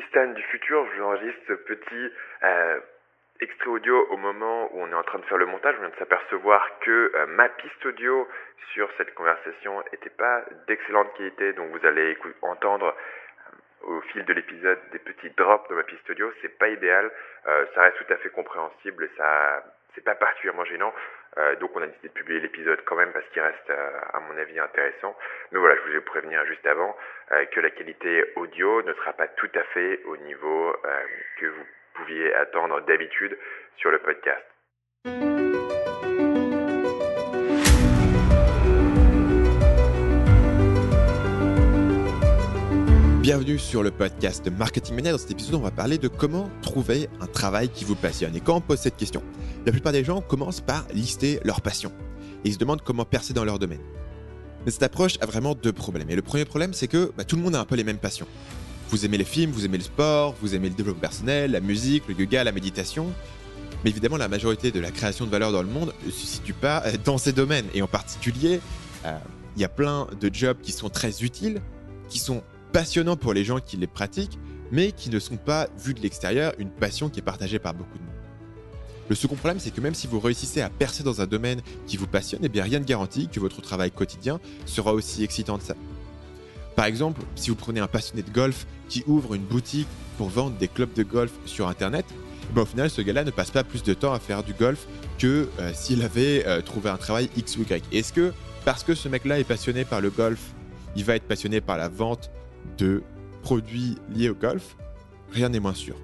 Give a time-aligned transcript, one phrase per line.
[0.00, 2.12] Stan du futur, je vous enregistre ce petit
[2.44, 2.80] euh,
[3.40, 5.74] extrait audio au moment où on est en train de faire le montage.
[5.76, 8.26] On vient de s'apercevoir que euh, ma piste audio
[8.72, 14.32] sur cette conversation n'était pas d'excellente qualité, donc vous allez entendre euh, au fil de
[14.32, 16.32] l'épisode des petits drops de ma piste audio.
[16.40, 17.10] C'est pas idéal,
[17.44, 19.62] ça reste tout à fait compréhensible et ça
[19.94, 20.94] c'est pas particulièrement gênant.
[21.38, 24.20] Euh, donc on a décidé de publier l'épisode quand même parce qu'il reste euh, à
[24.20, 25.16] mon avis intéressant.
[25.50, 26.96] Mais voilà, je voulais vous prévenir juste avant
[27.32, 30.74] euh, que la qualité audio ne sera pas tout à fait au niveau
[31.38, 33.36] que vous pouviez attendre d'habitude
[33.76, 34.44] sur le podcast.
[43.22, 45.12] Bienvenue sur le podcast Marketing Mania.
[45.12, 48.34] Dans cet épisode, on va parler de comment trouver un travail qui vous passionne.
[48.34, 49.22] Et quand on pose cette question,
[49.64, 51.92] la plupart des gens commencent par lister leurs passions.
[52.44, 53.78] Et ils se demandent comment percer dans leur domaine.
[54.64, 56.10] Mais cette approche a vraiment deux problèmes.
[56.10, 57.98] Et le premier problème, c'est que bah, tout le monde a un peu les mêmes
[57.98, 58.26] passions.
[58.88, 62.08] Vous aimez les films, vous aimez le sport, vous aimez le développement personnel, la musique,
[62.08, 63.06] le yoga, la méditation.
[63.84, 66.54] Mais évidemment, la majorité de la création de valeur dans le monde ne se situe
[66.54, 67.66] pas euh, dans ces domaines.
[67.72, 68.60] Et en particulier,
[69.04, 69.16] euh,
[69.54, 71.62] il y a plein de jobs qui sont très utiles,
[72.08, 72.42] qui sont
[72.72, 74.38] passionnants pour les gens qui les pratiquent,
[74.70, 77.98] mais qui ne sont pas, vus de l'extérieur, une passion qui est partagée par beaucoup
[77.98, 78.12] de monde.
[79.08, 81.96] Le second problème, c'est que même si vous réussissez à percer dans un domaine qui
[81.96, 85.64] vous passionne, eh bien rien ne garantit que votre travail quotidien sera aussi excitant que
[85.64, 85.74] ça.
[86.76, 90.56] Par exemple, si vous prenez un passionné de golf qui ouvre une boutique pour vendre
[90.56, 92.06] des clubs de golf sur Internet,
[92.54, 94.86] eh au final, ce gars-là ne passe pas plus de temps à faire du golf
[95.18, 97.84] que euh, s'il avait euh, trouvé un travail X ou Y.
[97.92, 98.32] Est-ce que
[98.64, 100.40] parce que ce mec-là est passionné par le golf,
[100.96, 102.30] il va être passionné par la vente
[102.78, 103.02] de
[103.42, 104.76] produits liés au golf,
[105.32, 105.96] rien n'est moins sûr.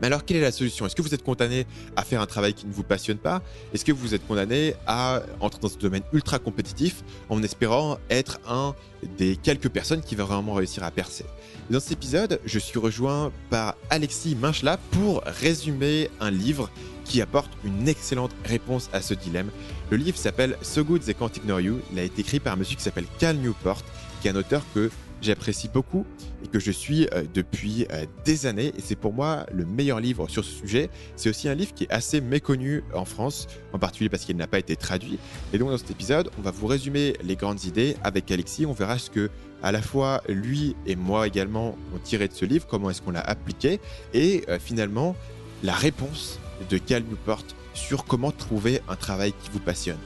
[0.00, 0.86] Mais alors, quelle est la solution?
[0.86, 3.42] Est-ce que vous êtes condamné à faire un travail qui ne vous passionne pas?
[3.74, 8.40] Est-ce que vous êtes condamné à entrer dans ce domaine ultra compétitif en espérant être
[8.48, 8.74] un
[9.18, 11.26] des quelques personnes qui va vraiment réussir à percer?
[11.68, 16.70] Dans cet épisode, je suis rejoint par Alexis Minchla pour résumer un livre
[17.04, 19.50] qui apporte une excellente réponse à ce dilemme.
[19.90, 21.80] Le livre s'appelle So Good They Can't Ignore You.
[21.92, 23.82] Il a été écrit par un monsieur qui s'appelle Cal Newport,
[24.22, 26.04] qui est un auteur que j'apprécie beaucoup
[26.44, 28.72] et que je suis euh, depuis euh, des années.
[28.76, 30.90] Et c'est pour moi le meilleur livre sur ce sujet.
[31.16, 34.46] C'est aussi un livre qui est assez méconnu en France, en particulier parce qu'il n'a
[34.46, 35.18] pas été traduit.
[35.52, 38.66] Et donc dans cet épisode, on va vous résumer les grandes idées avec Alexis.
[38.66, 39.30] On verra ce que
[39.62, 43.10] à la fois lui et moi également ont tiré de ce livre, comment est-ce qu'on
[43.10, 43.80] l'a appliqué,
[44.14, 45.16] et euh, finalement
[45.62, 46.38] la réponse
[46.70, 47.44] de Cal Newport
[47.74, 49.98] sur comment trouver un travail qui vous passionne.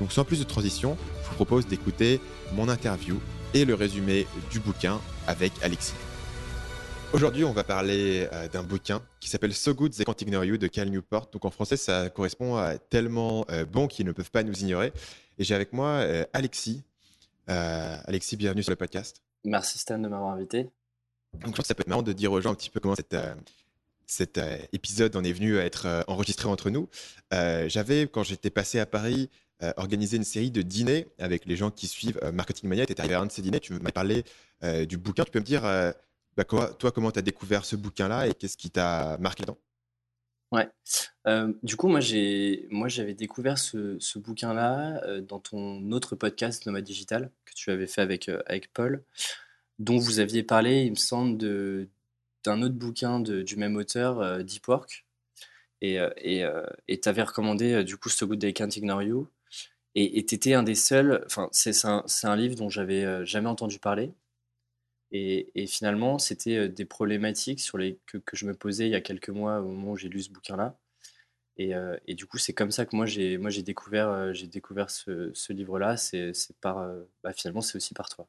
[0.00, 2.20] Donc sans plus de transition, je vous propose d'écouter
[2.54, 3.18] mon interview
[3.54, 5.94] et le résumé du bouquin avec Alexis.
[7.12, 10.56] Aujourd'hui, on va parler euh, d'un bouquin qui s'appelle So Good They Can't Ignore You
[10.58, 11.28] de Cal Newport.
[11.32, 14.92] Donc en français, ça correspond à tellement euh, bon qu'ils ne peuvent pas nous ignorer.
[15.38, 16.82] Et j'ai avec moi euh, Alexis.
[17.48, 19.22] Alexis, bienvenue sur le podcast.
[19.42, 20.70] Merci Stan de m'avoir invité.
[21.32, 22.78] Donc je pense que ça peut être marrant de dire aux gens un petit peu
[22.78, 22.94] comment
[24.06, 24.40] cet
[24.72, 26.88] épisode en est venu à être enregistré entre nous.
[27.32, 29.30] J'avais, quand j'étais passé à Paris,
[29.62, 32.86] euh, organiser une série de dîners avec les gens qui suivent euh, Marketing Mania.
[32.86, 34.24] Tu es arrivé à un de ces dîners, tu m'as parlé
[34.62, 35.22] euh, du bouquin.
[35.22, 38.70] Tu peux me dire, bah, toi, comment tu as découvert ce bouquin-là et qu'est-ce qui
[38.70, 39.58] t'a marqué dedans?
[40.52, 40.68] Ouais.
[41.62, 47.52] du coup, moi, j'avais découvert ce, ce bouquin-là dans ton autre podcast Nomad Digital que
[47.54, 49.04] tu avais fait avec, avec Paul,
[49.78, 51.88] dont vous aviez parlé, il me semble, de,
[52.44, 55.04] d'un autre bouquin du même auteur, Deep Work.
[55.82, 56.00] Et
[56.88, 59.28] tu avais recommandé, du coup, So Good They Can't Ignore You.
[59.96, 63.80] Et tu étais un des seuls, enfin, c'est un, livre dont j'avais euh, jamais entendu
[63.80, 64.12] parler.
[65.12, 69.00] Et, finalement, c'était euh, des problématiques sur les, que, je me posais il y a
[69.00, 70.78] quelques mois au moment où j'ai lu ce bouquin-là.
[71.56, 75.96] Et, euh, du coup, c'est comme ça que moi, j'ai découvert, découvert ce, ce livre-là.
[75.96, 76.88] C'est par,
[77.24, 78.28] bah, finalement, c'est aussi par toi.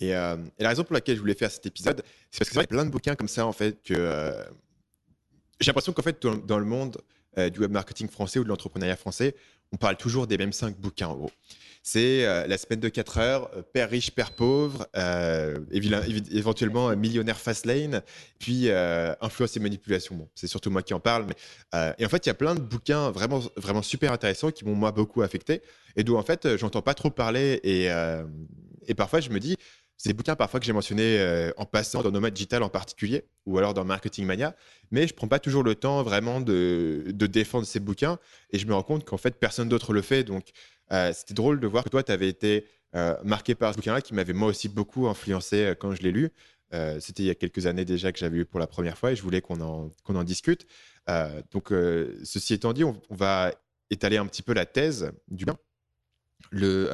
[0.00, 2.66] Et, la raison pour laquelle je voulais faire cet épisode, c'est parce que c'est vrai
[2.66, 4.42] plein de bouquins comme ça, en fait, que
[5.60, 6.96] j'ai l'impression qu'en fait, dans, le monde
[7.36, 9.36] du web marketing français ou de l'entrepreneuriat français,
[9.72, 11.30] on parle toujours des mêmes cinq bouquins en gros.
[11.82, 17.38] C'est euh, La semaine de 4 heures, euh, Père riche, Père pauvre, euh, éventuellement Millionnaire
[17.38, 18.02] fast lane,
[18.38, 18.68] puis
[19.20, 20.28] Influence et manipulation.
[20.34, 21.26] C'est surtout moi qui en parle.
[21.26, 24.66] Mais, et en fait, il y a plein de bouquins vraiment, vraiment super intéressants qui
[24.66, 25.62] m'ont moi beaucoup affecté
[25.96, 27.60] et d'où en fait, j'entends pas trop parler.
[27.64, 29.56] Et parfois, je me dis,
[30.06, 33.58] des bouquins parfois que j'ai mentionnés euh, en passant dans Nomad Digital en particulier, ou
[33.58, 34.54] alors dans Marketing Mania,
[34.90, 38.18] mais je prends pas toujours le temps vraiment de, défendre ces bouquins,
[38.50, 40.22] et je me rends compte qu'en fait, personne d'autre le fait.
[40.22, 40.50] Donc,
[40.92, 44.00] euh, c'était drôle de voir que toi, tu avais été euh, marqué par ce bouquin-là,
[44.00, 46.30] qui m'avait moi aussi beaucoup influencé quand je l'ai lu.
[47.00, 49.16] c'était il y a quelques années déjà que j'avais lu pour la première fois, et
[49.16, 50.66] je voulais qu'on en, qu'on en discute.
[51.50, 51.72] donc,
[52.22, 53.52] ceci étant dit, on, on, va
[53.90, 55.56] étaler un petit peu la thèse du bien.
[56.50, 56.88] Le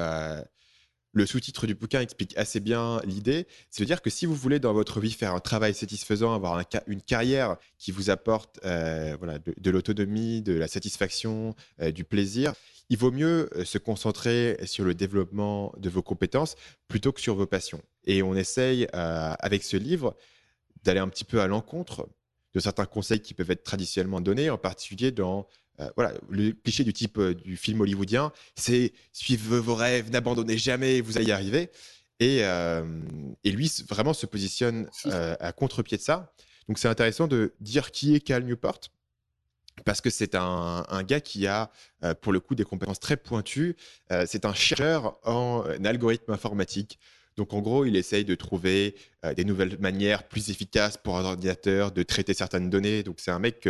[1.14, 3.46] le sous-titre du bouquin explique assez bien l'idée.
[3.70, 6.60] C'est de dire que si vous voulez dans votre vie faire un travail satisfaisant, avoir
[6.88, 9.16] une carrière qui vous apporte euh,
[9.56, 12.52] de, l'autonomie, de la satisfaction, euh, du plaisir,
[12.90, 16.56] il vaut mieux euh, se concentrer sur le développement de vos compétences
[16.88, 17.80] plutôt que sur vos passions.
[18.06, 20.14] Et on essaye avec ce livre
[20.82, 22.08] d'aller un petit peu à l'encontre
[22.52, 25.46] de certains conseils qui peuvent être traditionnellement donnés, en particulier dans
[25.80, 30.56] euh, voilà, le cliché du type euh, du film hollywoodien, c'est suivez vos rêves, n'abandonnez
[30.56, 31.70] jamais, vous allez y arriver.
[32.20, 32.84] Et, euh,
[33.42, 36.32] et lui, vraiment se positionne à contre-pied de ça.
[36.68, 38.80] Donc, c'est intéressant de dire qui est Cal Newport,
[39.84, 41.72] parce que c'est un, un, gars qui a,
[42.20, 43.74] pour le coup, des compétences très pointues.
[44.26, 47.00] c'est un chercheur en algorithme informatique.
[47.36, 48.94] Donc, en gros, il essaye de trouver
[49.36, 53.02] des nouvelles manières plus efficaces pour un ordinateur de traiter certaines données.
[53.02, 53.68] Donc, c'est un mec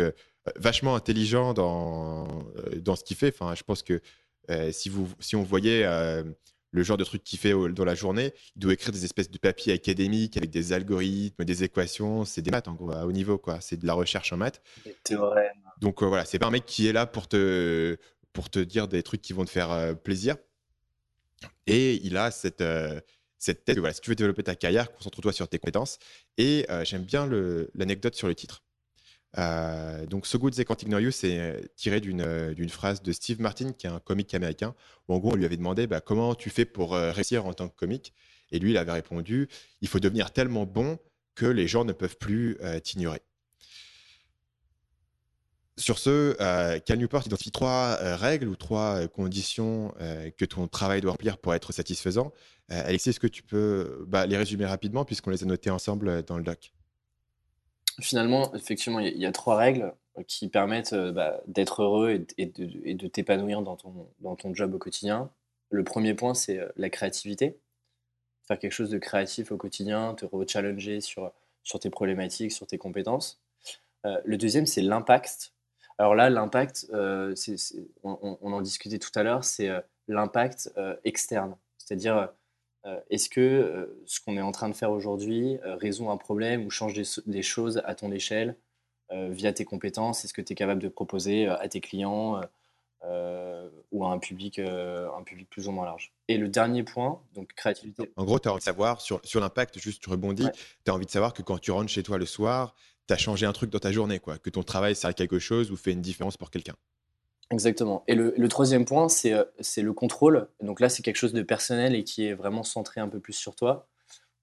[0.57, 2.27] vachement intelligent dans,
[2.57, 3.29] euh, dans ce qu'il fait.
[3.29, 4.01] Enfin, je pense que
[4.49, 6.23] euh, si, vous, si on voyait euh,
[6.71, 9.37] le genre de truc qu'il fait dans la journée, il doit écrire des espèces de
[9.37, 12.25] papiers académiques avec des algorithmes, des équations.
[12.25, 13.59] C'est des maths en gros, à haut niveau, quoi.
[13.61, 14.61] C'est de la recherche en maths.
[14.85, 15.53] Des théorèmes.
[15.81, 17.97] Donc voilà, c'est pas un mec qui est là pour te,
[18.33, 20.35] pour te dire des trucs qui vont te faire plaisir.
[21.67, 22.63] Et il a cette,
[23.37, 25.97] cette tête voilà, si tu veux développer ta carrière, concentre-toi sur tes compétences.
[26.37, 27.27] Et j'aime bien
[27.73, 28.64] l'anecdote sur le titre.
[29.37, 33.73] Euh, donc, So Good Ignore You, c'est euh, tiré euh, d'une phrase de Steve Martin,
[33.73, 34.75] qui est un comique américain,
[35.07, 37.67] où en gros, on lui avait demandé bah, comment tu fais pour réussir en tant
[37.67, 38.13] que comique?
[38.51, 39.49] Et lui, il avait répondu
[39.81, 40.99] il faut devenir tellement bon
[41.33, 43.21] que les gens ne peuvent plus t'ignorer.
[45.77, 46.33] Sur ce,
[46.79, 49.93] Cal Newport identifie trois règles ou trois conditions
[50.37, 52.31] que ton travail doit remplir pour être satisfaisant.
[52.69, 56.37] Alexis, est-ce que tu peux bah, les résumer rapidement puisqu'on les a notées ensemble dans
[56.37, 56.74] le doc?
[58.01, 62.45] Finalement, effectivement, il y, a trois règles euh, qui permettent euh, bah, d'être heureux et,
[62.45, 65.31] de, t'épanouir dans ton, job au quotidien.
[65.69, 67.57] Le premier point, c'est euh, la créativité.
[68.47, 71.31] Faire quelque chose de créatif au quotidien, te re-challenger sur,
[71.79, 73.41] tes problématiques, sur tes compétences.
[74.03, 75.53] le deuxième, c'est l'impact.
[75.97, 77.33] Alors là, l'impact, on,
[78.03, 79.71] on, en discutait tout à l'heure, c'est
[80.07, 80.71] l'impact
[81.03, 81.57] externe.
[81.79, 82.29] C'est-à-dire,
[83.09, 86.65] est-ce que euh, ce qu'on est en train de faire aujourd'hui euh, résout un problème
[86.65, 88.57] ou change des, choses à ton échelle
[89.11, 90.25] via tes compétences?
[90.25, 92.41] Est-ce que tu es capable de proposer à tes clients
[93.91, 96.11] ou à un public, un public plus ou moins large?
[96.27, 98.11] Et le dernier point, donc créativité.
[98.15, 100.47] En gros, tu as envie de savoir sur, sur l'impact, juste tu rebondis,
[100.85, 102.73] tu as envie de savoir que quand tu rentres chez toi le soir,
[103.07, 105.37] tu as changé un truc dans ta journée, quoi, que ton travail sert à quelque
[105.37, 106.75] chose ou fait une différence pour quelqu'un.
[107.51, 108.03] Exactement.
[108.07, 110.47] Et le, troisième point, euh, c'est le contrôle.
[110.61, 113.33] Donc là, c'est quelque chose de personnel et qui est vraiment centré un peu plus
[113.33, 113.87] sur toi.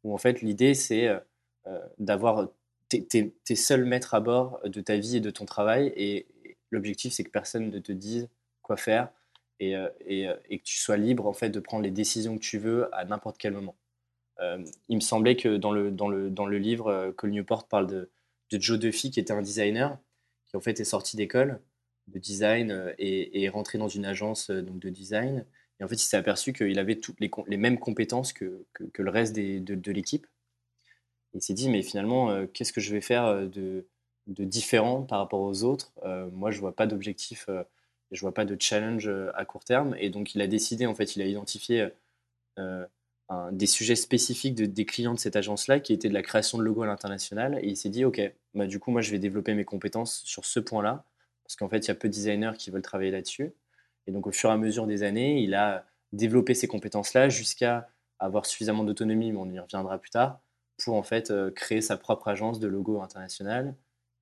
[0.04, 1.18] Où en fait, l'idée, c'est euh,
[1.66, 2.48] euh, d'avoir.
[2.88, 5.92] T'es es, seul maître à bord de ta vie et de ton travail.
[5.96, 6.26] Et,
[6.70, 8.28] l'objectif, c'est que personne ne te dise
[8.62, 9.10] quoi faire
[9.60, 13.04] et, que tu sois libre en fait de prendre les décisions que tu veux à
[13.04, 13.76] n'importe quel moment.
[14.88, 18.10] il me semblait que dans le, dans le, dans le livre, Cole Newport parle de,
[18.50, 19.98] de Joe Duffy, qui était un designer,
[20.46, 21.60] qui en fait est sorti d'école
[22.08, 25.44] de design euh, et, est rentré dans une agence euh, donc, de design.
[25.80, 29.10] Et en fait, il s'est aperçu qu'il avait toutes les, mêmes compétences que, que, le
[29.10, 30.26] reste des, de, l'équipe.
[31.34, 33.86] Il s'est dit, mais finalement, euh, qu'est-ce que je vais faire de,
[34.26, 35.92] de, différent par rapport aux autres?
[36.32, 37.48] Moi, je vois pas d'objectif,
[38.10, 39.96] je vois pas de challenge à court terme.
[39.98, 41.88] Et donc, il a décidé, en fait, il a identifié
[42.58, 46.62] des sujets spécifiques de, des clients de cette agence-là, qui était de la création de
[46.62, 47.58] logos à l'international.
[47.62, 48.20] Et il s'est dit, OK,
[48.54, 51.06] bah, du coup, moi, je vais développer mes compétences sur ce point-là
[51.44, 53.52] parce qu'en fait, il y a peu de designers qui veulent travailler là-dessus.
[54.06, 57.88] Et donc, au fur et à mesure des années, il a développé ces compétences-là jusqu'à
[58.18, 60.40] avoir suffisamment d'autonomie, mais on y reviendra plus tard,
[60.78, 63.74] pour en fait euh, créer sa propre agence de logo international.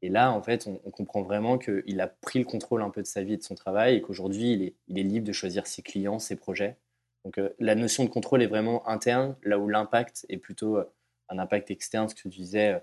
[0.02, 3.06] Et là, en fait, on, comprend vraiment qu'il a pris le contrôle un peu de
[3.06, 6.18] sa vie et de son travail et qu'aujourd'hui, il est, libre de choisir ses clients,
[6.18, 6.78] ses projets.
[7.24, 10.90] Donc, euh, la notion de contrôle est vraiment interne, là où l'impact est plutôt euh,
[11.28, 12.82] un impact externe, ce que tu disais.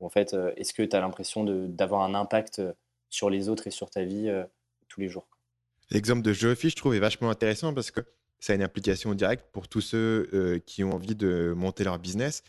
[0.00, 2.60] en fait, est-ce que tu as l'impression d'avoir un impact
[3.08, 4.44] sur les autres et sur ta vie euh,
[4.88, 5.28] tous les jours.
[5.90, 8.00] L'exemple de Geoffy, je trouve, est vachement intéressant parce que
[8.40, 11.98] ça a une application directe pour tous ceux euh, qui ont envie de monter leur
[11.98, 12.42] business.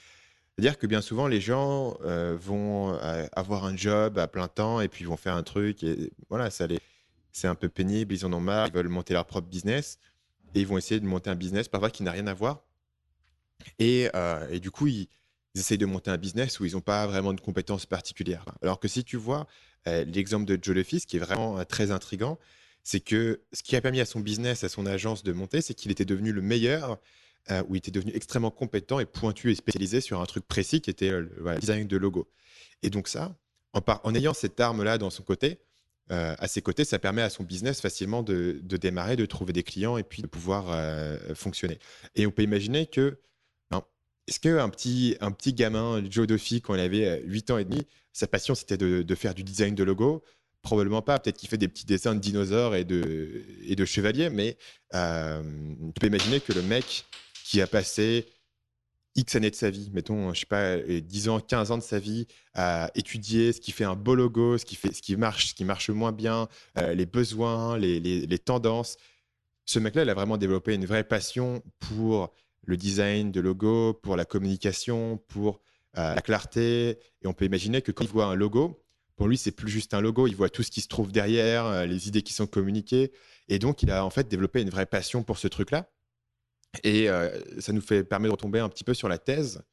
[0.56, 2.98] C'est-à-dire que bien souvent, les gens euh, vont
[3.34, 5.86] avoir un job à plein temps et puis vont faire un truc
[6.30, 6.80] voilà, ça les...
[7.32, 10.00] c'est un peu pénible, ils en ont marre, ils veulent monter leur propre business
[10.56, 12.64] et ils vont essayer de monter un business parfois qui n'a rien à voir.
[13.78, 14.10] Et,
[14.60, 15.08] du coup, ils,
[15.54, 18.44] ils, essayent de monter un business où ils n'ont pas vraiment de compétences particulières.
[18.64, 19.46] Alors que si tu vois
[19.88, 22.38] euh, l'exemple de Joe Lefis, qui est vraiment euh, très intrigant,
[22.84, 25.74] c'est que ce qui a permis à son business, à son agence de monter, c'est
[25.74, 26.98] qu'il était devenu le meilleur,
[27.52, 30.82] euh, où il était devenu extrêmement compétent et pointu et spécialisé sur un truc précis
[30.82, 32.30] qui était le design de logo.
[32.84, 33.36] Et donc ça,
[33.74, 35.60] en, ayant cette arme-là dans son côté,
[36.10, 39.98] à ses côtés, ça permet à son business facilement de, démarrer, de trouver des clients
[39.98, 40.74] et puis de pouvoir
[41.36, 41.80] fonctionner.
[42.16, 43.20] Et on peut imaginer que,
[44.28, 47.86] est-ce qu'un petit, un petit gamin, Joe Duffy, quand il avait 8 ans et demi,
[48.14, 50.24] sa passion c'était de, faire du design de logo?
[50.62, 51.20] Probablement pas.
[51.20, 54.58] Peut-être qu'il fait des petits dessins de dinosaures et de, et de chevaliers, mais
[54.92, 57.06] tu peux imaginer que le mec
[57.46, 58.26] qui a passé
[59.18, 62.00] X années de sa vie, mettons, je sais pas, 10 ans, 15 ans de sa
[62.00, 65.48] vie à étudier ce qui fait un beau logo, ce qui, fait, ce qui marche,
[65.48, 68.98] ce qui marche moins bien, euh, les besoins, les, les, tendances.
[69.66, 72.32] Ce mec-là, il a vraiment développé une vraie passion pour
[72.64, 75.62] le design de logo, pour la communication, pour
[75.98, 77.00] euh, la clarté.
[77.22, 78.84] Et on peut imaginer que quand il voit un logo,
[79.16, 81.66] pour lui, c'est plus juste un logo, il voit tout ce qui se trouve derrière,
[81.66, 83.12] euh, les idées qui sont communiquées.
[83.48, 85.90] Et donc, il a en fait développé une vraie passion pour ce truc-là.
[86.84, 89.64] Et euh, ça nous fait permet de retomber un petit peu sur la thèse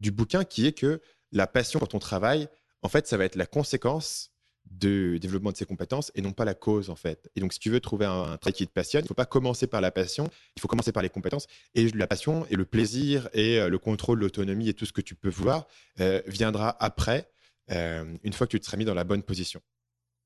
[0.00, 1.00] du bouquin qui est que
[1.32, 2.48] la passion pour ton travail,
[2.82, 4.32] en fait, ça va être la conséquence
[4.78, 7.30] du développement de ses compétences et non pas la cause en fait.
[7.36, 9.26] Et donc si tu veux trouver un, travail qui te passionne, il ne faut pas
[9.26, 12.64] commencer par la passion, il faut commencer par les compétences et la passion et le
[12.64, 15.66] plaisir et euh, le contrôle, l'autonomie et tout ce que tu peux vouloir
[16.00, 17.28] euh, viendra après
[17.68, 19.62] une fois que tu te seras mis dans la bonne position.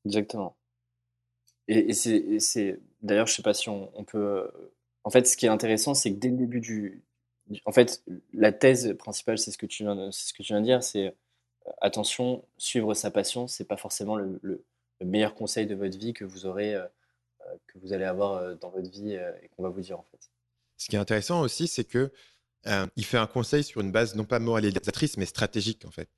[0.04, 0.56] Exactement.
[1.68, 4.50] Et, c'est d'ailleurs, je sais pas si on peut
[5.06, 7.04] en fait, ce qui est intéressant, c'est que dès le début du,
[7.64, 10.66] en fait, la thèse principale, c'est ce que tu viens, ce que tu viens de
[10.66, 11.10] dire, c'est euh,
[11.80, 14.64] attention, suivre sa passion, c'est pas forcément le,
[15.04, 16.84] meilleur conseil de votre vie que vous aurez, euh,
[17.42, 20.30] euh, que vous allez avoir dans votre vie et qu'on va vous dire en fait.
[20.78, 22.10] Ce qui est intéressant aussi, c'est que
[22.96, 26.08] il fait un conseil sur une base non pas moralisatrice, mais stratégique en fait.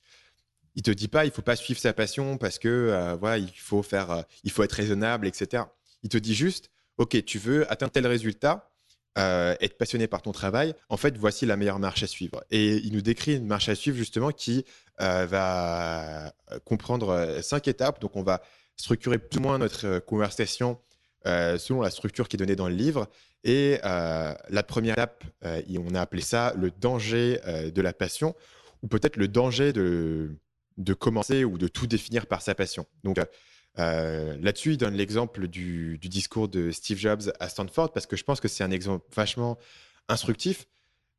[0.75, 3.83] Il te dit pas, il faut pas suivre sa passion parce que voilà, il faut
[3.83, 5.63] faire, il faut être raisonnable, etc.
[6.01, 8.71] Il te dit juste, ok, tu veux atteindre tel résultat,
[9.19, 12.43] euh, être passionné par ton travail, en fait, voici la meilleure marche à suivre.
[12.51, 14.65] Et il nous décrit une marche à suivre justement qui
[15.01, 16.33] euh, va
[16.63, 17.99] comprendre euh, cinq étapes.
[17.99, 18.41] Donc, on va
[18.77, 20.79] structurer plus ou moins notre conversation
[21.25, 23.07] selon la structure qui est donnée dans le livre.
[23.43, 27.39] Et la première étape, on a appelé ça le danger
[27.75, 28.35] de la passion,
[28.81, 30.31] ou peut-être le danger de,
[30.77, 32.85] de commencer ou de tout définir par sa passion.
[33.03, 33.17] Donc,
[33.79, 38.23] euh, là-dessus, il donne l'exemple du, discours de Steve Jobs à Stanford parce que je
[38.23, 39.57] pense que c'est un exemple vachement
[40.09, 40.67] instructif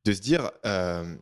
[0.05, 1.17] de se dire, euh,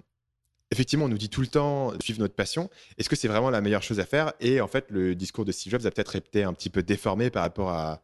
[0.70, 2.70] effectivement, on nous dit tout le temps de suivre notre passion.
[2.96, 4.32] Est-ce que c'est vraiment la meilleure chose à faire?
[4.40, 7.30] Et en fait, le discours de Steve Jobs a peut-être été un petit peu déformé
[7.30, 7.98] par rapport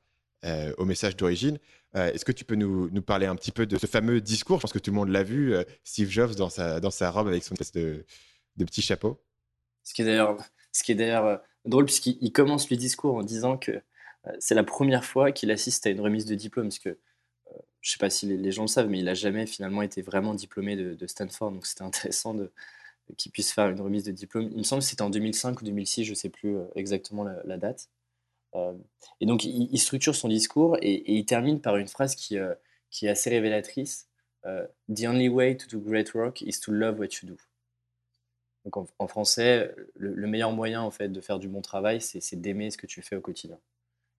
[0.44, 1.58] euh, au message d'origine.
[1.94, 4.56] Est-ce que tu peux nous, parler un petit peu de ce fameux discours?
[4.56, 7.28] Je pense que tout le monde l'a vu, Steve Jobs dans sa, dans sa robe
[7.28, 8.04] avec son espèce de,
[8.56, 9.22] de petit chapeau.
[10.72, 13.72] Ce qui est d'ailleurs, drôle puisqu'il commence le discours en disant que
[14.26, 17.58] euh, c'est la première fois qu'il assiste à une remise de diplôme, parce que euh,
[17.80, 20.02] je ne sais pas si les, gens le savent, mais il n'a jamais finalement été
[20.02, 22.52] vraiment diplômé de, Stanford, donc c'était intéressant de,
[23.16, 24.48] qu'il puisse faire une remise de diplôme.
[24.52, 27.24] Il me semble que c'était en 2005 ou 2006, je ne sais plus euh, exactement
[27.24, 27.88] la, date.
[29.20, 32.36] et donc il, structure son discours et, il termine par une phrase qui,
[32.90, 34.08] qui est assez révélatrice.
[34.44, 37.36] The only way to do great work is to love what you do.
[38.64, 42.70] Donc en, français, le, meilleur moyen en fait de faire du bon travail, c'est d'aimer
[42.70, 43.58] ce que tu fais au quotidien.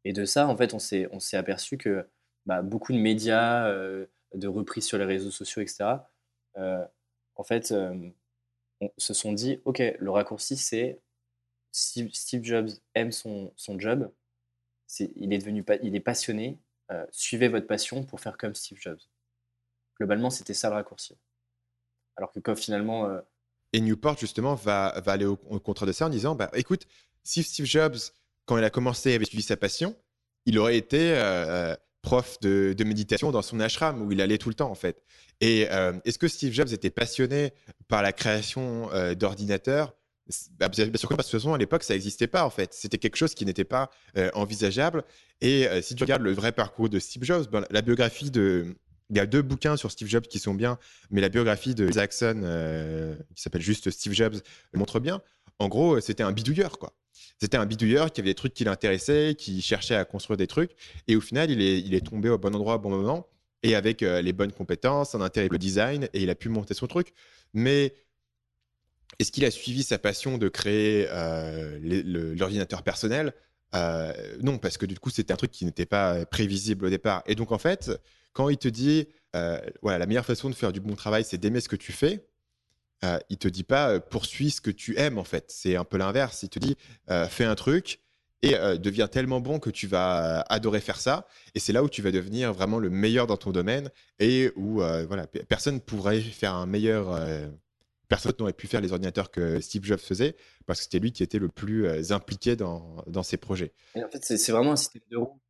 [0.03, 2.07] Et de ça, en fait, on s'est aperçu que
[2.45, 5.97] bah, beaucoup de médias, euh, de reprises sur les réseaux sociaux, etc.
[6.57, 6.85] Euh,
[7.35, 8.09] en fait, euh,
[8.81, 11.01] on, se sont dit, ok, le raccourci c'est
[11.71, 14.11] Steve, Jobs aime son, son job,
[14.99, 16.57] il est devenu il est passionné,
[17.11, 18.99] suivez votre passion pour faire comme Steve Jobs.
[19.97, 21.17] Globalement, c'était ça le raccourci.
[22.15, 23.09] Alors que quand finalement
[23.75, 26.87] et Newport, justement, va, va aller au, contraire de ça en disant bah, écoute,
[27.23, 27.97] si Steve Jobs,
[28.45, 29.97] quand il a commencé, avait suivi sa passion,
[30.45, 34.47] il aurait été euh, euh, prof de, méditation dans son ashram où il allait tout
[34.47, 35.03] le temps, en fait.
[35.41, 37.51] Et euh, est-ce que Steve Jobs était passionné
[37.89, 38.89] par la création
[39.19, 39.93] d'ordinateurs?
[40.57, 42.73] Bah, parce que de toute façon, à l'époque, ça n'existait pas, en fait.
[42.73, 43.89] C'était quelque chose qui n'était pas
[44.35, 45.03] envisageable.
[45.41, 48.77] Et si tu regardes le vrai parcours de Steve Jobs, ben, la biographie de,
[49.09, 50.79] il y a deux bouquins sur Steve Jobs qui sont bien,
[51.11, 54.35] mais la biographie de Jackson, euh, qui s'appelle juste Steve Jobs,
[54.73, 55.21] montre bien.
[55.59, 56.93] En gros, c'était un bidouilleur, quoi.
[57.39, 60.71] C'était un bidouilleur qui avait des trucs qui l'intéressaient, qui cherchait à construire des trucs.
[61.07, 63.27] Et au final, il est, tombé au bon endroit au bon moment
[63.63, 66.49] et avec euh, les bonnes compétences, un intérêt pour le design, et il a pu
[66.49, 67.13] monter son truc.
[67.53, 67.93] Mais
[69.19, 71.79] est-ce qu'il a suivi sa passion de créer euh,
[72.35, 73.33] l'ordinateur personnel?
[74.41, 77.23] Non, parce que du coup, c'était un truc qui n'était pas prévisible au départ.
[77.25, 77.91] Et donc, en fait,
[78.35, 81.39] quand il te dit, euh, voilà, la meilleure façon de faire du bon travail, c'est
[81.39, 82.27] d'aimer ce que tu fais,
[83.03, 85.45] euh, il te dit pas euh, poursuis ce que tu aimes en fait.
[85.49, 86.43] C'est un peu l'inverse.
[86.43, 86.75] Il te dit
[87.09, 87.99] euh, fais un truc
[88.41, 91.25] et deviens tellement bon que tu vas adorer faire ça.
[91.55, 93.89] Et c'est là où tu vas devenir vraiment le meilleur dans ton domaine
[94.19, 97.19] et où voilà, personne pourrait faire un meilleur,
[98.07, 100.35] personne n'aurait pu faire les ordinateurs que Steve Jobs faisait
[100.67, 103.73] parce que c'était lui qui était le plus impliqué dans, dans ces projets.
[103.95, 105.41] Et en fait, c'est vraiment un système de roue.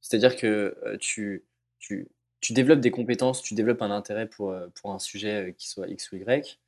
[0.00, 1.44] C'est-à-dire que tu,
[1.82, 2.08] tu,
[2.40, 6.12] tu, développes des compétences, tu développes un intérêt pour, pour un sujet qui soit X
[6.12, 6.58] ou Y.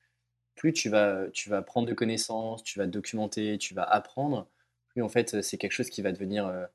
[0.55, 4.47] Plus tu vas, tu vas prendre de connaissances, tu vas documenter, tu vas apprendre,
[4.89, 6.69] plus en fait c'est quelque chose qui va devenir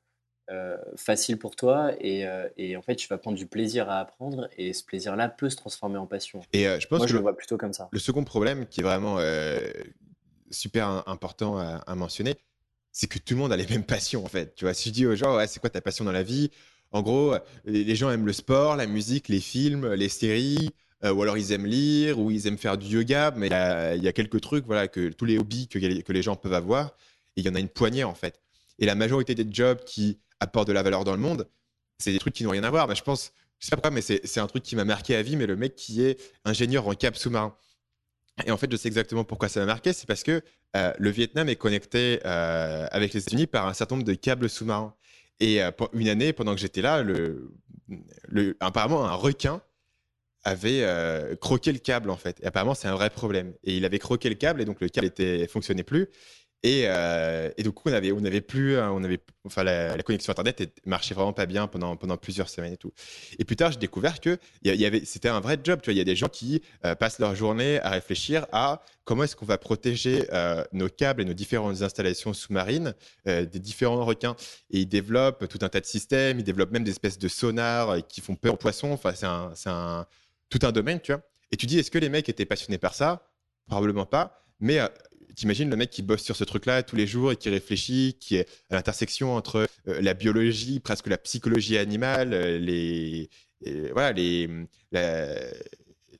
[0.50, 4.00] euh, facile pour toi et, euh, et, en fait tu vas prendre du plaisir à
[4.00, 6.40] apprendre et ce plaisir là peut se transformer en passion.
[6.52, 7.88] Et euh, je pense Moi, que je le vois plutôt comme ça.
[7.92, 9.18] Le second problème qui est vraiment
[10.50, 12.34] super important à, mentionner,
[12.90, 14.56] c'est que tout le monde a les mêmes passions en fait.
[14.56, 16.50] Tu vois, si je dis aux gens ouais, c'est quoi ta passion dans la vie,
[16.92, 20.70] en gros les, gens aiment le sport, la musique, les films, les séries.
[21.02, 24.12] ou alors ils aiment lire, ou ils aiment faire du yoga, mais il y, a
[24.12, 26.94] quelques trucs, voilà, que tous les hobbies que, les gens peuvent avoir,
[27.36, 28.40] il y en a une poignée en fait.
[28.78, 31.48] Et la majorité des jobs qui apporte de la valeur dans le monde,
[31.98, 32.88] c'est des trucs qui n'ont rien à voir.
[32.88, 35.36] Mais je pense, je sais pas mais c'est un truc qui m'a marqué à vie.
[35.36, 37.54] Mais le mec qui est ingénieur en câble sous-marin.
[38.46, 39.92] Et en fait, je sais exactement pourquoi ça m'a marqué.
[39.92, 40.42] C'est parce que
[40.76, 44.48] euh, le Vietnam est connecté euh, avec les États-Unis par un certain nombre de câbles
[44.48, 44.94] sous-marins.
[45.40, 47.52] Et euh, une année, pendant que j'étais là, le,
[48.60, 49.62] apparemment, un requin
[50.42, 50.86] avait
[51.40, 52.40] croqué le câble en fait.
[52.40, 53.52] Et apparemment, c'est un vrai problème.
[53.62, 56.08] Et il avait croqué le câble et donc le câble était fonctionnait plus.
[56.62, 57.92] Et, euh, et, du coup, on
[58.24, 62.50] avait, plus, euh, on avait, enfin, la, connexion internet marchait vraiment pas bien pendant, plusieurs
[62.50, 62.92] semaines et tout.
[63.38, 64.38] Et plus tard, j'ai découvert que
[65.04, 65.80] c'était un vrai job.
[65.80, 68.82] Tu vois, il y a des gens qui euh, passent leur journée à réfléchir à
[69.04, 70.28] comment est-ce qu'on va protéger
[70.72, 74.36] nos câbles et nos différentes installations sous-marines des différents requins.
[74.70, 76.38] Et ils développent tout un tas de systèmes.
[76.38, 78.92] Ils développent même des espèces de sonars qui font peur aux poissons.
[78.92, 80.06] Enfin, c'est un,
[80.48, 81.22] tout un domaine, tu vois.
[81.50, 83.26] Et tu dis, est-ce que les mecs étaient passionnés par ça?
[83.66, 84.44] Probablement pas.
[84.60, 84.78] Mais
[85.34, 88.36] t'imagines le mec qui bosse sur ce truc-là tous les jours et qui réfléchit, qui
[88.36, 93.30] est à l'intersection entre euh, la biologie, presque la psychologie animale, euh, les,
[93.92, 94.48] voilà, les,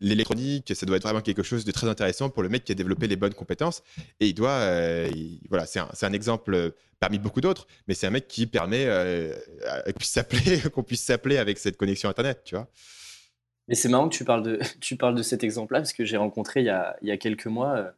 [0.01, 2.75] l'électronique, ça doit être vraiment quelque chose de très intéressant pour le mec qui a
[2.75, 3.83] développé les bonnes compétences.
[4.21, 5.11] Et il doit, euh,
[5.49, 8.87] voilà, c'est un, un, exemple parmi beaucoup d'autres, mais c'est un mec qui permet
[10.73, 12.69] qu'on puisse s'appeler avec cette connexion Internet, tu vois.
[13.69, 16.17] Mais c'est marrant que tu parles de, tu parles de cet exemple-là, parce que j'ai
[16.17, 17.95] rencontré il y, a, il y a quelques mois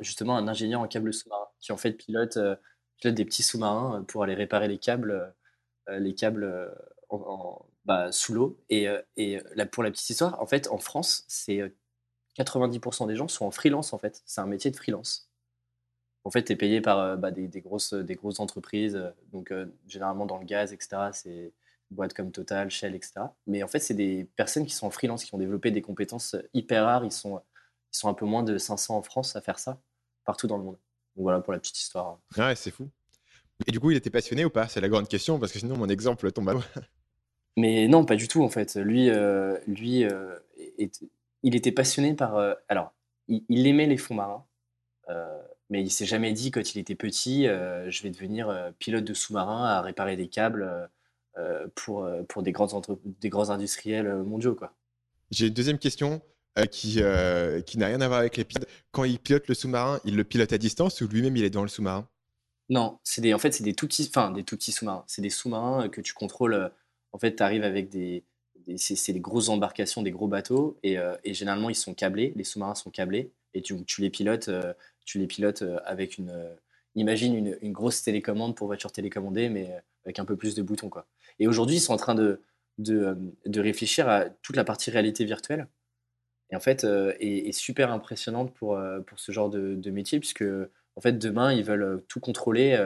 [0.00, 2.56] justement un ingénieur en câble sous-marin qui en fait pilote, euh,
[3.04, 5.34] des petits sous-marins euh, pour aller réparer les câbles,
[5.88, 6.72] euh, les câbles
[7.08, 8.58] en, bah, sous l'eau.
[8.68, 8.88] Et,
[9.70, 11.60] pour la petite histoire, en fait, en France, c'est
[12.38, 14.22] 90% des gens sont en freelance en fait.
[14.26, 15.30] C'est un métier de freelance.
[16.24, 19.00] En fait, tu es payé par bah, des, grosses, des grosses entreprises,
[19.32, 19.52] donc
[19.86, 21.10] généralement dans le gaz, etc.
[21.12, 21.52] C'est
[21.92, 23.20] boîtes comme Total, Shell, etc.
[23.46, 26.34] Mais en fait, c'est des personnes qui sont en freelance, qui ont développé des compétences
[26.52, 27.04] hyper rares.
[27.04, 27.40] Ils sont
[27.96, 29.80] ils sont un peu moins de 500 en France à faire ça,
[30.24, 30.78] partout dans le monde.
[31.16, 32.18] Donc voilà pour la petite histoire.
[32.36, 32.90] Ouais, c'est fou.
[33.66, 34.68] Et du coup, il était passionné ou pas?
[34.68, 36.54] C'est la grande question, parce que sinon, mon exemple tombe à.
[37.56, 38.76] Mais non, pas du tout, en fait.
[38.76, 40.36] Lui, euh, lui euh,
[41.42, 42.36] il était passionné par...
[42.36, 42.92] Euh, alors,
[43.28, 44.44] il, aimait les fonds marins,
[45.70, 49.64] mais il s'est jamais dit, quand il était petit, je vais devenir pilote de sous-marin
[49.64, 50.88] à réparer des câbles
[51.74, 52.68] pour, pour des, grands
[53.20, 54.54] des grands industriels mondiaux.
[54.54, 54.74] quoi.
[55.32, 56.22] J'ai une deuxième question.
[56.58, 58.66] Euh, qui, euh, qui n'a rien à voir avec les pilotes.
[58.90, 61.60] Quand il pilote le sous-marin, il le pilote à distance ou lui-même il est dans
[61.60, 62.08] le sous-marin?
[62.70, 65.04] Non, c'est en fait, c'est des tout petits, enfin, des tout sous-marins.
[65.06, 66.72] C'est des sous-marins que tu contrôles.
[67.12, 68.24] En fait, tu arrives avec des.
[68.76, 72.74] c'est des grosses embarcations, des gros bateaux, et, euh, généralement ils sont câblés, les sous-marins
[72.74, 74.48] sont câblés, et tu, tu les pilotes,
[75.04, 76.32] tu les pilotes avec une.
[76.94, 79.70] imagine une, une, grosse télécommande pour voiture télécommandée, mais
[80.06, 80.88] avec un peu plus de boutons.
[80.88, 81.06] Quoi.
[81.38, 82.40] Et aujourd'hui, ils sont en train de,
[82.78, 83.14] de,
[83.44, 85.68] de réfléchir à toute la partie réalité virtuelle
[86.50, 90.44] et en fait euh, est, super impressionnante pour, euh, pour ce genre de, métier puisque
[90.96, 92.78] en fait demain ils veulent euh, tout contrôler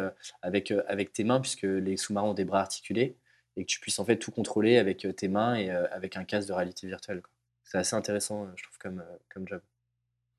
[0.42, 3.16] avec, avec tes mains puisque les sous-marins ont des bras articulés
[3.56, 6.48] et que tu puisses en fait tout contrôler avec tes mains et avec un casque
[6.48, 7.22] de réalité virtuelle.
[7.64, 9.60] C'est assez intéressant je trouve comme, comme job.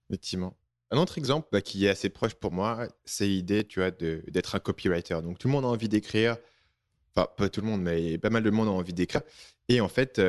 [0.10, 0.56] Effectivement.
[0.92, 5.22] Un autre exemple bah, qui est assez proche pour moi, c'est l'idée, d'être un copywriter.
[5.22, 6.38] Donc tout le monde a envie d'écrire,
[7.14, 9.22] enfin pas tout le monde, mais pas mal de monde a envie d'écrire.
[9.70, 10.22] Et en fait,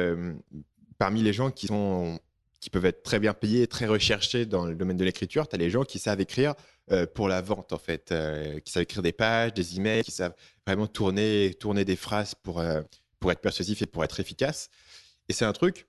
[0.98, 2.20] parmi les gens qui sont
[2.62, 5.48] qui peuvent être très bien payés, très recherchés dans le domaine de l'écriture.
[5.48, 6.54] Tu as les gens qui savent écrire
[6.92, 10.12] euh, pour la vente, en fait, euh, qui savent écrire des pages, des emails, qui
[10.12, 12.80] savent vraiment tourner, tourner des phrases pour, euh,
[13.18, 14.70] pour être persuasif et pour être efficace.
[15.28, 15.88] Et c'est un truc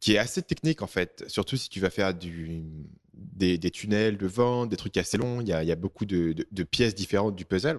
[0.00, 4.70] qui est assez technique, en fait, surtout si tu vas faire des, tunnels de vente,
[4.70, 5.42] des trucs assez longs.
[5.42, 7.78] Il y a, beaucoup de, pièces différentes du puzzle.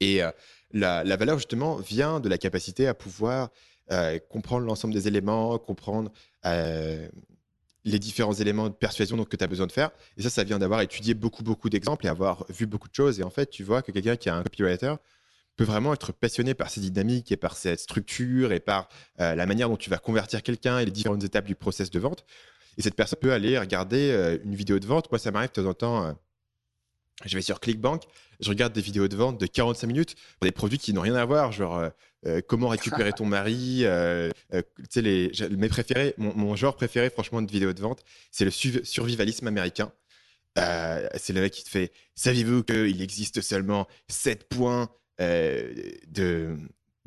[0.00, 0.22] Et
[0.72, 3.50] la, valeur, justement, vient de la capacité à pouvoir
[3.92, 6.12] euh, comprendre l'ensemble des éléments, comprendre
[6.46, 7.08] euh,
[7.84, 9.90] les différents éléments de persuasion donc, que tu as besoin de faire.
[10.16, 13.18] Et ça, ça vient d'avoir étudié beaucoup, beaucoup d'exemples et avoir vu beaucoup de choses.
[13.20, 14.94] Et en fait, tu vois que quelqu'un qui a un copywriter
[15.56, 18.88] peut vraiment être passionné par ces dynamiques et par cette structure et par
[19.20, 21.98] euh, la manière dont tu vas convertir quelqu'un et les différentes étapes du process de
[21.98, 22.24] vente.
[22.78, 25.10] Et cette personne peut aller regarder une vidéo de vente.
[25.10, 26.16] Moi, ça m'arrive de temps en temps.
[27.24, 28.02] Je vais sur ClickBank,
[28.40, 31.14] je regarde des vidéos de vente de 45 minutes pour des produits qui n'ont rien
[31.14, 31.84] à voir, genre
[32.48, 33.84] comment récupérer ton mari.
[34.88, 39.46] sais, les, mes préférés, mon, genre préféré, franchement, de vidéos de vente, c'est le survivalisme
[39.46, 39.92] américain.
[40.56, 46.56] c'est le mec qui te fait Saviez-vous qu'il existe seulement 7 points de,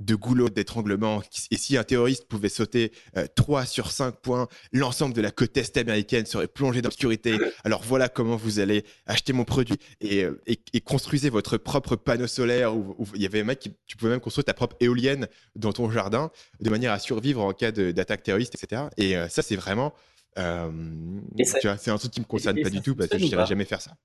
[0.03, 1.21] de goulot d'étranglement.
[1.51, 2.91] Et si un terroriste pouvait sauter
[3.35, 7.37] 3 euh, sur 5 points, l'ensemble de la côte est américaine serait plongé dans l'obscurité.
[7.63, 10.39] Alors voilà comment vous allez acheter mon produit et, euh,
[10.85, 12.75] construisez votre propre panneau solaire.
[12.75, 15.73] Où, il y avait un mec qui, tu pouvais même construire ta propre éolienne dans
[15.73, 18.83] ton jardin de manière à survivre en cas d'attaque terroriste, etc.
[18.97, 19.93] Et euh, ça, c'est vraiment.
[20.35, 23.81] c'est un truc qui me concerne pas du tout parce que je n'irai jamais faire
[23.81, 23.95] ça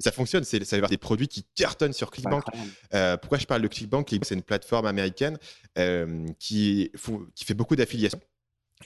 [0.00, 0.44] ça fonctionne.
[0.44, 2.44] C'est, ça va avoir des produits qui cartonnent sur ClickBank.
[2.94, 5.38] Euh, pourquoi je parle de ClickBank ClickBank, c'est une plateforme américaine
[5.78, 6.90] euh, qui,
[7.34, 8.20] qui fait beaucoup d'affiliations.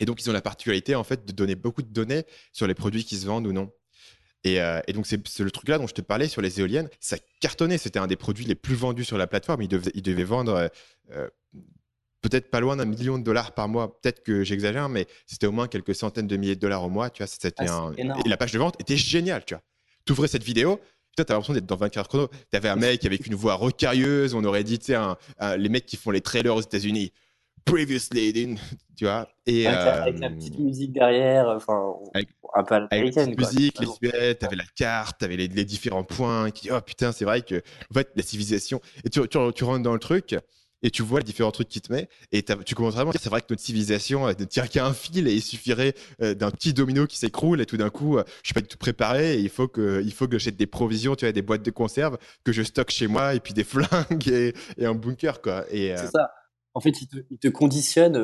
[0.01, 2.75] Et donc, ils ont la particularité, en fait, de donner beaucoup de données sur les
[2.75, 3.71] produits qui se vendent ou non.
[4.43, 6.89] Et, euh, donc, c'est, le truc-là dont je te parlais sur les éoliennes.
[7.01, 7.79] Ça cartonnait.
[7.79, 9.63] C'était un des produits les plus vendus sur la plateforme.
[9.63, 10.69] Ils devaient, ils devaient vendre
[12.25, 14.01] peut-être pas loin d'un million de dollars par mois.
[14.01, 17.11] Peut-être que j'exagère, mais c'était au moins quelques centaines de milliers de dollars au mois.
[17.11, 19.63] Tu vois, c'était ah, Et la page de vente était géniale, tu vois.
[20.07, 20.81] Tu ouvrais cette vidéo,
[21.17, 22.29] Putain, t'as l'impression d'être dans 24 chrono.
[22.51, 25.97] T'avais un mec avec une voix rocailleuse, on aurait dit, tu sais, les mecs qui
[25.97, 27.13] font les trailers aux États-Unis.
[27.65, 28.59] Previously,
[28.97, 29.29] tu vois.
[29.47, 31.95] Et, avec, la, euh, petite musique derrière, enfin,
[32.55, 33.29] un peu américaine.
[33.29, 36.51] Avec la musique, les visuels, t'avais la carte, t'avais les, les différents points.
[36.51, 38.81] Qui, oh putain, c'est vrai que, en fait, la civilisation.
[39.05, 40.35] Et tu, tu, tu rentres dans le truc,
[40.85, 43.21] et tu vois les différents trucs qui te met et tu commences vraiment à dire
[43.21, 46.35] c'est vrai que notre civilisation euh, ne tire qu'à un fil et il suffirait euh,
[46.35, 48.79] d'un petit domino qui s'écroule et tout d'un coup euh, je suis pas du tout
[48.79, 51.65] préparé et il faut que il faut que j'achète des provisions tu vois des boîtes
[51.65, 55.65] de conserve que je stocke chez moi et puis des flingues et, un bunker quoi
[55.71, 56.31] et c'est ça
[56.77, 58.17] en fait, ils te, conditionnent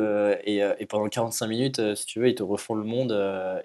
[0.42, 3.12] et, et, pendant 45 minutes, si tu veux, ils te refont le monde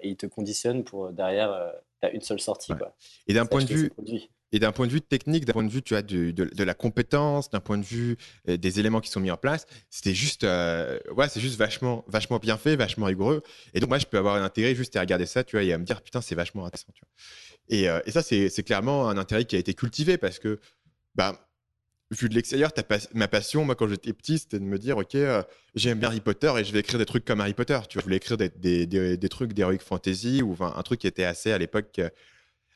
[0.00, 2.72] et ils te conditionnent pour derrière, tu as une seule sortie.
[2.72, 2.94] Quoi.
[3.26, 3.90] Et d'un point de vue,
[4.56, 6.72] et d'un point de vue technique, d'un point de vue tu vois, de, de, la
[6.72, 8.16] compétence, d'un point de vue
[8.48, 12.06] euh, des éléments qui sont mis en place, c'était juste, euh, ouais, c'est juste vachement,
[12.08, 13.42] vachement bien fait, vachement rigoureux.
[13.74, 15.74] Et donc moi, je peux avoir un intérêt juste à regarder ça, tu vois, et
[15.74, 16.90] à me dire putain, c'est vachement intéressant.
[17.68, 20.58] Et, euh, et, ça, c'est clairement un intérêt qui a été cultivé parce que,
[21.14, 21.50] bah,
[22.10, 22.70] vu de l'extérieur,
[23.12, 25.18] ma passion, moi, quand j'étais petit, c'était de me dire, ok,
[25.74, 27.78] j'aime bien Harry Potter et je vais écrire des trucs comme Harry Potter.
[27.90, 31.00] Tu vois, je voulais écrire des, des, des, des trucs d'heroic fantasy ou un truc
[31.00, 32.00] qui était assez à l'époque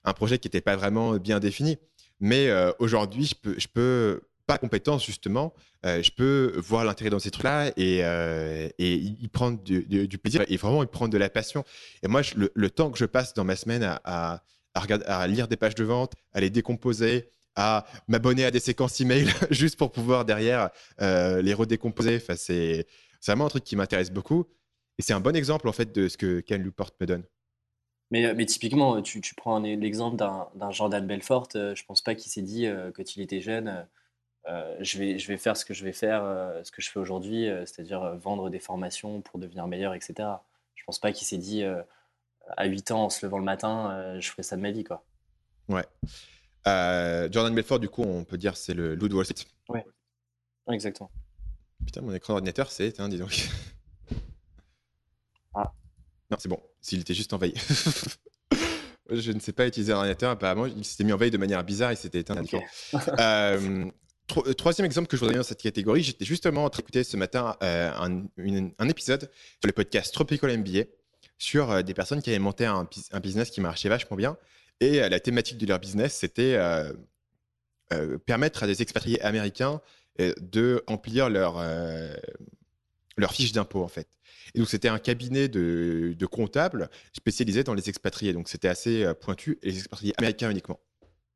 [0.05, 1.79] un projet qui n'était pas vraiment bien défini.
[2.21, 5.55] Mais euh, aujourd'hui, je peux, je peux, pas compétence justement,
[5.87, 10.57] euh, je peux voir l'intérêt dans ces trucs-là et, euh, y prendre du, plaisir et
[10.57, 11.65] vraiment y prendre de la passion.
[12.03, 14.43] Et moi, le, temps que je passe dans ma semaine à,
[15.29, 19.77] lire des pages de vente, à les décomposer, à m'abonner à des séquences email juste
[19.77, 22.87] pour pouvoir derrière les redécomposer, c'est
[23.25, 24.47] vraiment un truc qui m'intéresse beaucoup.
[24.99, 27.23] Et c'est un bon exemple en fait de ce que Ken Newport me donne.
[28.11, 31.49] Mais, mais typiquement, tu, tu prends l'exemple d'un Jordan Belfort.
[31.55, 33.87] Euh, je pense pas qu'il s'est dit euh, quand il était jeune,
[34.49, 36.23] euh, je, vais, je vais faire ce que je vais faire,
[36.65, 40.29] ce que je fais aujourd'hui, c'est-à-dire vendre des formations pour devenir meilleur, etc.
[40.75, 41.63] Je pense pas qu'il s'est dit
[42.57, 45.05] à 8 ans en se levant le matin, je ferai ça de ma vie, quoi.
[45.69, 45.85] Ouais.
[46.65, 49.47] Jordan Belfort, du coup, on peut dire c'est le loup de Wall Street.
[49.69, 49.85] Ouais.
[50.69, 51.11] Exactement.
[51.85, 53.49] Putain, mon écran d'ordinateur, c'est éteint, dis donc.
[56.31, 56.61] Non, c'est bon.
[56.81, 57.55] S'il était juste en veille.
[59.11, 60.67] je ne sais pas utiliser un ordinateur, apparemment.
[60.67, 62.37] Il s'était mis en veille de manière bizarre et s'était éteint.
[63.19, 63.91] Euh,
[64.47, 67.03] euh, troisième exemple que je voudrais donner dans cette catégorie, j'étais justement en train d'écouter
[67.03, 70.85] ce matin euh, un, épisode sur le podcast Tropical MBA
[71.39, 72.87] sur des personnes qui avaient monté un,
[73.21, 74.37] business qui marchait vachement bien.
[74.79, 76.59] Et la thématique de leur business, c'était
[78.25, 79.81] permettre à des expatriés américains
[80.19, 81.63] de remplir leur,
[83.17, 84.07] leur fiche d'impôt, en fait.
[84.55, 88.33] Et donc, c'était un cabinet de, comptables spécialisé dans les expatriés.
[88.33, 90.81] Donc, c'était assez euh, pointu et les expatriés américains uniquement.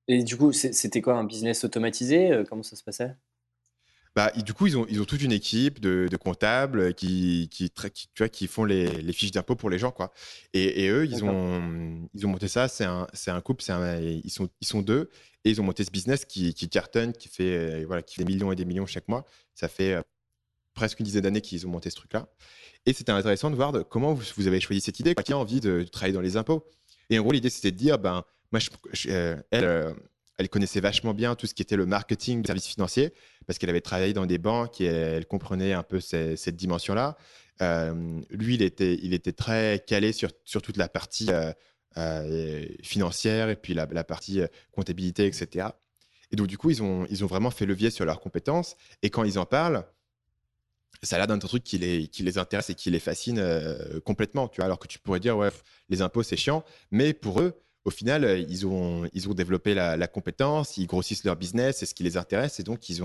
[0.06, 3.14] Et du coup, c'était quoi un business automatisé euh, Comment ça se passait?
[4.14, 7.82] Bah, du coup, ils ont, ils ont toute une équipe de, comptables qui, qui, tu
[8.18, 9.90] vois, qui font les, les fiches d'impôt pour les gens.
[9.90, 10.12] Quoi.
[10.52, 12.68] Et, eux, ils ont, ils ont monté ça.
[12.68, 15.10] C'est un, un, couple, un, ils, sont, ils sont deux.
[15.44, 18.24] Et ils ont monté ce business qui, qui cartonne, qui fait, euh, voilà, qui fait
[18.24, 19.24] des millions et des millions chaque mois.
[19.54, 20.00] Ça fait
[20.74, 22.28] presque une dizaine d'années qu'ils ont monté ce truc-là.
[22.86, 25.84] Et c'était intéressant de voir comment vous, avez choisi cette idée, qui a envie de,
[25.84, 26.66] travailler dans les impôts?
[27.10, 28.60] Et en gros, l'idée, c'était de dire, ben, moi,
[29.06, 29.92] euh, elle, euh,
[30.38, 33.12] elle connaissait vachement bien tout ce qui était le marketing des services financiers,
[33.46, 37.16] parce qu'elle avait travaillé dans des banques et elle comprenait un peu cette dimension-là.
[37.62, 41.30] Euh, lui, il était, il était très calé sur, sur toute la partie
[42.82, 44.40] financière et puis la, la partie
[44.72, 45.68] comptabilité, etc.
[46.32, 48.76] Et donc, du coup, ils ont, ils ont vraiment fait levier sur leurs compétences.
[49.02, 49.84] Et quand ils en parlent,
[51.02, 53.42] ça a l'air d'un truc qui les, intéresse et qui les fascine
[54.04, 55.50] complètement, tu vois, alors que tu pourrais dire, ouais,
[55.88, 57.54] les impôts, c'est chiant, mais pour eux,
[57.84, 61.94] au final, ils ont, ils ont développé la, compétence, ils grossissent leur business, c'est ce
[61.94, 63.02] qui les intéresse, et donc ils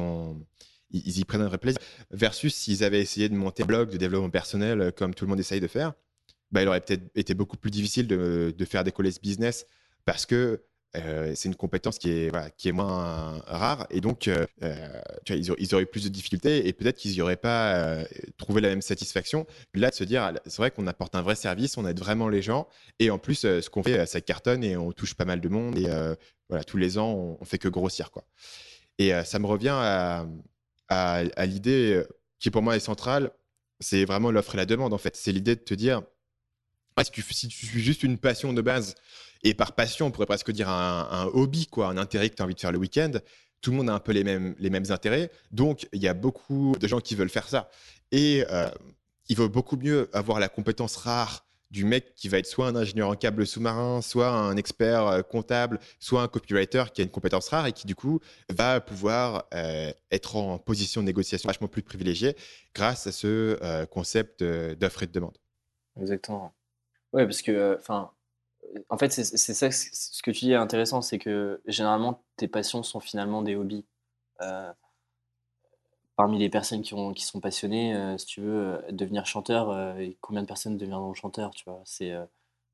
[0.91, 1.81] y prennent un plaisir.
[2.11, 5.29] Versus s'ils avaient essayé de monter un blog de développement personnel euh, comme tout le
[5.29, 5.93] monde essaye de faire,
[6.51, 9.65] bah, il aurait peut-être été beaucoup plus difficile de, de, faire décoller ce business
[10.05, 10.63] parce que
[10.95, 14.45] euh, c'est une compétence qui est, qui est moins rare et donc euh,
[15.23, 18.03] tu vois, ils, auraient, plus de difficultés et peut-être qu'ils n'y auraient pas
[18.37, 19.45] trouvé la même satisfaction.
[19.73, 22.41] Là, de se dire, c'est vrai qu'on apporte un vrai service, on aide vraiment les
[22.41, 22.67] gens
[22.99, 25.77] et en plus, ce qu'on fait, ça cartonne et on touche pas mal de monde
[25.77, 25.87] et
[26.49, 28.09] voilà, tous les ans, on, on fait que grossir.
[28.09, 28.25] Quoi.
[28.99, 30.25] Et ça me revient
[30.89, 32.07] à, l'idée euh,
[32.39, 33.31] qui pour moi est centrale,
[33.79, 35.15] c'est vraiment l'offre et la demande en fait.
[35.15, 36.01] C'est l'idée de te dire,
[36.97, 38.95] ah, si, tu, si tu suis juste une passion de base,
[39.43, 42.45] et par passion, on pourrait presque dire un, hobby, quoi, un intérêt que tu as
[42.45, 43.11] envie de faire le week-end,
[43.61, 45.31] tout le monde a un peu les mêmes, les mêmes intérêts.
[45.51, 47.69] Donc, il y a beaucoup de gens qui veulent faire ça.
[48.11, 48.69] Et euh,
[49.27, 52.75] il vaut beaucoup mieux avoir la compétence rare du mec qui va être soit un
[52.75, 57.11] ingénieur en câble sous-marin, soit un expert euh, comptable, soit un copywriter qui a une
[57.11, 61.67] compétence rare et qui du coup va pouvoir euh, être en position de négociation vachement
[61.67, 62.35] plus privilégiée
[62.73, 65.37] grâce à ce concept d'offre et de demande.
[65.99, 66.53] Exactement.
[67.13, 68.11] Oui, parce que, enfin,
[68.89, 72.83] en fait, c'est ça, ce que tu dis est intéressant, c'est que généralement, tes passions
[72.83, 73.85] sont finalement des hobbies
[76.19, 79.69] parmi les personnes qui, ont, qui sont passionnées, euh, si tu veux, euh, devenir chanteur,
[79.71, 81.81] euh, et combien de personnes deviendront chanteurs, tu vois?
[81.85, 82.13] C'est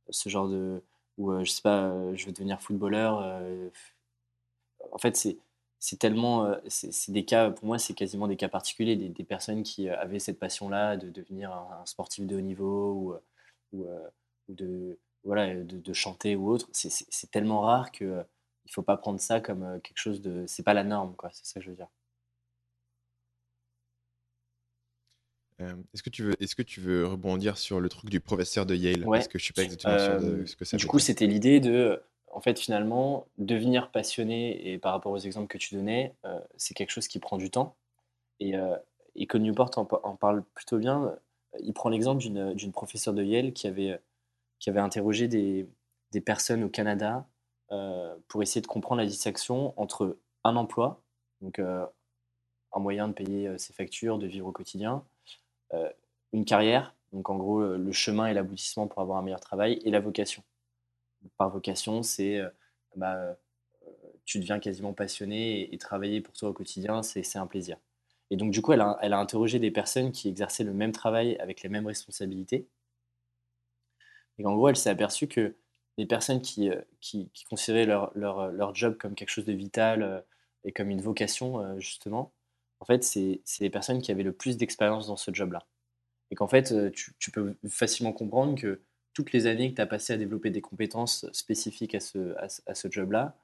[0.09, 0.81] ce genre de...
[1.19, 3.23] Ou je sais pas, je veux devenir footballeur.
[4.91, 5.15] en fait,
[5.79, 9.61] c'est tellement, c'est des cas, pour moi, c'est quasiment des cas particuliers, des, des personnes
[9.61, 13.19] qui avaient cette passion-là de devenir un, sportif de haut niveau
[13.73, 13.85] ou, ou,
[14.49, 16.69] de, voilà, de, de, chanter ou autre.
[16.71, 18.23] C'est tellement rare que
[18.65, 21.29] il faut pas prendre ça comme quelque chose de, c'est pas la norme, quoi.
[21.33, 21.89] C'est ça que je veux dire.
[25.93, 28.75] est-ce que tu veux, est-ce que tu veux rebondir sur le truc du professeur de
[28.75, 29.05] Yale?
[29.05, 30.77] Parce que je suis pas exactement sûr de ce que ça.
[30.77, 35.47] Du coup, c'était l'idée de, en fait, finalement, devenir passionné et par rapport aux exemples
[35.47, 36.13] que tu donnais,
[36.57, 37.75] c'est quelque chose qui prend du temps.
[38.39, 38.55] Et,
[39.15, 41.15] et que Newport en, parle plutôt bien.
[41.61, 43.99] Il prend l'exemple d'une professeure de Yale qui avait,
[44.59, 45.67] qui avait interrogé des,
[46.25, 47.27] personnes au Canada
[48.29, 51.01] pour essayer de comprendre la distinction entre un emploi,
[51.41, 55.03] donc un moyen de payer ses factures, de vivre au quotidien,
[55.73, 55.89] euh,
[56.33, 59.91] une carrière, donc en gros le chemin et l'aboutissement pour avoir un meilleur travail, et
[59.91, 60.43] la vocation.
[61.37, 62.49] Par vocation, c'est euh,
[62.95, 63.33] bah, euh,
[64.25, 67.77] tu deviens quasiment passionné et, travailler pour toi au quotidien, c'est un plaisir.
[68.31, 71.61] Et donc, du coup, elle a, interrogé des personnes qui exerçaient le même travail avec
[71.61, 72.67] les mêmes responsabilités.
[74.39, 75.55] Et en gros, elle s'est aperçue que
[75.97, 76.69] les personnes qui,
[76.99, 80.25] qui, considéraient leur, leur, job comme quelque chose de vital
[80.65, 82.33] et comme une vocation, justement,
[82.79, 85.65] en fait, c'est les personnes qui avaient le plus d'expérience dans ce job-là.
[86.31, 88.81] Et qu'en fait, euh, tu, peux facilement comprendre que
[89.13, 93.35] toutes les années que tu as passées à développer des compétences spécifiques à ce, job-là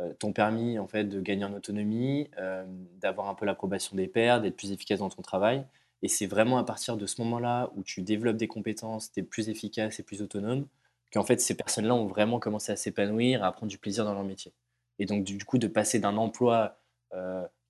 [0.00, 2.64] euh, t'ont permis en fait, de gagner en autonomie, euh,
[3.00, 5.64] d'avoir un peu l'approbation des pairs, d'être plus efficace dans ton travail.
[6.02, 9.22] Et c'est vraiment à partir de ce moment-là où tu développes des compétences, tu es
[9.22, 10.66] plus efficace et plus autonome,
[11.12, 14.24] qu'en fait ces personnes-là ont vraiment commencé à s'épanouir, à prendre du plaisir dans leur
[14.24, 14.52] métier.
[14.98, 16.78] Et donc du coup de passer d'un emploi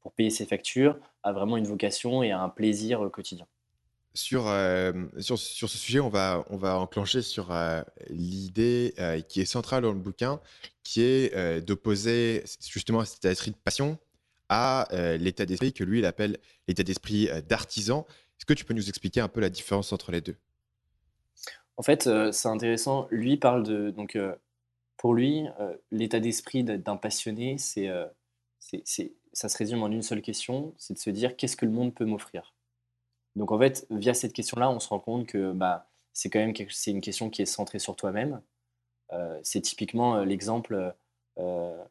[0.00, 3.46] pour payer ses factures, a vraiment une vocation et a un plaisir euh, quotidien.
[4.14, 8.94] Sur, euh, sur, sur, ce sujet, on va, on va enclencher sur euh, l'idée
[9.28, 10.40] qui est centrale dans le bouquin,
[10.82, 13.98] qui est d'opposer justement cet état d'esprit de passion
[14.48, 18.06] à l'état d'esprit que lui, il appelle l'état d'esprit d'artisan.
[18.38, 20.36] Est-ce que tu peux nous expliquer un peu la différence entre les deux?
[21.76, 23.06] En fait, c'est intéressant.
[23.10, 23.90] Lui parle de.
[23.90, 24.18] Donc,
[24.96, 25.44] pour lui,
[25.90, 27.88] l'état d'esprit d'un passionné, c'est
[29.32, 31.94] ça se résume en une seule question, c'est de se dire qu'est-ce que le monde
[31.94, 32.54] peut m'offrir?
[33.36, 36.54] Donc en fait, via cette question-là, on se rend compte que bah, c'est quand même
[36.70, 38.42] c'est une question qui est centrée sur toi-même.
[39.12, 40.94] Euh, c'est typiquement euh, l'exemple.
[41.38, 41.84] Euh,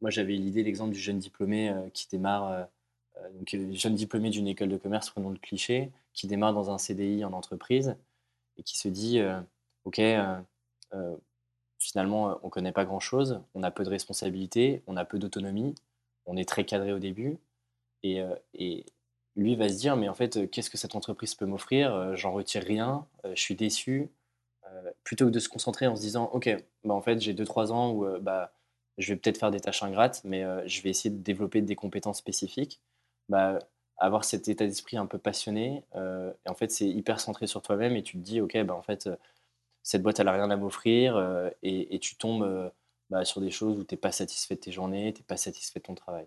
[0.00, 2.68] moi, j'avais l'idée, l'exemple du jeune diplômé qui démarre,
[3.34, 7.24] donc jeune diplômé d'une école de commerce, prenons le cliché, qui démarre dans un CDI
[7.24, 7.96] en entreprise
[8.58, 9.20] et qui se dit,
[9.84, 10.00] ok,
[11.78, 15.74] finalement, on connaît pas grand-chose, on a peu de responsabilités, on a peu d'autonomie
[16.26, 17.38] on est très cadré au début.
[18.02, 18.84] Et, euh, et,
[19.36, 21.94] lui va se dire, mais en fait, euh, qu'est-ce que cette entreprise peut m'offrir?
[21.94, 24.10] Euh, J'en retire rien, je suis déçu.
[25.04, 26.48] plutôt que de se concentrer en se disant, OK,
[26.84, 28.52] bah en fait, j'ai 2-3 ans où bah,
[28.98, 32.18] je vais peut-être faire des tâches ingrates, mais je vais essayer de développer des compétences
[32.18, 32.80] spécifiques.
[33.28, 33.58] Bah,
[33.98, 37.96] avoir cet état d'esprit un peu passionné, et en fait, c'est hyper centré sur toi-même,
[37.96, 39.08] et tu te dis, OK, bah, en fait,
[39.82, 41.18] cette boîte, elle n'a rien à m'offrir,
[41.62, 42.70] et, et, tu tombes
[43.10, 45.36] bah, sur des choses où tu n'es pas satisfait de tes journées, tu n'es pas
[45.36, 46.26] satisfait de ton travail.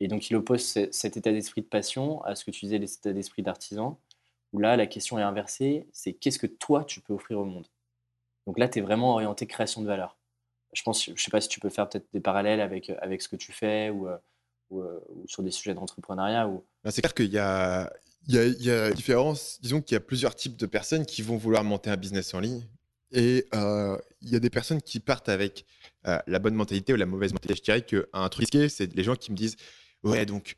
[0.00, 3.12] Et donc, il oppose cet état d'esprit de passion à ce que tu disais, l'état
[3.12, 3.98] d'esprit d'artisan,
[4.52, 7.66] où là, la question est inversée, c'est qu'est-ce que toi, tu peux offrir au monde?
[8.46, 10.18] Donc là, tu es vraiment orienté création de valeur.
[10.72, 13.28] Je pense, je sais pas si tu peux faire peut-être des parallèles avec, avec ce
[13.28, 14.08] que tu fais ou,
[14.70, 14.82] ou,
[15.26, 16.48] sur des sujets d'entrepreneuriat.
[16.48, 16.64] Ou...
[16.88, 17.92] C'est clair qu'il y a,
[18.28, 19.58] il y, a, différence.
[19.60, 22.40] Disons qu'il y a plusieurs types de personnes qui vont vouloir monter un business en
[22.40, 22.66] ligne.
[23.10, 25.66] Et euh, il y a des personnes qui partent avec
[26.06, 27.56] euh, la bonne mentalité ou la mauvaise mentalité.
[27.56, 29.56] Je dirais qu'un truc risqué, c'est les gens qui me disent
[30.02, 30.56] Ouais, donc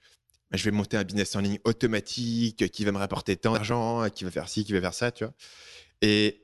[0.50, 4.08] bah, je vais monter un business en ligne automatique qui va me rapporter tant d'argent,
[4.10, 5.34] qui va faire ci, qui va faire ça, tu vois.
[6.00, 6.43] Et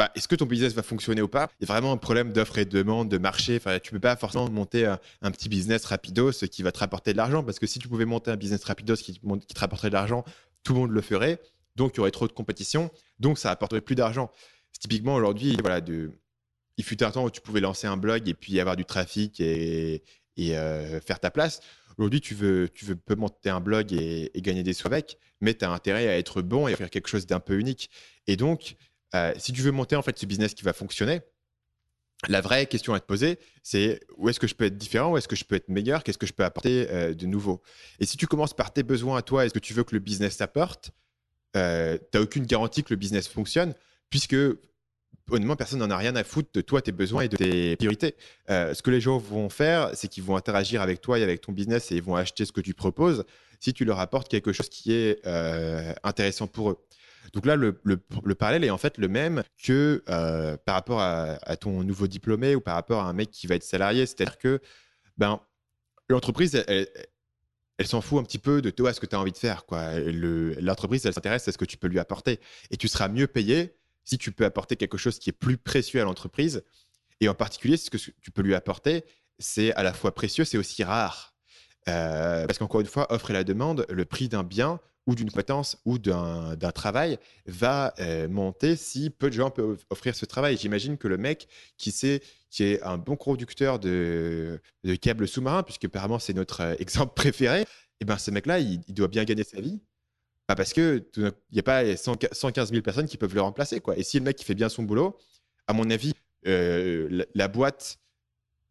[0.00, 1.50] bah, est-ce que ton business va fonctionner ou pas?
[1.60, 3.56] Il y a vraiment un problème d'offre et de demande, de marché.
[3.56, 7.18] Enfin, tu peux pas forcément monter un, petit business rapidos qui va te rapporter de
[7.18, 9.94] l'argent parce que si tu pouvais monter un business rapidos qui, qui te rapporterait de
[9.94, 10.24] l'argent,
[10.64, 11.38] tout le monde le ferait.
[11.76, 12.90] Donc, il y aurait trop de compétition.
[13.18, 14.30] Donc, ça rapporterait plus d'argent.
[14.80, 15.82] Typiquement, aujourd'hui, voilà,
[16.78, 19.38] il fut un temps où tu pouvais lancer un blog et puis avoir du trafic
[19.38, 20.02] et,
[20.38, 21.60] et euh, faire ta place.
[21.98, 25.52] Aujourd'hui, tu veux, tu veux peux monter un blog et, gagner des sous avec, mais
[25.52, 27.90] tu as intérêt à être bon et à faire quelque chose d'un peu unique.
[28.26, 28.76] Et donc,
[29.14, 31.20] euh, si tu veux monter en fait ce business qui va fonctionner,
[32.28, 35.16] la vraie question à te poser, c'est où est-ce que je peux être différent, où
[35.16, 37.62] est-ce que je peux être meilleur, qu'est-ce que je peux apporter euh, de nouveau?
[37.98, 40.00] Et si tu commences par tes besoins à toi, est-ce que tu veux que le
[40.00, 40.90] business t'apporte,
[41.56, 43.74] euh, tu n'as aucune garantie que le business fonctionne,
[44.10, 44.36] puisque
[45.30, 48.16] honnêtement, personne n'en a rien à foutre de toi, tes besoins et de tes priorités.
[48.48, 51.52] ce que les gens vont faire, c'est qu'ils vont interagir avec toi et avec ton
[51.52, 53.24] business et ils vont acheter ce que tu proposes
[53.60, 55.24] si tu leur apportes quelque chose qui est
[56.02, 56.78] intéressant pour eux.
[57.32, 57.72] Donc là, le,
[58.34, 62.60] parallèle est en fait le même que euh, par rapport à, ton nouveau diplômé ou
[62.60, 64.06] par rapport à un mec qui va être salarié.
[64.06, 64.60] C'est-à-dire que
[65.16, 65.40] ben,
[66.08, 69.38] l'entreprise, elle, s'en fout un petit peu de toi, ce que tu as envie de
[69.38, 69.64] faire.
[70.60, 72.40] L'entreprise, elle s'intéresse à ce que tu peux lui apporter.
[72.70, 76.00] Et tu seras mieux payé si tu peux apporter quelque chose qui est plus précieux
[76.00, 76.62] à l'entreprise.
[77.20, 79.04] Et en particulier, ce que tu peux lui apporter,
[79.38, 81.34] c'est à la fois précieux, c'est aussi rare.
[81.88, 85.30] Euh, parce qu'encore une fois, offre et la demande, le prix d'un bien ou d'une
[85.30, 90.56] potence ou d'un travail va euh, monter si peu de gens peuvent offrir ce travail.
[90.56, 91.90] J'imagine que le mec qui
[92.60, 97.62] est un bon producteur de, de câbles sous-marins, puisque apparemment c'est notre euh, exemple préféré,
[97.62, 99.78] et eh ben ce mec-là, il, doit bien gagner sa vie.
[100.46, 103.80] Parce que il n'y a pas 115 000 personnes qui peuvent le remplacer.
[103.80, 103.96] Quoi.
[103.98, 105.18] Et si le mec qui fait bien son boulot,
[105.66, 106.14] à mon avis,
[106.46, 107.98] euh, la, boîte,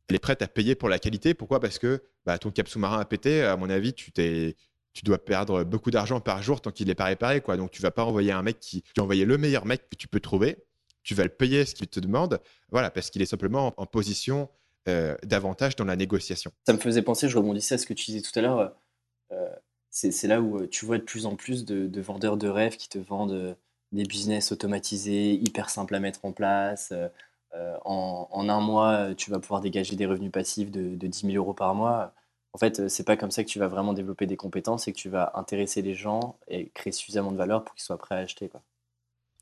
[0.09, 1.33] elle est prête à payer pour la qualité.
[1.33, 1.59] Pourquoi?
[1.59, 3.43] Parce que bah, ton câble sous-marin a pété.
[3.43, 4.55] À mon avis, tu t'es
[4.99, 7.39] tu dois perdre beaucoup d'argent par jour tant qu'il n'est pas réparé.
[7.39, 7.55] Quoi.
[7.55, 8.81] Donc, tu vas pas envoyer un mec qui.
[8.81, 10.57] Tu vas envoyer le meilleur mec que tu peux trouver.
[11.03, 12.41] Tu vas le payer ce qu'il te demande.
[12.69, 14.49] Voilà, parce qu'il est simplement en, position
[14.89, 16.51] euh, davantage dans la négociation.
[16.65, 18.75] Ça me faisait penser, je rebondissais à ce que tu disais tout à l'heure.
[19.31, 19.49] Euh,
[19.89, 22.89] c'est là où euh, tu vois de plus en plus de, vendeurs de rêves qui
[22.89, 23.55] te vendent
[23.93, 26.91] des business automatisés, hyper simples à mettre en place.
[27.85, 31.53] en, un mois, tu vas pouvoir dégager des revenus passifs de, de 10 000 euros
[31.53, 32.13] par mois
[32.53, 34.97] en fait, c'est pas comme ça que tu vas vraiment développer des compétences et que
[34.97, 38.19] tu vas intéresser les gens et créer suffisamment de valeur pour qu'ils soient prêts à
[38.19, 38.49] acheter.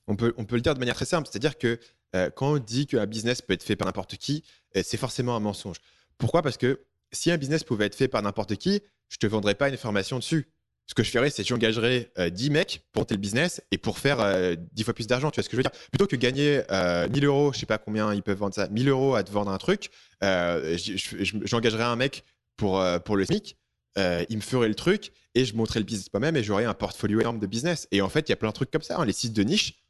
[0.07, 1.79] On, peut, on peut le dire de manière très simple, c'est-à-dire que
[2.15, 4.43] euh, quand on dit qu'un business peut être fait par n'importe qui,
[4.75, 5.77] euh, c'est forcément un mensonge.
[6.17, 6.41] Pourquoi?
[6.41, 9.69] Parce que si un business pouvait être fait par n'importe qui, je te vendrais pas
[9.69, 10.49] une formation dessus.
[10.89, 13.77] Ce que je ferais, c'est que j'engagerais 10 euh, mecs pour monter le business et
[13.77, 15.31] pour faire 10 fois plus d'argent.
[15.31, 15.71] Tu vois ce que je veux dire?
[15.91, 16.61] Plutôt que gagner
[17.09, 19.51] 1000 euros, je sais pas combien ils peuvent vendre ça, 1000 euros à te vendre
[19.51, 19.89] un truc,
[20.21, 22.23] j'engagerais un mec
[22.57, 23.57] pour, euh, pour le SMIC,
[23.97, 26.73] euh, il me ferait le truc et je montrais le business moi-même et j'aurais un
[26.73, 27.87] portfolio énorme de business.
[27.91, 28.97] Et en fait, il y a plein de trucs comme ça.
[28.99, 29.05] Hein.
[29.05, 29.83] les sites de niche,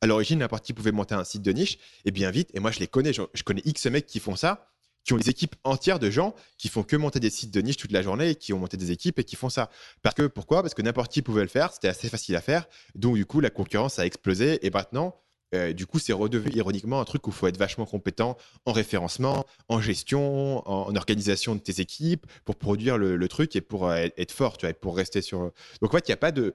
[0.00, 2.50] à l'origine, n'importe qui pouvait monter un site de niche et bien vite.
[2.54, 3.12] Et moi, je les connais.
[3.12, 4.70] Je, connais X mecs qui font ça,
[5.04, 7.76] qui ont des équipes entières de gens qui font que monter des sites de niche
[7.76, 9.68] toute la journée et qui ont monté des équipes et qui font ça.
[10.02, 10.62] Parce que pourquoi?
[10.62, 11.72] Parce que n'importe qui pouvait le faire.
[11.72, 12.66] C'était assez facile à faire.
[12.94, 14.64] Donc, du coup, la concurrence a explosé.
[14.66, 15.20] Et maintenant,
[15.54, 18.36] euh, du coup, c'est redevenu ironiquement un truc où il faut être vachement compétent
[18.66, 23.88] en référencement, en gestion, en, organisation de tes équipes pour produire le, truc et pour
[23.88, 25.52] euh, être fort, tu vois, pour rester sur.
[25.80, 26.54] Donc en fait, il n'y a pas de,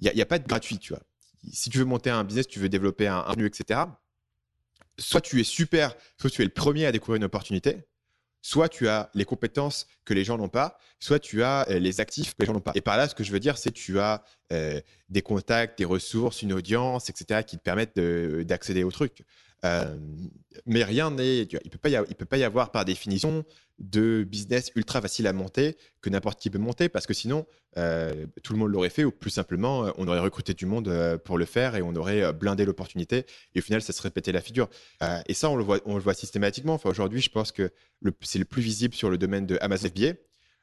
[0.00, 1.02] y, a, pas de gratuit, tu vois.
[1.52, 3.80] Si tu veux monter un business, tu veux développer un, un revenu, etc.
[4.98, 7.86] Soit tu es super, soit tu es le premier à découvrir une opportunité,
[8.46, 12.00] soit tu as les compétences que les gens n'ont pas, soit tu as euh, les
[12.00, 12.70] actifs que les gens n'ont pas.
[12.76, 15.76] Et par là, ce que je veux dire, c'est que tu as euh, des contacts,
[15.78, 19.24] des ressources, une audience, etc., qui te permettent d'accéder au truc.
[19.64, 19.96] Euh,
[20.64, 21.42] mais rien n'est.
[21.42, 23.44] Il ne peut, pas y avoir, par définition,
[23.78, 28.26] de business ultra facile à monter que n'importe qui peut monter parce que sinon, euh,
[28.42, 30.90] tout le monde l'aurait fait ou plus simplement, euh, on aurait recruté du monde
[31.24, 34.40] pour le faire et on aurait blindé l'opportunité et au final, ça serait pété la
[34.40, 34.68] figure.
[35.26, 36.74] et ça, on le voit, on le voit systématiquement.
[36.74, 37.70] Enfin, aujourd'hui, je pense que
[38.22, 40.14] c'est le plus visible sur le domaine de Amazon FBA.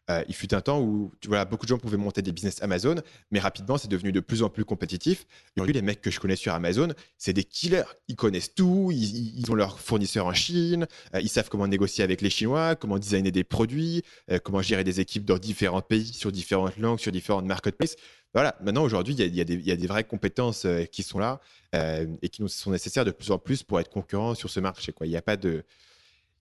[0.09, 2.95] Euh, il fut un temps où tu beaucoup de gens pouvaient monter des business Amazon,
[3.31, 5.25] mais rapidement, c'est devenu de plus en plus compétitif.
[5.55, 7.83] Aujourd'hui, les mecs que je connais sur Amazon, c'est des killers.
[8.09, 12.21] Ils connaissent tout, ils, ont leurs fournisseurs en Chine, euh, ils savent comment négocier avec
[12.21, 16.31] les Chinois, comment designer des produits, euh, comment gérer des équipes dans différents pays, sur
[16.31, 17.95] différentes langues, sur différentes marketplaces.
[18.33, 21.39] Voilà, maintenant, aujourd'hui, il y, a des vraies compétences qui sont là
[21.71, 24.91] et qui nous sont nécessaires de plus en plus pour être concurrents sur ce marché.
[25.01, 25.63] Il n'y a pas de.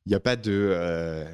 [0.06, 1.26] Il n'y a pas de,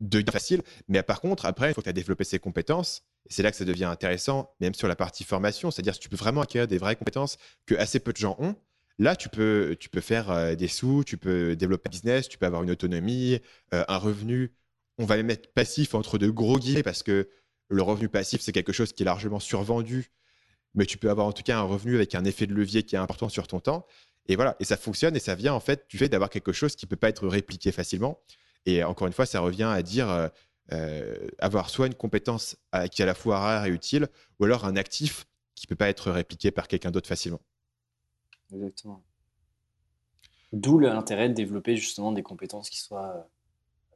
[0.00, 0.62] de facile.
[0.88, 3.02] Mais par contre, après, il faut que tu aies développé ces compétences.
[3.28, 5.70] Et c'est là que ça devient intéressant, même sur la partie formation.
[5.70, 8.56] C'est-à-dire si tu peux vraiment acquérir des vraies compétences que assez peu de gens ont.
[8.98, 12.38] Là, tu peux, tu peux faire euh, des sous, tu peux développer un business, tu
[12.38, 13.40] peux avoir une autonomie,
[13.74, 14.52] euh, un revenu.
[14.98, 17.28] On va même mettre passif entre de gros guillemets parce que
[17.68, 20.10] le revenu passif, c'est quelque chose qui est largement survendu.
[20.74, 22.96] Mais tu peux avoir en tout cas un revenu avec un effet de levier qui
[22.96, 23.86] est important sur ton temps.
[24.28, 26.74] Et voilà, et ça fonctionne et ça vient en fait du fait d'avoir quelque chose
[26.74, 28.20] qui ne peut pas être répliqué facilement.
[28.66, 30.28] Et encore une fois, ça revient à dire euh,
[30.72, 32.56] euh, avoir soit une compétence
[32.90, 34.08] qui est à la fois rare et utile,
[34.38, 37.40] ou alors un actif qui ne peut pas être répliqué par quelqu'un d'autre facilement.
[38.52, 39.02] Exactement.
[40.52, 43.22] D'où l'intérêt de développer justement des compétences qui soient euh,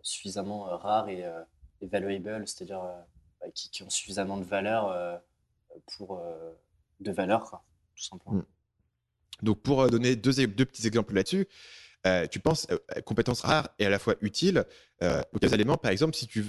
[0.02, 1.24] suffisamment rares et,
[1.82, 2.82] valuable, c'est-à-dire
[3.40, 5.20] bah, qui, ont suffisamment de valeur
[5.96, 6.22] pour
[7.00, 7.62] de valeur,
[7.96, 8.36] tout simplement.
[8.36, 8.44] Hmm.
[9.42, 11.48] Donc pour donner deux, deux petits exemples là-dessus,
[12.06, 14.64] euh, tu penses euh, compétences rares et à la fois utiles.
[15.02, 16.44] Euh, des éléments, par exemple, si tu,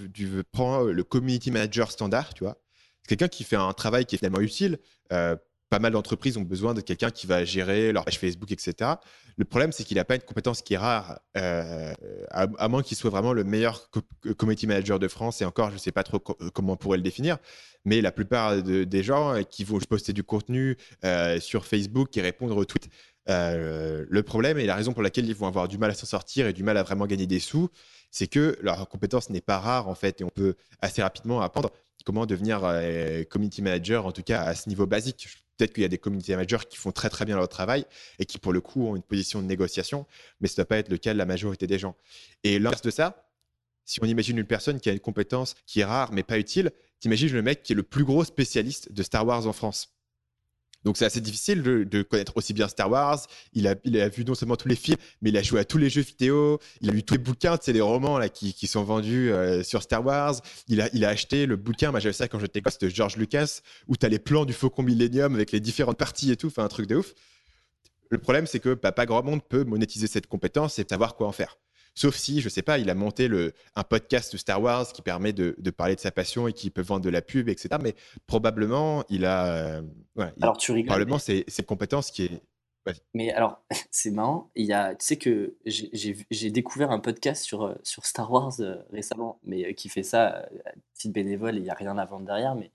[0.51, 2.57] prendre le community manager standard, tu vois,
[3.01, 4.79] c'est quelqu'un qui fait un travail qui est finalement utile.
[5.09, 8.91] pas mal d'entreprises ont besoin de quelqu'un qui va gérer leur page Facebook, etc.
[9.37, 13.09] Le problème, c'est qu'il n'a pas une compétence qui est rare, à, moins qu'il soit
[13.09, 13.89] vraiment le meilleur
[14.37, 15.41] community manager de France.
[15.41, 17.37] Et encore, je ne sais pas trop comment on pourrait le définir.
[17.85, 20.77] Mais la plupart des gens qui vont poster du contenu
[21.39, 22.89] sur Facebook et répondre aux tweets,
[23.29, 26.07] euh, le problème et la raison pour laquelle ils vont avoir du mal à s'en
[26.07, 27.69] sortir et du mal à vraiment gagner des sous,
[28.09, 31.71] c'est que leur compétence n'est pas rare en fait et on peut assez rapidement apprendre
[32.03, 35.27] comment devenir euh, community manager, en tout cas à ce niveau basique.
[35.57, 37.85] Peut-être qu'il y a des community managers qui font très très bien leur travail
[38.17, 40.07] et qui pour le coup ont une position de négociation,
[40.39, 41.95] mais ce ne doit pas être le cas de la majorité des gens.
[42.43, 43.31] Et l'inverse de ça,
[43.85, 46.71] si on imagine une personne qui a une compétence qui est rare mais pas utile,
[46.99, 49.93] t'imagines le mec qui est le plus gros spécialiste de Star Wars en France.
[50.83, 53.19] Donc c'est assez difficile de, connaître aussi bien Star Wars.
[53.53, 55.65] Il a, il a vu non seulement tous les films, mais il a joué à
[55.65, 56.59] tous les jeux vidéo.
[56.81, 59.63] Il a lu tous les bouquins, c'est les romans là qui, qui sont vendus euh,
[59.63, 60.41] sur Star Wars.
[60.67, 63.17] Il a, il a acheté le bouquin, moi j'avais ça quand j'étais gosse de George
[63.17, 66.47] Lucas, où tu as les plans du Faucon Millennium avec les différentes parties et tout,
[66.47, 67.13] enfin un truc de ouf.
[68.09, 71.27] Le problème c'est que bah, pas grand monde peut monétiser cette compétence et savoir quoi
[71.27, 71.57] en faire.
[71.93, 75.01] Sauf si, je sais pas, il a monté le, un podcast de Star Wars qui
[75.01, 77.69] permet de, de, parler de sa passion et qui peut vendre de la pub, etc.
[77.81, 77.95] Mais
[78.27, 79.45] probablement, il a.
[79.47, 79.81] Euh,
[80.41, 80.87] alors, tu rigoles.
[80.87, 82.41] Probablement, c'est une compétence qui est.
[83.13, 84.51] Mais alors, c'est marrant.
[84.55, 88.53] Il y a, tu sais que j'ai découvert un podcast sur, euh, sur Star Wars
[88.61, 91.57] euh, récemment, mais qui fait ça à titre bénévole.
[91.57, 92.55] Il n'y a rien à vendre derrière.
[92.55, 92.71] Mais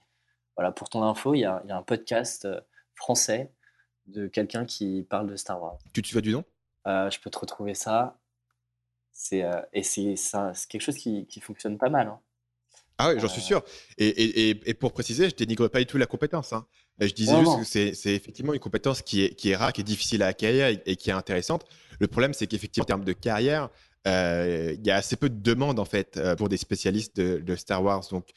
[0.56, 2.46] voilà, pour ton info, il y a, il y a un podcast
[2.94, 3.50] français
[4.06, 5.78] de quelqu'un qui parle de Star Wars.
[5.94, 6.44] Tu te souviens du nom?
[6.84, 8.18] Je peux te retrouver ça.
[9.18, 10.14] C'est, euh, et c'est,
[10.68, 12.08] quelque chose qui, qui, fonctionne pas mal.
[12.08, 12.20] Hein.
[12.98, 13.44] Ah oui, j'en suis euh.
[13.44, 13.64] sûr.
[13.96, 16.52] Et, et, et, pour préciser, je dénigre pas du tout la compétence.
[16.52, 16.66] Hein.
[17.00, 19.80] Je disais juste que c'est, c'est effectivement une compétence qui est, qui est rare, qui
[19.80, 21.64] est difficile à acquérir et, qui est intéressante.
[21.98, 23.70] Le problème, c'est qu'effectivement, en termes de carrière,
[24.06, 27.56] euh, il y a assez peu de demandes en fait pour des spécialistes de, de
[27.56, 28.06] Star Wars.
[28.10, 28.28] Donc,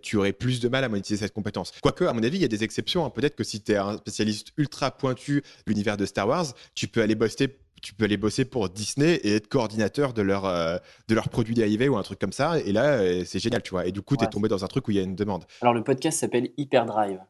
[0.00, 1.72] tu aurais plus de mal à monétiser cette compétence.
[1.82, 3.04] Quoique, à mon avis, il y a des exceptions.
[3.04, 3.10] Hein.
[3.10, 6.86] Peut-être que si tu es un spécialiste ultra pointu de l'univers de Star Wars, tu
[6.86, 7.48] peux aller bosser
[7.82, 10.78] tu peux aller bosser pour Disney et être coordinateur de leur, euh,
[11.08, 12.58] de leurs produits dérivés ou un truc comme ça.
[12.60, 13.86] Et là, euh, c'est génial, tu vois.
[13.86, 15.44] Et du coup, tu es tombé dans un truc où il y a une demande.
[15.60, 17.20] Alors, le podcast s'appelle Hyperdrive.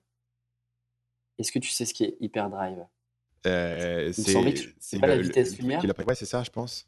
[1.38, 2.84] Est-ce que tu sais ce qui est Hyperdrive?
[3.46, 6.86] Euh, C'est pas la vitesse lumière Ouais, c'est ça, je pense.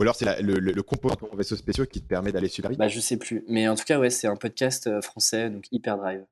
[0.00, 2.68] Ou alors c'est le, le, le, composant de vaisseau spéciaux qui te permet d'aller super
[2.68, 3.44] vite bah, Je sais plus.
[3.46, 6.24] Mais en tout cas, ouais, c'est un podcast euh, français, donc Hyperdrive.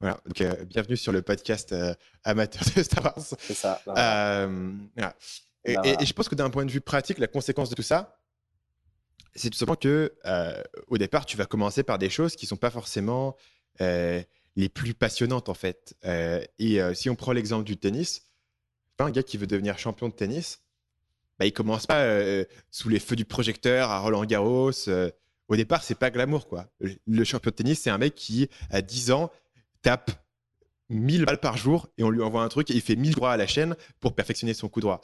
[0.00, 1.74] Voilà, donc bienvenue sur le podcast
[2.22, 3.18] amateur de Star Wars.
[3.40, 3.82] C'est ça.
[3.84, 4.46] Bah,
[4.94, 5.16] voilà.
[5.66, 8.20] Bah, et, je pense que d'un point de vue pratique, la conséquence de tout ça,
[9.34, 12.56] c'est tout simplement que euh, au départ, tu vas commencer par des choses qui sont
[12.56, 13.36] pas forcément
[13.80, 14.22] euh,
[14.56, 15.94] les plus passionnantes en fait.
[16.04, 18.26] Euh, et si on prend l'exemple du tennis,
[18.98, 20.62] un gars qui veut devenir champion de tennis,
[21.38, 22.04] bah, il commence pas
[22.70, 24.72] sous les feux du projecteur à Roland Garros.
[25.48, 26.66] au départ, c'est pas glamour quoi.
[26.80, 29.30] Le champion de tennis, c'est un mec qui à 10 ans
[29.82, 30.10] tape
[30.90, 33.32] 1000 balles par jour et on lui envoie un truc et il fait 1000 droits
[33.32, 35.00] à la chaîne pour perfectionner son coup droit.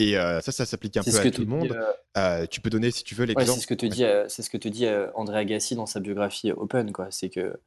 [0.00, 1.72] Et euh, ça, ça s'applique un peu à tout le monde.
[1.72, 3.50] Euh, euh, tu peux donner, si tu veux, l'exemple.
[3.50, 6.00] Ouais, c'est ce que te dit, c'est ce que te dit André Agassi dans sa
[6.00, 7.08] biographie Open, quoi.
[7.10, 7.60] C'est que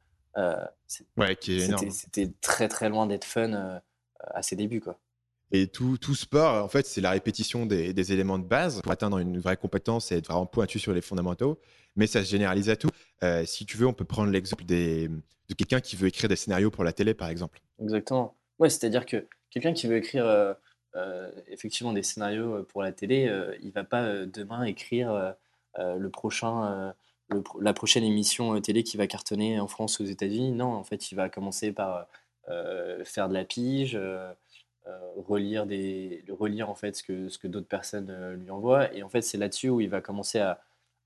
[1.16, 1.38] ouais,
[1.90, 3.80] C'était très très loin d'être fun
[4.18, 4.98] à ses débuts, quoi.
[5.52, 9.18] Et tout, tout sport, en fait, c'est la répétition des, éléments de base pour atteindre
[9.18, 11.60] une vraie compétence et être vraiment pointu sur les fondamentaux.
[11.94, 12.88] Mais ça se généralise à tout.
[13.22, 15.08] Euh, si tu veux, on peut prendre l'exemple de
[15.56, 17.60] quelqu'un qui veut écrire des scénarios pour la télé, par exemple.
[17.80, 18.34] Exactement.
[18.58, 20.54] Ouais, c'est-à-dire que quelqu'un qui veut écrire euh,
[21.48, 23.30] effectivement des scénarios pour la télé,
[23.62, 25.34] il va pas demain écrire
[25.78, 26.94] le prochain,
[27.60, 30.52] la prochaine émission télé qui va cartonner en France ou aux États-Unis.
[30.52, 32.06] Non, en fait, il va commencer par
[33.04, 33.98] faire de la pige.
[34.86, 38.92] Euh, relire, des, relire en fait ce que, ce que d'autres personnes euh, lui envoient.
[38.94, 40.60] Et en fait, c'est là-dessus où il va commencer à,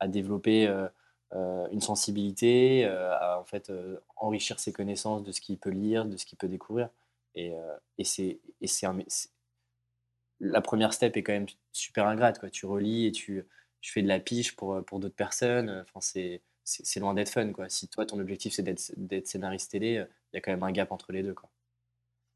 [0.06, 3.72] développer euh, une sensibilité, à en fait
[4.16, 6.88] enrichir ses connaissances de ce qu'il peut lire, de ce qu'il peut découvrir.
[7.34, 7.52] Et,
[7.98, 8.38] et c'est
[10.40, 12.38] la première step est quand même super ingrate.
[12.38, 12.50] Quoi.
[12.50, 13.44] Tu relis et tu,
[13.82, 15.82] fais de la piche pour, pour d'autres personnes.
[15.82, 17.52] Enfin, c'est, c'est, loin d'être fun.
[17.52, 17.68] Quoi.
[17.68, 20.92] Si toi, ton objectif, c'est d'être, scénariste télé, il y a quand même un gap
[20.92, 21.34] entre les deux.
[21.34, 21.50] Quoi.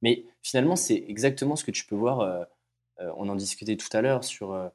[0.03, 2.21] Mais finalement, c'est exactement ce que tu peux voir.
[2.21, 2.45] Euh,
[3.01, 4.69] euh, on en discutait tout à l'heure sur euh,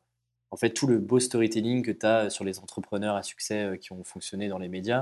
[0.52, 3.92] en fait tout le beau storytelling que tu as sur les entrepreneurs à succès qui
[3.92, 5.02] ont fonctionné dans les médias.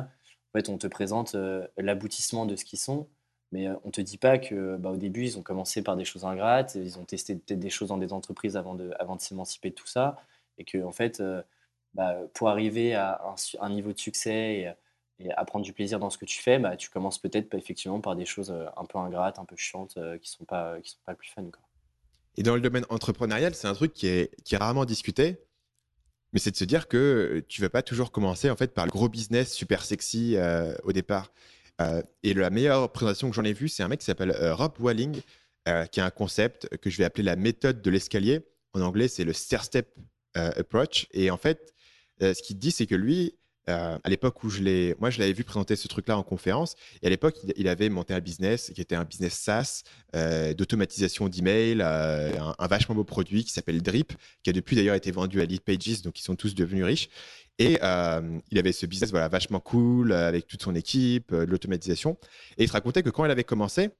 [0.53, 1.35] En fait, on te présente
[1.77, 3.07] l'aboutissement de ce qu'ils sont,
[3.51, 6.25] mais on te dit pas que bah, au début ils ont commencé par des choses
[6.25, 9.69] ingrates, ils ont testé peut-être des choses dans des entreprises avant de, avant de s'émanciper
[9.69, 10.17] de tout ça,
[10.57, 11.21] et que en fait,
[11.93, 13.21] bah, pour arriver à
[13.61, 14.73] un, niveau de succès et,
[15.19, 18.15] et apprendre du plaisir dans ce que tu fais, bah, tu commences peut-être effectivement par
[18.15, 21.13] des choses euh, un peu ingrates, un peu chiantes, euh, qui sont pas sont pas
[21.13, 21.43] le plus fun.
[21.43, 21.61] Quoi.
[22.37, 25.37] Et dans le domaine entrepreneurial, c'est un truc qui est, qui est rarement discuté,
[26.33, 28.91] mais c'est de se dire que tu vas pas toujours commencer en fait par le
[28.91, 31.31] gros business super sexy euh, au départ.
[32.23, 35.21] Et la meilleure présentation que j'en ai vue, c'est un mec qui s'appelle Rob Walling,
[35.91, 38.41] qui a un concept que je vais appeler la méthode de l'escalier.
[38.73, 39.93] En anglais, c'est le stair-step
[40.33, 41.07] approach.
[41.11, 41.73] Et en fait,
[42.21, 43.37] ce qu'il dit, c'est que lui,
[43.67, 46.75] euh, à l'époque où je l'ai, moi je l'avais vu présenter ce truc-là en conférence,
[47.01, 49.81] et à l'époque il, avait monté un business qui était un business SaaS
[50.15, 54.13] euh, d'automatisation d'email, euh, un, vachement beau produit qui s'appelle Drip,
[54.43, 57.09] qui a depuis d'ailleurs été vendu à Lead Pages, donc ils sont tous devenus riches.
[57.57, 57.77] Et
[58.51, 62.17] il avait ce business voilà vachement cool avec toute son équipe, de l'automatisation.
[62.57, 63.91] Et il se racontait que quand il avait commencé,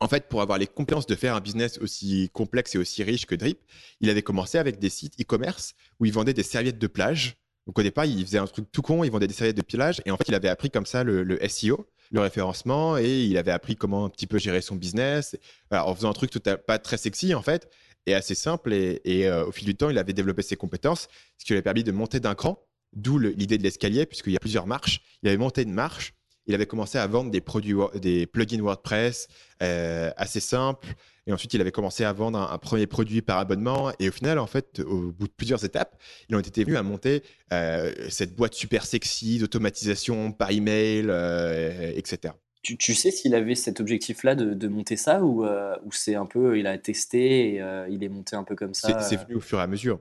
[0.00, 3.26] en fait, pour avoir les compétences de faire un business aussi complexe et aussi riche
[3.26, 3.58] que Drip,
[4.00, 7.36] il avait commencé avec des sites e-commerce où il vendait des serviettes de plage
[7.66, 10.02] donc au départ, il faisait un truc tout con, il vendait des serviettes de pilage,
[10.04, 13.52] et en fait, il avait appris comme ça le, SEO, le référencement, et il avait
[13.52, 15.36] appris comment un petit peu gérer son business,
[15.70, 17.70] en faisant un truc tout pas très sexy en fait,
[18.06, 21.08] et assez simple, et, euh, au fil du temps, il avait développé ses compétences,
[21.38, 22.62] ce qui lui a permis de monter d'un cran,
[22.92, 25.00] d'où l'idée de l'escalier, puisqu'il y a plusieurs marches.
[25.22, 26.12] Il avait monté une marche,
[26.46, 29.28] il avait commencé à vendre des produits, des plugins WordPress
[29.62, 30.88] euh, assez simples.
[31.26, 33.92] Et ensuite, il avait commencé à vendre un, premier produit par abonnement.
[33.98, 35.96] Et au final, en fait, au bout de plusieurs étapes,
[36.28, 37.22] il en était venu à monter
[37.52, 42.34] euh, cette boîte super sexy d'automatisation par email, euh, etc.
[42.62, 46.66] Tu, sais s'il avait cet objectif-là de, monter ça ou, ou c'est un peu, il
[46.66, 49.62] a testé et il est monté un peu comme ça C'est venu au fur et
[49.62, 50.00] à mesure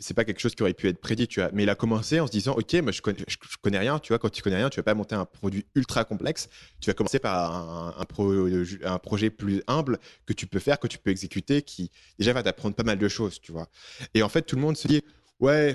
[0.00, 1.50] c'est pas quelque chose qui aurait pu être prédit, tu vois.
[1.52, 4.08] Mais il a commencé en se disant, ok, moi je connais, je, connais rien, tu
[4.12, 4.18] vois.
[4.18, 6.48] Quand tu connais rien, tu vas pas monter un produit ultra complexe.
[6.80, 10.98] Tu vas commencer par un, un, projet plus humble que tu peux faire, que tu
[10.98, 13.68] peux exécuter, qui déjà va t'apprendre pas mal de choses, tu vois.
[14.14, 15.02] Et en fait, tout le monde se dit,
[15.40, 15.74] ouais.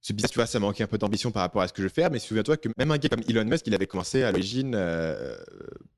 [0.00, 1.88] ce business, tu vois, ça manquait un peu d'ambition par rapport à ce que je
[1.88, 4.30] veux faire, mais souviens-toi que même un gars comme Elon Musk, il avait commencé à
[4.30, 5.36] l'origine euh,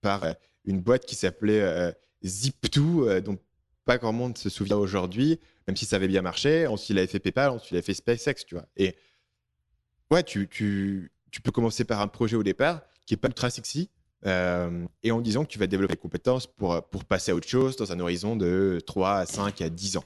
[0.01, 0.25] par
[0.65, 1.93] une boîte qui s'appelait euh,
[2.25, 3.39] Zip2, euh, dont
[3.85, 6.67] pas grand monde se souvient aujourd'hui, même si ça avait bien marché.
[6.67, 8.65] Ensuite, il avait fait PayPal, ensuite, il avait fait SpaceX, tu vois.
[8.77, 8.97] Et
[10.11, 11.11] ouais, tu,
[11.45, 13.91] peux commencer par un projet au départ qui est pas ultra sexy,
[14.27, 17.77] euh, et en disant que tu vas développer des compétences pour, passer à autre chose
[17.77, 20.05] dans un horizon de 3 à 5 à 10 ans.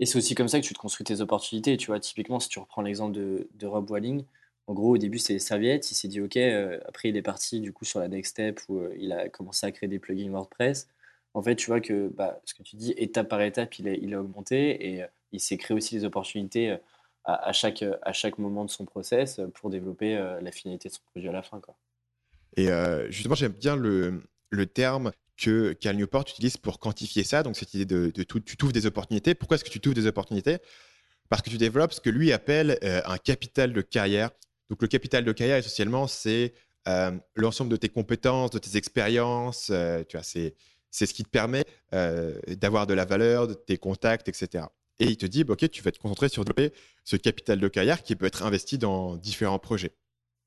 [0.00, 1.76] Et c'est aussi comme ça que tu te construis tes opportunités.
[1.76, 4.24] Tu vois, typiquement, si tu reprends l'exemple de, Rob Walling,
[4.66, 5.90] en gros, au début, c'est les serviettes.
[5.90, 8.60] Il s'est dit, OK, euh, après, il est parti du coup sur la next step
[8.68, 10.88] où euh, il a commencé à créer des plugins WordPress
[11.34, 14.20] en fait, tu vois que bah, ce que tu dis, étape par étape, il a,
[14.20, 16.76] augmenté et euh, il s'est créé aussi des opportunités euh,
[17.24, 21.02] à, chaque, à chaque moment de son process pour développer euh, la finalité de son
[21.12, 21.60] projet à la fin.
[21.60, 21.76] Quoi.
[22.56, 22.68] Et
[23.08, 24.22] justement, j'aime bien le,
[24.74, 27.42] terme que Cal Newport utilise pour quantifier ça.
[27.42, 29.34] Donc, cette idée de, tout, tu trouves des opportunités.
[29.34, 30.58] Pourquoi est-ce que tu trouves des opportunités?
[31.30, 34.30] Parce que tu développes ce que lui appelle un capital de carrière.
[34.68, 36.52] Donc, le capital de carrière, essentiellement, c'est
[37.36, 39.72] l'ensemble de tes compétences, de tes expériences.
[40.08, 40.54] tu vois, c'est
[40.92, 41.64] c'est ce qui te permet
[41.94, 44.66] euh, d'avoir de la valeur, de tes contacts, etc.
[45.00, 46.72] Et il te dit, bah, OK, tu vas te concentrer sur développer
[47.02, 49.96] ce capital de carrière qui peut être investi dans différents projets.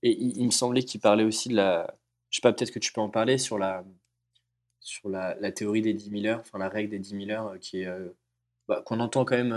[0.03, 1.97] Et il, me semblait qu'il parlait aussi de la...
[2.29, 3.83] Je sais pas, peut-être que tu peux en parler sur la,
[4.79, 7.57] sur la, théorie des 10 000 heures, enfin la règle des 10 000 heures, euh,
[7.57, 7.87] qui est...
[7.87, 8.15] Euh,
[8.67, 9.53] bah, qu'on entend quand même...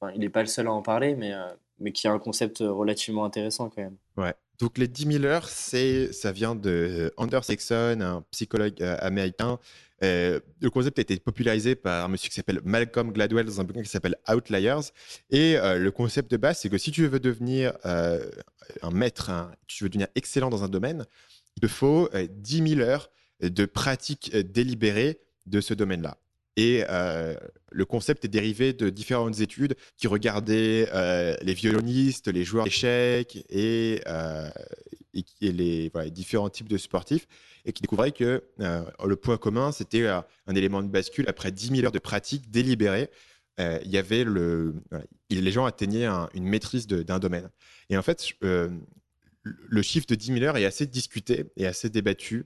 [0.00, 1.32] Enfin, il n'est pas le seul à en parler, mais,
[1.78, 3.96] mais qui est un concept relativement intéressant quand même.
[4.16, 4.34] Ouais.
[4.58, 9.58] Donc les 10 000 heures, c'est, ça vient de Anders Saxon, un psychologue américain
[10.02, 13.64] Euh, le concept a été popularisé par un monsieur qui s'appelle Malcolm Gladwell dans un
[13.64, 14.92] bouquin qui s'appelle Outliers.
[15.30, 18.28] Et euh, le concept de base, c'est que si tu veux devenir euh,
[18.82, 19.30] un maître,
[19.66, 21.06] tu veux devenir excellent dans un domaine,
[21.56, 26.18] il te faut 10 000 heures de pratique délibérée de ce domaine-là.
[26.58, 26.84] Et
[27.70, 30.86] le concept est dérivé de différentes études qui regardaient
[31.42, 34.02] les violonistes, les joueurs d'échecs et,
[35.40, 37.26] et, les différents types de sportifs
[37.64, 41.50] et qui découvraient que euh, le point commun, c'était euh, un élément de bascule après
[41.50, 43.10] 10 000 heures de pratique délibérée.
[43.58, 44.74] Euh, il y avait le,
[45.30, 47.50] les gens atteignaient une maîtrise d'un domaine.
[47.88, 52.44] Et en fait, le chiffre de 10 000 heures est assez discuté et assez débattu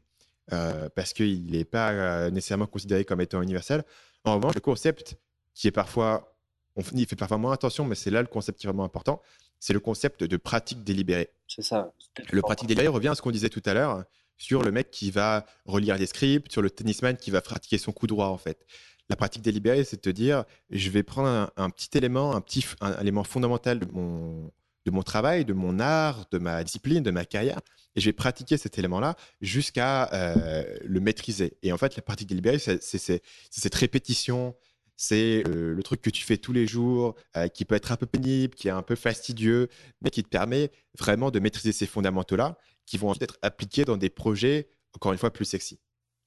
[0.95, 3.83] parce qu'il n'est pas nécessairement considéré comme étant universel.
[4.25, 5.16] En revanche, le concept
[5.55, 6.37] qui est parfois,
[6.77, 9.21] on y fait parfois moins attention, mais c'est là le concept qui est vraiment important,
[9.59, 11.31] c'est le concept de pratique délibérée.
[11.51, 11.92] C'est ça.
[12.30, 14.05] Le pratique délibérée revient à ce qu'on disait tout à l'heure
[14.38, 17.92] sur le mec qui va relire des scripts, sur le tennisman qui va pratiquer son
[17.92, 18.64] coup droit en fait.
[19.09, 22.64] La pratique délibérée, c'est de te dire, je vais prendre un, petit élément, un petit
[22.80, 24.53] un élément fondamental de mon,
[24.86, 27.61] de mon travail, de mon art, de ma discipline, de ma carrière,
[27.96, 31.57] et je vais pratiquer cet élément-là jusqu'à euh, le maîtriser.
[31.62, 34.55] Et en fait, la pratique délibérée, c'est cette répétition,
[35.03, 37.14] c'est le truc que tu fais tous les jours,
[37.55, 39.68] qui peut être un peu pénible, qui est un peu fastidieux,
[40.03, 43.96] mais qui te permet vraiment de maîtriser ces fondamentaux-là, qui vont ensuite être appliqués dans
[43.96, 45.78] des projets, encore une fois, plus sexy.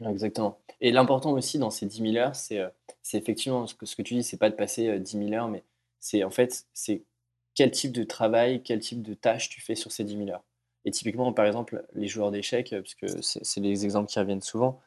[0.04, 0.60] Exactement.
[0.82, 2.64] Et l'important aussi dans ces 10 000 heures, c'est
[3.14, 5.64] effectivement ce que, tu dis, c'est pas de passer 10 000 heures, mais
[6.00, 7.04] c'est en fait, c'est
[7.54, 10.44] quel type de travail, quel type de tâche tu fais sur ces 10 000 heures.
[10.86, 14.82] Et typiquement, par exemple, les joueurs d'échecs, parce c'est les exemples qui reviennent souvent,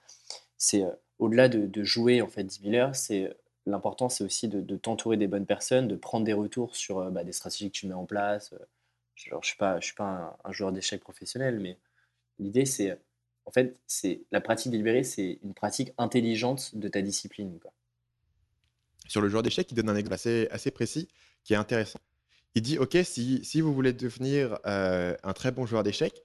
[0.59, 0.83] c'est
[1.21, 3.33] au-delà de, de, jouer en fait 10 000 heures, c'est
[3.67, 7.25] l'important, c'est aussi de, t'entourer des bonnes personnes, de prendre des retours sur euh, bah,
[7.25, 8.53] des stratégies que tu mets en place.
[8.53, 8.59] Euh,
[9.15, 11.79] je ne suis pas, un, joueur d'échecs professionnel, mais
[12.39, 12.99] l'idée, c'est
[13.47, 17.59] en fait, c'est la pratique délibérée, c'est une pratique intelligente de ta discipline.
[19.07, 20.15] Sur le joueur d'échecs, il donne un exemple
[20.51, 21.09] assez, précis
[21.45, 22.01] qui est intéressant.
[22.57, 26.25] Il dit, OK, si, vous voulez devenir euh, un très bon joueur d'échecs,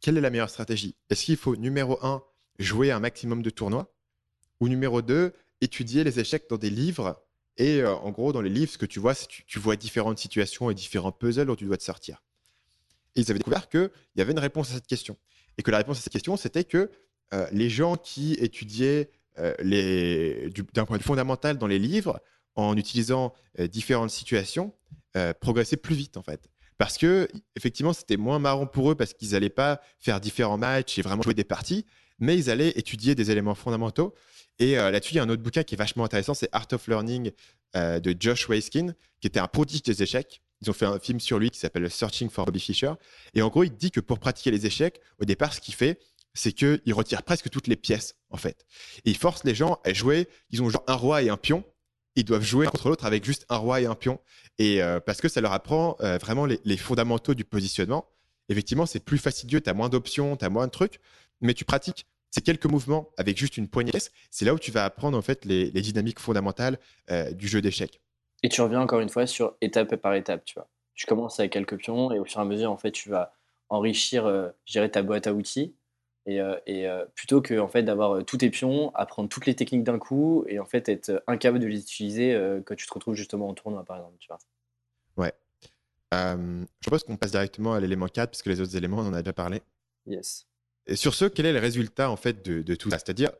[0.00, 0.96] quelle est la meilleure stratégie?
[1.08, 2.22] Est-ce qu'il faut, numéro un,
[2.58, 3.92] jouer un maximum de tournois?
[4.60, 7.22] Ou numéro 2, étudier les échecs dans des livres.
[7.56, 9.76] Et euh, en gros, dans les livres, ce que tu vois, c'est tu, tu vois
[9.76, 12.22] différentes situations et différents puzzles dont tu dois te sortir.
[13.14, 15.16] Et ils avaient découvert qu'il y avait une réponse à cette question.
[15.58, 16.90] Et que la réponse à cette question, c'était que
[17.32, 22.20] euh, les gens qui étudiaient euh, d'un point de vue fondamental dans les livres,
[22.54, 24.72] en utilisant différentes situations,
[25.40, 26.48] progressaient plus vite, en fait.
[26.78, 30.98] Parce que, effectivement, c'était moins marrant pour eux parce qu'ils n'allaient pas faire différents matchs
[30.98, 31.86] et vraiment jouer des parties,
[32.18, 34.14] mais ils allaient étudier des éléments fondamentaux
[34.58, 36.68] et euh, là-dessus, il y a un autre bouquin qui est vachement intéressant, c'est Art
[36.72, 37.30] of Learning
[37.76, 40.40] euh, de Josh Waiskin, qui était un prodige des échecs.
[40.62, 42.92] Ils ont fait un film sur lui qui s'appelle Searching for Bobby Fischer.
[43.34, 45.98] Et en gros, il dit que pour pratiquer les échecs, au départ, ce qu'il fait,
[46.32, 48.64] c'est qu'il retire presque toutes les pièces, en fait.
[49.04, 50.28] Il force les gens à jouer.
[50.50, 51.64] Ils ont genre un roi et un pion.
[52.14, 54.18] Ils doivent jouer contre l'autre avec juste un roi et un pion.
[54.58, 58.08] Et euh, parce que ça leur apprend vraiment les, les, fondamentaux du positionnement.
[58.48, 59.60] Effectivement, c'est plus fastidieux.
[59.60, 61.00] Tu as moins d'options, tu as moins de trucs.
[61.42, 63.92] Mais tu pratiques ces quelques mouvements avec juste une poignée,
[64.30, 66.78] c'est là où tu vas apprendre en fait les, dynamiques fondamentales
[67.10, 68.00] euh, du jeu d'échecs.
[68.42, 70.68] Et tu reviens encore une fois sur étape par étape, tu vois.
[70.94, 73.32] Tu commences avec quelques pions et au fur et à mesure, en fait, tu vas
[73.68, 74.50] enrichir, euh,
[74.92, 75.74] ta boîte à outils.
[76.26, 79.98] Et, euh, plutôt que en fait d'avoir tous tes pions, apprendre toutes les techniques d'un
[79.98, 83.54] coup et en fait être incapable de les utiliser quand tu te retrouves justement en
[83.54, 84.38] tournoi, par exemple, tu vois.
[85.16, 85.32] Ouais.
[86.12, 89.14] je propose qu'on passe directement à l'élément 4 parce que les autres éléments, on en
[89.14, 89.62] a déjà parlé.
[90.06, 90.46] Yes.
[90.94, 92.98] Sur ce, quel est le résultat en fait de, tout ça?
[92.98, 93.30] C'est-à-dire,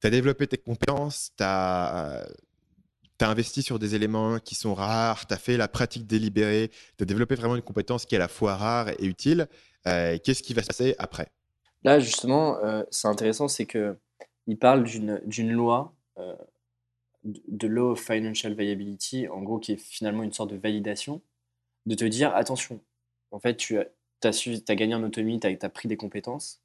[0.00, 2.26] tu as développé tes compétences, tu as,
[3.20, 7.06] investi sur des éléments qui sont rares, tu as fait la pratique délibérée, tu as
[7.06, 9.46] développé vraiment une compétence qui est à la fois rare et utile.
[9.86, 11.28] Euh, qu'est-ce qui va se passer après?
[11.84, 16.34] Là, justement, euh, c'est intéressant, c'est qu'il parle d'une loi, euh,
[17.24, 21.22] de Law of Financial Viability, en gros, qui est finalement une sorte de validation,
[21.86, 22.80] de te dire attention,
[23.30, 23.86] en fait, tu as,
[24.24, 26.61] as, gagné en autonomie, tu as, pris des compétences,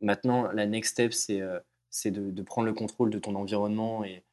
[0.00, 1.60] Maintenant, la next step, c'est euh,
[2.04, 4.24] de, prendre le contrôle de ton environnement et,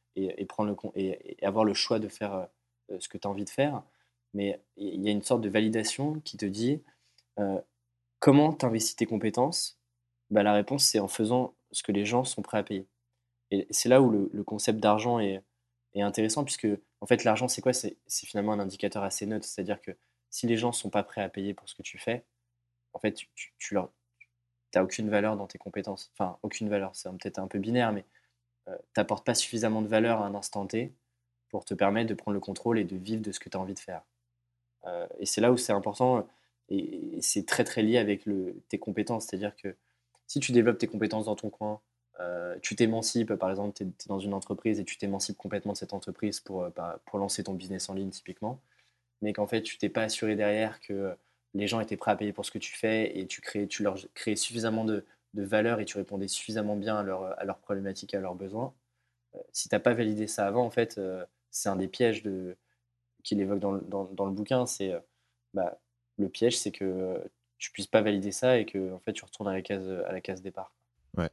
[1.42, 2.48] avoir le choix de faire
[2.90, 3.82] euh, ce que tu as envie de faire.
[4.34, 6.82] Mais il y a une sorte de validation qui te dit
[7.38, 7.60] euh,
[8.18, 9.78] comment tu investis tes compétences?
[10.30, 12.86] Bah, La réponse, c'est en faisant ce que les gens sont prêts à payer.
[13.50, 15.42] Et c'est là où le, concept d'argent est,
[15.96, 16.68] intéressant, puisque
[17.00, 17.72] en fait, l'argent, c'est quoi?
[17.72, 19.46] C'est finalement un indicateur assez neutre.
[19.46, 19.92] C'est-à-dire que
[20.30, 22.24] si les gens ne sont pas prêts à payer pour ce que tu fais,
[22.92, 23.14] en fait,
[23.58, 23.90] tu leur,
[24.74, 26.10] n'as aucune valeur dans tes compétences.
[26.14, 28.04] Enfin, aucune valeur, c'est peut-être un peu binaire, mais
[28.68, 30.92] euh, tu n'apportes pas suffisamment de valeur à un instant T
[31.50, 33.60] pour te permettre de prendre le contrôle et de vivre de ce que tu as
[33.60, 34.02] envie de faire.
[34.86, 36.26] Euh, et c'est là où c'est important,
[36.68, 38.24] et, c'est très très lié avec
[38.68, 39.26] tes compétences.
[39.26, 39.74] C'est-à-dire que
[40.26, 41.80] si tu développes tes compétences dans ton coin,
[42.62, 45.94] tu t'émancipes, par exemple, tu es, dans une entreprise et tu t'émancipes complètement de cette
[45.94, 46.68] entreprise pour,
[47.06, 48.60] pour lancer ton business en ligne typiquement,
[49.22, 51.16] mais qu'en fait, tu t'es pas assuré derrière que
[51.54, 53.82] les gens étaient prêts à payer pour ce que tu fais et tu, crées, tu
[53.82, 57.58] leur créais suffisamment de, de valeur et tu répondais suffisamment bien à, leur, à leurs
[57.58, 58.74] problématiques, à leurs besoins.
[59.52, 61.00] si tu n'as pas validé ça avant, en fait,
[61.50, 62.56] c'est un des pièges de,
[63.22, 64.66] qu'il évoque dans, dans, le bouquin.
[64.66, 64.92] C'est
[65.54, 65.78] bah,
[66.18, 67.20] le piège, c'est que
[67.58, 70.12] tu puisses pas valider ça et que en fait tu retournes à la case à
[70.12, 70.72] la case départ.
[71.16, 71.30] Ouais.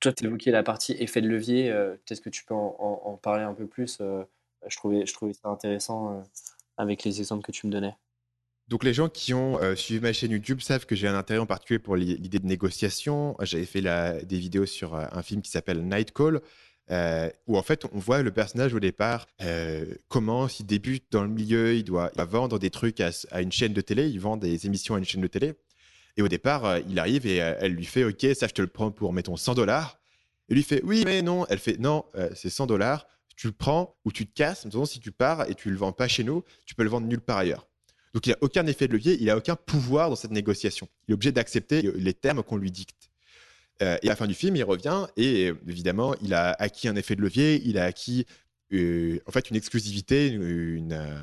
[0.00, 1.70] Toi, tu évoquais la partie effet de levier.
[1.70, 3.98] Euh, peut-être que tu peux en, parler un peu plus.
[4.00, 4.24] Euh,
[4.66, 6.22] je trouvais je trouvais ça intéressant euh,
[6.76, 7.94] avec les exemples que tu me donnais.
[8.68, 11.46] Donc les gens qui ont suivi ma chaîne YouTube savent que j'ai un intérêt en
[11.46, 13.36] particulier pour l'idée de négociation.
[13.40, 16.40] J'avais fait des vidéos sur un film qui s'appelle Night Call,
[16.90, 21.22] euh, où en fait on voit le personnage au départ euh, comment s'il débute dans
[21.22, 24.66] le milieu, il doit, vendre des trucs à, une chaîne de télé, il vend des
[24.66, 25.54] émissions à une chaîne de télé.
[26.16, 28.68] Et au départ, euh, il arrive et elle lui fait OK, ça je te le
[28.68, 30.00] prends pour mettons 100 dollars.
[30.48, 32.04] Et lui fait oui mais non, elle fait non,
[32.34, 33.06] c'est 100 dollars,
[33.36, 34.64] tu le prends ou tu te casses.
[34.64, 37.06] Mettons si tu pars et tu le vends pas chez nous, tu peux le vendre
[37.06, 37.68] nulle part ailleurs.
[38.14, 40.88] Donc il n'a aucun effet de levier, il n'a aucun pouvoir dans cette négociation.
[41.08, 43.10] Il est obligé d'accepter les termes qu'on lui dicte.
[43.82, 46.96] Euh, et à la fin du film, il revient et évidemment, il a acquis un
[46.96, 48.26] effet de levier, il a acquis
[48.72, 51.16] euh, en fait une exclusivité, euh,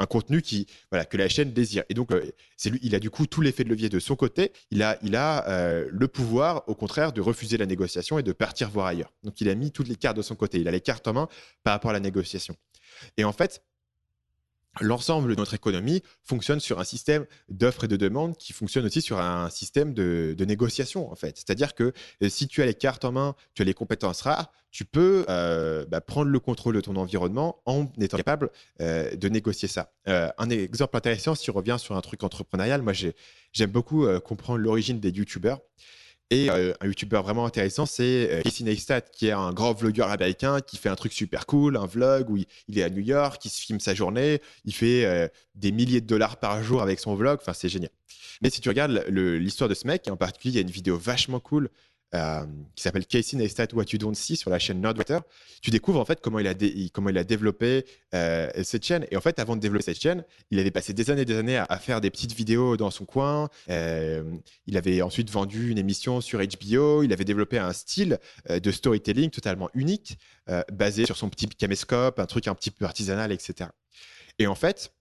[0.00, 1.84] un contenu qui voilà que la chaîne désire.
[1.88, 2.10] Et donc
[2.56, 4.52] c'est lui, il a du coup tout l'effet de levier de son côté.
[4.70, 8.68] Il a il a le pouvoir au contraire de refuser la négociation et de partir
[8.68, 9.12] voir ailleurs.
[9.22, 10.58] Donc il a mis toutes les cartes de son côté.
[10.58, 11.28] Il a les cartes en main
[11.62, 12.56] par rapport à la négociation.
[13.16, 13.62] Et en fait,
[14.80, 19.02] l'ensemble de notre économie fonctionne sur un système d'offres et de demandes qui fonctionne aussi
[19.02, 21.36] sur un système de, négociation en fait.
[21.36, 24.50] C'est-à-dire que euh, si tu as les cartes en main, tu as les compétences rares,
[24.70, 28.50] tu peux euh, bah, prendre le contrôle de ton environnement en étant capable
[28.80, 29.92] euh, de négocier ça.
[30.06, 32.92] un exemple intéressant, si on revient sur un truc entrepreneurial, moi
[33.52, 35.60] j'aime beaucoup comprendre l'origine des YouTubeurs.
[36.30, 40.10] Et euh, un youtubeur vraiment intéressant, c'est euh, Casey Neistat, qui est un grand vlogueur
[40.10, 43.42] américain qui fait un truc super cool, un vlog où il, est à New York,
[43.46, 47.00] il se filme sa journée, il fait euh, des milliers de dollars par jour avec
[47.00, 47.90] son vlog, enfin c'est génial.
[48.42, 50.98] Mais si tu regardes l'histoire de ce mec, en particulier, il y a une vidéo
[50.98, 51.70] vachement cool
[52.14, 55.18] euh, qui s'appelle Casey Neistat What You Don't See sur la chaîne Nerdwriter,
[55.60, 56.54] tu découvres en fait comment il a,
[56.90, 57.84] comment il a développé
[58.14, 59.06] euh, cette chaîne.
[59.10, 61.36] Et en fait, avant de développer cette chaîne, il avait passé des années et des
[61.36, 63.50] années à, faire des petites vidéos dans son coin.
[63.68, 64.22] Euh,
[64.66, 67.02] il avait ensuite vendu une émission sur HBO.
[67.02, 70.18] Il avait développé un style de storytelling totalement unique,
[70.72, 73.68] basé sur son petit caméscope, un truc un petit peu artisanal, etc.
[74.38, 74.94] Et en fait,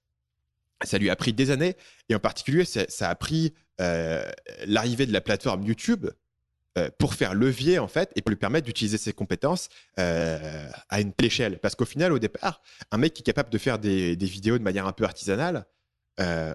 [0.84, 1.78] ça lui a pris des années,
[2.10, 3.53] et en particulier, ça a pris
[4.66, 6.08] l'arrivée de la plateforme YouTube
[6.78, 9.69] euh, pour faire levier en fait et pour lui permettre d'utiliser ses compétences
[9.99, 11.59] euh, à une telle échelle.
[11.59, 12.61] Parce qu'au final, au départ,
[12.91, 15.65] un mec qui est capable de faire des, vidéos de manière un peu artisanale,
[16.19, 16.53] euh,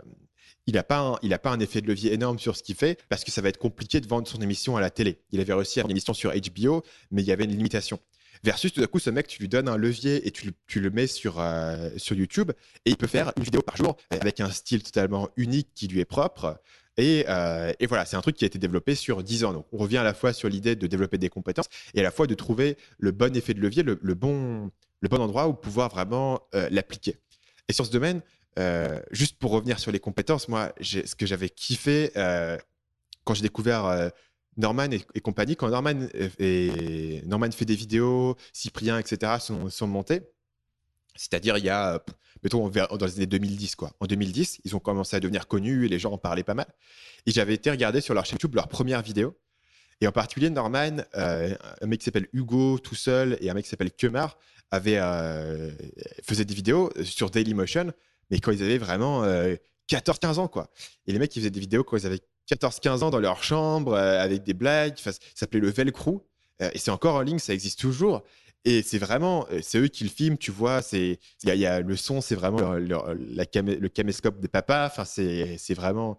[0.66, 3.24] il n'a pas, un, pas un effet de levier énorme sur ce qu'il fait parce
[3.24, 5.18] que ça va être compliqué de vendre son émission à la télé.
[5.32, 7.98] Il avait réussi à faire une émission sur HBO, mais il y avait une limitation.
[8.44, 11.06] Versus tout à coup, ce mec, tu lui donnes un levier et tu, le mets
[11.06, 11.40] sur
[12.10, 12.52] YouTube
[12.84, 16.00] et il peut faire une vidéo par jour avec un style totalement unique qui lui
[16.00, 16.60] est propre.
[17.00, 19.52] Euh, et, voilà, c'est un truc qui a été développé sur 10 ans.
[19.52, 22.10] Donc, on revient à la fois sur l'idée de développer des compétences et à la
[22.10, 24.70] fois de trouver le bon effet de levier, le, bon,
[25.00, 27.18] le bon endroit où pouvoir vraiment euh, l'appliquer.
[27.68, 28.20] Et sur ce domaine,
[28.58, 32.10] euh, juste pour revenir sur les compétences, moi, ce que j'avais kiffé
[33.24, 34.10] quand j'ai découvert
[34.56, 40.22] Norman et, compagnie, quand Norman, et, Norman fait des vidéos, Cyprien, etc., sont, sont montés,
[41.14, 42.02] c'est-à-dire il y a
[42.42, 43.92] mettons, dans les années 2010, quoi.
[44.00, 46.66] En 2010, ils ont commencé à devenir connus et les gens en parlaient pas mal.
[47.26, 49.36] Et j'avais été regarder sur leur chaîne YouTube leur première vidéo.
[50.00, 53.64] Et en particulier, Norman, euh, un mec qui s'appelle Hugo tout seul et un mec
[53.64, 54.36] qui s'appelle Kemar
[54.72, 55.70] avait, euh,
[56.24, 57.92] faisaient des vidéos sur Dailymotion,
[58.30, 59.24] mais quand ils avaient vraiment
[59.88, 60.70] 14-15 euh, ans, quoi.
[61.06, 62.20] Et les mecs, ils faisaient des vidéos quand ils avaient
[62.50, 64.94] 14-15 ans dans leur chambre avec des blagues.
[64.96, 66.26] Ça s'appelait le Velcro.
[66.58, 68.24] et c'est encore en ligne, ça existe toujours.
[68.64, 70.82] Et c'est vraiment, euh, c'est eux qui le filment, tu vois.
[70.82, 74.86] C'est, il y, a le son, c'est vraiment le, caméscope des papas.
[74.86, 76.16] Enfin, c'est, vraiment.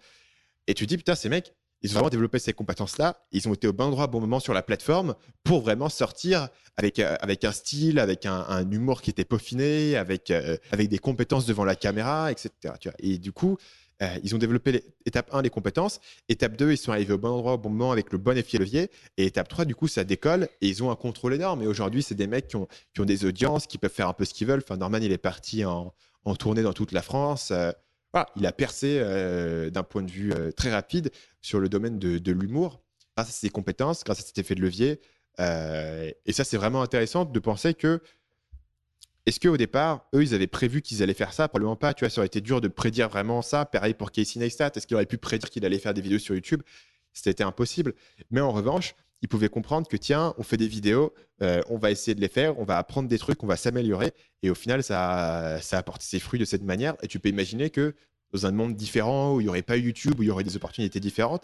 [0.67, 3.25] Et tu te dis putain, ces mecs, ils ont vraiment développé ces compétences-là.
[3.31, 6.49] Ils ont été au bon endroit, au bon moment sur la plateforme pour vraiment sortir
[6.77, 10.99] avec euh, avec un style, avec un, humour qui était peaufiné, avec euh, avec des
[10.99, 12.51] compétences devant la caméra, etc.
[12.99, 13.57] Et du coup,
[14.03, 17.29] euh, ils ont développé étape 1 les compétences, étape 2 ils sont arrivés au bon
[17.29, 20.03] endroit au bon moment avec le bon effet levier et étape 3 du coup ça
[20.03, 23.01] décolle et ils ont un contrôle énorme et aujourd'hui c'est des mecs qui ont, qui
[23.01, 24.61] ont, des audiences, qui peuvent faire un peu ce qu'ils veulent.
[24.63, 25.93] Enfin Norman il est parti en,
[26.25, 27.51] en tournée dans toute la France.
[27.51, 27.71] Euh,
[28.35, 32.31] il a percé euh, d'un point de vue très rapide sur le domaine de, de
[32.31, 32.83] l'humour
[33.15, 34.99] grâce à ses compétences, grâce à cet effet de levier.
[35.39, 38.01] et ça c'est vraiment intéressant de penser que
[39.26, 41.47] est-ce qu'au départ, eux, ils avaient prévu qu'ils allaient faire ça?
[41.47, 41.93] Probablement pas.
[41.93, 43.65] Tu vois, ça aurait été dur de prédire vraiment ça.
[43.65, 44.71] Pareil pour Casey Neistat.
[44.76, 46.61] Est-ce qu'il aurait pu prédire qu'il allait faire des vidéos sur YouTube?
[47.13, 47.93] C'était impossible.
[48.32, 51.91] Mais en revanche, ils pouvaient comprendre que tiens, on fait des vidéos, euh, on va
[51.91, 54.11] essayer de les faire, on va apprendre des trucs, on va s'améliorer.
[54.41, 56.95] Et au final, ça, ça apporte ses fruits de cette manière.
[57.01, 57.95] Et tu peux imaginer que
[58.34, 60.57] dans un monde différent, où il n'y aurait pas YouTube, où il y aurait des
[60.57, 61.43] opportunités différentes,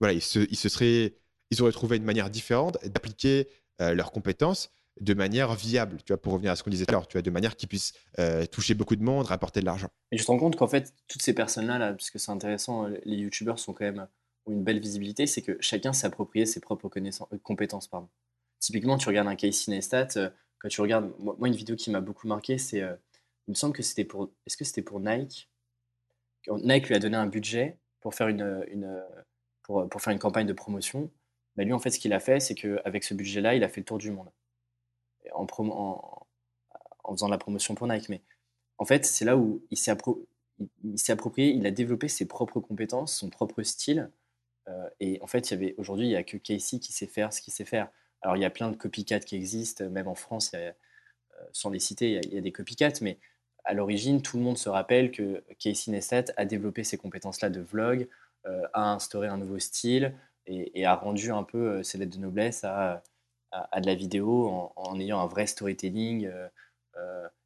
[0.00, 1.14] voilà, ils, se, ils, se seraient,
[1.50, 3.46] ils auraient trouvé une manière différente d'appliquer
[3.80, 4.70] euh, leurs compétences
[5.00, 7.16] de manière viable, tu vois, pour revenir à ce qu'on disait tout à l'heure, tu
[7.16, 9.88] vois, de manière qui puisse euh, toucher beaucoup de monde, rapporter de l'argent.
[10.12, 13.16] Et je te rends compte qu'en fait, toutes ces personnes-là, là, parce c'est intéressant, les
[13.16, 14.06] youtubeurs sont quand même
[14.46, 17.90] ont une belle visibilité, c'est que chacun s'est approprié ses propres connaissances, euh, compétences.
[18.58, 22.00] Typiquement, tu regardes un Casey Neistat, euh, quand tu regardes, moi, une vidéo qui m'a
[22.00, 22.94] beaucoup marqué, c'est, euh,
[23.48, 25.50] il me semble que c'était pour, est-ce que c'était pour Nike?
[26.48, 29.02] Nike lui a donné un budget pour faire une, une
[29.62, 31.10] pour, pour, faire une campagne de promotion.
[31.56, 33.80] Mais lui, en fait, ce qu'il a fait, c'est qu'avec ce budget-là, il a fait
[33.80, 34.30] le tour du monde
[35.32, 36.26] en, en,
[37.04, 38.08] en, faisant la promotion pour Nike.
[38.08, 38.22] Mais
[38.78, 39.94] en fait, c'est là où il s'est,
[40.84, 44.10] il approprié, il a développé ses propres compétences, son propre style,
[44.68, 47.32] euh, et en fait, il y aujourd'hui, il n'y a que Casey qui sait faire
[47.32, 47.88] ce qu'il sait faire.
[48.22, 50.72] Alors, il y a plein de copycats qui existent, même en France, euh,
[51.52, 53.18] sans les citer, il y, a, des copycats, mais
[53.64, 57.60] à l'origine, tout le monde se rappelle que Casey Neistat a développé ces compétences-là de
[57.60, 58.08] vlog,
[58.46, 60.14] euh, a instauré un nouveau style
[60.46, 63.02] et, a rendu un peu ses lettres de noblesse à,
[63.52, 66.30] à, de la vidéo en, en, ayant un vrai storytelling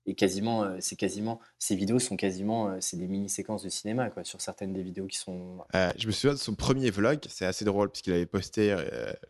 [0.07, 4.11] et quasiment, euh, c'est quasiment, ces vidéos sont quasiment, euh, c'est des mini-séquences de cinéma,
[4.11, 5.65] quoi, sur certaines des vidéos qui sont.
[5.75, 8.77] Euh, je me souviens de son premier vlog, c'est assez drôle, puisqu'il avait posté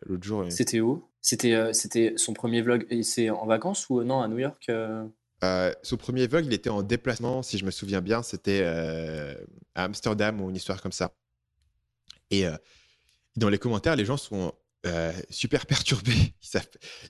[0.05, 0.45] l'autre jour.
[0.49, 1.07] C'était où?
[1.21, 4.69] C'était c'était son premier vlog, et c'est en vacances ou non, à New York
[5.83, 10.41] son premier vlog, il était en déplacement, si je me souviens bien, c'était à Amsterdam
[10.41, 11.13] ou une histoire comme ça.
[12.31, 12.45] Et
[13.35, 14.53] dans les commentaires, les gens sont
[14.85, 16.33] euh, super perturbés.
[16.43, 16.61] Ils,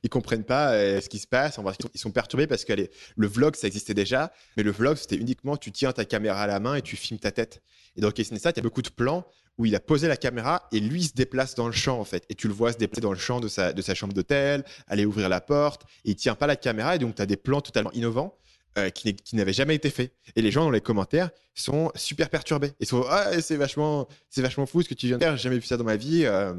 [0.04, 1.60] ils comprennent pas euh, ce qui se passe.
[1.94, 2.74] Ils sont perturbés parce que
[3.16, 6.48] le vlog, ça existait déjà, mais le vlog, c'était uniquement tu tiens ta caméra à
[6.48, 7.62] la main et tu filmes ta tête.
[7.96, 9.26] Et dans Neistat, il y a beaucoup de plans
[9.58, 12.26] où il a posé la caméra et lui se déplace dans le champ en fait.
[12.30, 14.66] Et tu le vois se déplacer dans le champ de sa, de sa chambre d'hôtel,
[14.88, 17.38] aller ouvrir la porte, et il tient pas la caméra et donc tu as des
[17.38, 18.38] plans totalement innovants.
[18.78, 20.12] Euh, qui, n'avait jamais été fait.
[20.36, 22.74] Et les gens dans les commentaires sont super perturbés.
[22.82, 25.38] Ils sont ah c'est vachement c'est vachement fou ce que tu viens de faire.
[25.38, 26.26] J'ai jamais vu ça dans ma vie.
[26.26, 26.54] Euh,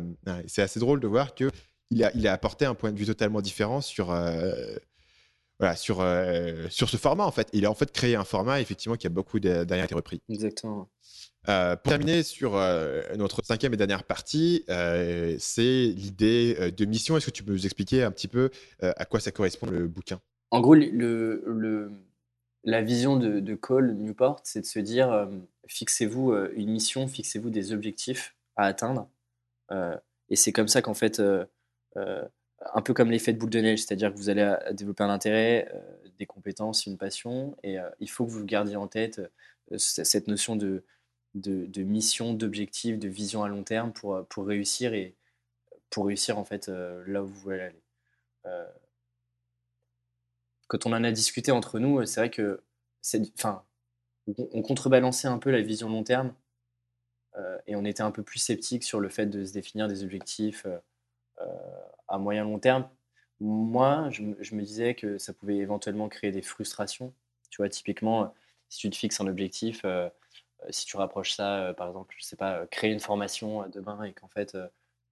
[0.46, 1.50] c'est assez drôle de voir que
[1.90, 4.50] il a il a apporté un point de vue totalement différent sur euh,
[5.58, 6.02] voilà sur
[6.70, 7.48] sur ce format en fait.
[7.52, 10.22] Il a en fait créé un format effectivement qui a beaucoup derrière été repris.
[10.30, 10.88] Exactement.
[11.44, 12.52] pour terminer sur
[13.18, 14.64] notre cinquième et dernière partie,
[15.38, 17.18] c'est l'idée de mission.
[17.18, 18.48] Est-ce que tu peux nous expliquer un petit peu
[18.80, 20.18] à quoi ça correspond le bouquin?
[20.50, 20.74] En gros,
[22.64, 25.26] la vision de, Cole Newport, c'est de se dire euh,
[25.68, 29.08] fixez-vous euh, une mission, fixez-vous des objectifs à atteindre.
[29.72, 29.96] Euh,
[30.28, 31.20] et c'est comme ça qu'en fait,
[31.94, 35.70] un peu comme l'effet de boule de neige, c'est-à-dire que vous allez développer un intérêt,
[36.18, 39.20] des compétences, une passion, et il faut que vous gardiez en tête
[39.76, 40.82] cette notion de,
[41.76, 45.14] mission, d'objectif, de vision à long terme pour, pour réussir et
[45.90, 46.68] pour réussir en fait
[47.06, 47.82] là où vous voulez aller
[50.68, 52.62] quand on en a discuté entre nous, c'est vrai que
[53.02, 53.64] c'est, enfin,
[54.52, 56.34] on contrebalançait un peu la vision long terme
[57.36, 60.02] euh, et on était un peu plus sceptique sur le fait de se définir des
[60.04, 60.78] objectifs euh,
[61.40, 61.46] euh,
[62.08, 62.88] à moyen long terme.
[63.40, 67.12] Moi, je, me disais que ça pouvait éventuellement créer des frustrations.
[67.50, 68.34] Tu vois, typiquement,
[68.70, 69.84] si tu te fixes un objectif,
[70.70, 74.28] si tu rapproches ça, par exemple, je sais pas, créer une formation demain et qu'en
[74.28, 74.56] fait,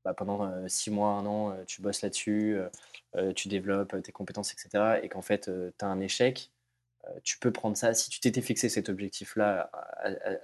[0.05, 2.59] bah, pendant euh, six mois, un an, euh, tu bosses là-dessus,
[3.17, 5.01] euh, tu développes tes compétences, etc.
[5.03, 6.51] Et qu'en fait, tu as un échec,
[7.23, 7.95] tu peux prendre ça.
[7.95, 9.71] Si tu t'étais fixé cet objectif-là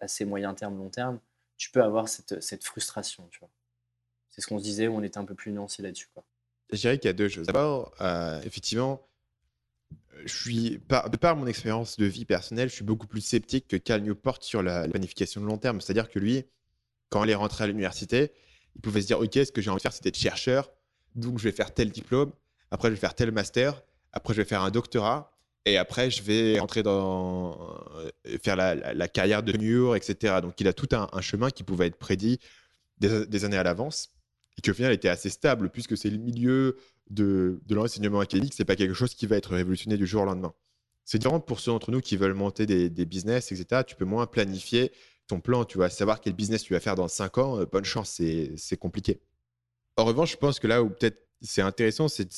[0.00, 1.18] à, ces moyen terme, long terme,
[1.56, 3.28] tu peux avoir cette, cette frustration.
[3.30, 3.50] Tu vois.
[4.28, 6.08] C'est ce qu'on se disait, où on était un peu plus nuancé là-dessus.
[6.12, 6.22] Quoi.
[6.70, 7.46] Je dirais qu'il y a deux choses.
[7.46, 7.94] D'abord,
[8.44, 9.06] effectivement,
[10.24, 13.66] je suis, par, de par mon expérience de vie personnelle, je suis beaucoup plus sceptique
[13.66, 15.80] que Cal Newport sur la, la planification de long terme.
[15.80, 16.44] C'est-à-dire que lui,
[17.08, 18.32] quand il est rentré à l'université,
[18.76, 20.70] il pouvait se dire, OK, ce que j'ai envie de faire, c'est d'être chercheur.
[21.14, 22.32] Donc, je vais faire tel diplôme.
[22.70, 23.82] Après, je vais faire tel master.
[24.12, 25.32] Après, je vais faire un doctorat.
[25.66, 30.36] Et après, je vais rentrer dans euh, faire la, carrière de mur, etc.
[30.40, 32.38] Donc, il a tout un, chemin qui pouvait être prédit
[32.98, 34.10] des, années à l'avance
[34.56, 36.76] et qui au final était assez stable puisque c'est le milieu
[37.10, 38.54] de, de l'enseignement académique.
[38.54, 40.54] C'est pas quelque chose qui va être révolutionné du jour au lendemain.
[41.10, 43.82] C'est différent pour ceux d'entre nous qui veulent monter des, business, etc.
[43.84, 44.92] Tu peux moins planifier
[45.30, 47.84] ton plan, tu vas savoir quel business tu vas faire dans 5 ans, euh, bonne
[47.84, 48.20] chance,
[48.56, 49.20] c'est compliqué.
[49.96, 52.28] En revanche, je pense que là où peut-être c'est intéressant, c'est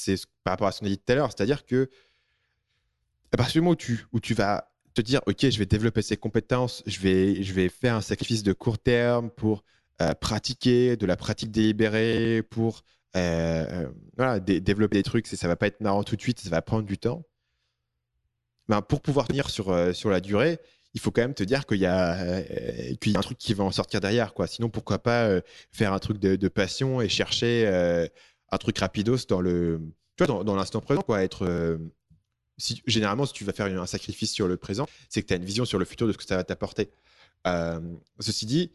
[0.44, 1.90] par rapport à ce qu'on a dit tout à l'heure, c'est-à-dire que
[3.32, 6.02] à partir du moment où tu, où tu vas te dire, OK, je vais développer
[6.02, 9.64] ces compétences, je vais, je vais faire un sacrifice de court terme pour
[10.02, 12.82] euh, pratiquer, de la pratique délibérée, pour
[13.16, 13.88] euh,
[14.44, 16.98] développer des trucs, ça va pas être marrant tout de suite, ça va prendre du
[16.98, 17.24] temps.
[18.68, 20.60] Ben, pour pouvoir tenir sur, sur la durée,
[20.94, 23.54] il faut quand même te dire qu'il y, a, euh, y a un truc qui
[23.54, 24.34] va en sortir derrière.
[24.34, 24.46] Quoi.
[24.46, 25.40] Sinon, pourquoi pas euh,
[25.70, 28.06] faire un truc de, passion et chercher euh,
[28.50, 29.80] un truc rapidos dans le,
[30.16, 31.22] tu vois, dans, l'instant présent, quoi.
[31.22, 31.78] Être,
[32.86, 35.44] généralement, si tu vas faire un sacrifice sur le présent, c'est que tu as une
[35.44, 36.90] vision sur le futur de ce que ça va t'apporter.
[38.20, 38.70] ceci dit,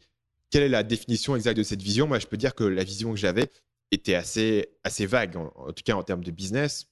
[0.50, 2.08] quelle est la définition exacte de cette vision?
[2.08, 3.52] Moi, je peux dire que la vision que j'avais
[3.92, 6.88] était assez, assez vague, en, tout cas en termes de business.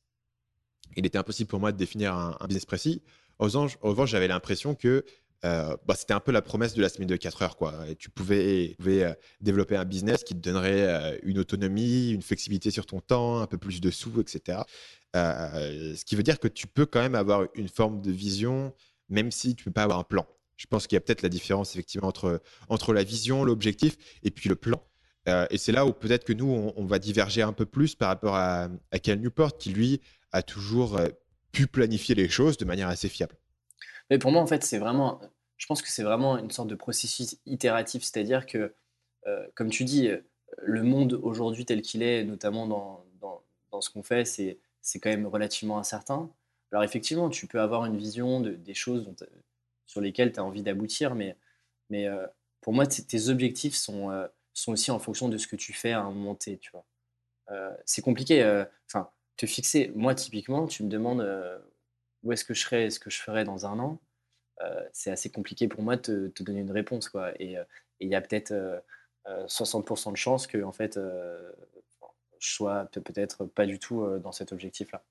[0.95, 3.01] Il était impossible pour moi de définir un, business précis.
[3.39, 5.03] Au revanche, j'avais l'impression que
[5.45, 7.57] euh, bah, c'était un peu la promesse de la semaine de 4 heures.
[7.57, 7.73] Quoi.
[7.99, 12.85] tu pouvais, euh, développer un business qui te donnerait euh, une autonomie, une flexibilité sur
[12.85, 14.59] ton temps, un peu plus de sous, etc.
[15.13, 18.73] ce qui veut dire que tu peux quand même avoir une forme de vision,
[19.09, 20.25] même si tu ne peux pas avoir un plan.
[20.57, 24.31] Je pense qu'il y a peut-être la différence effectivement entre, entre la vision, l'objectif et
[24.31, 24.81] puis le plan.
[25.49, 28.35] Et c'est là où peut-être que nous, on, va diverger un peu plus par rapport
[28.35, 29.99] à, à Cal Newport, qui lui
[30.31, 30.99] a toujours
[31.67, 33.35] planifier les choses de manière assez fiable.
[34.09, 35.19] Mais pour moi, en fait, c'est vraiment,
[35.57, 38.75] je pense que c'est vraiment une sorte de processus itératif, c'est-à-dire que,
[39.27, 40.09] euh, comme tu dis,
[40.59, 43.05] le monde aujourd'hui tel qu'il est, notamment dans,
[43.71, 46.31] dans, ce qu'on fait, c'est, c'est quand même relativement incertain.
[46.71, 49.15] Alors effectivement, tu peux avoir une vision de, des choses dont,
[49.85, 51.35] sur lesquelles tu as envie d'aboutir, mais,
[51.89, 52.07] mais
[52.61, 54.11] pour moi, tes objectifs sont
[54.55, 56.85] sont aussi en fonction de ce que tu fais à un moment T, tu vois.
[57.51, 58.41] Euh, c'est compliqué.
[58.41, 59.91] Euh, enfin, te fixer.
[59.95, 61.57] Moi, typiquement, tu me demandes euh,
[62.23, 63.99] où est-ce que je serais, ce que je ferais dans un an.
[64.93, 67.33] c'est assez compliqué pour moi de te, donner une réponse, quoi.
[67.41, 67.55] Et
[67.99, 68.53] il y a peut-être
[69.27, 70.99] 60% de chances que, en fait,
[72.39, 75.03] je sois peut-être pas du tout dans cet objectif-là.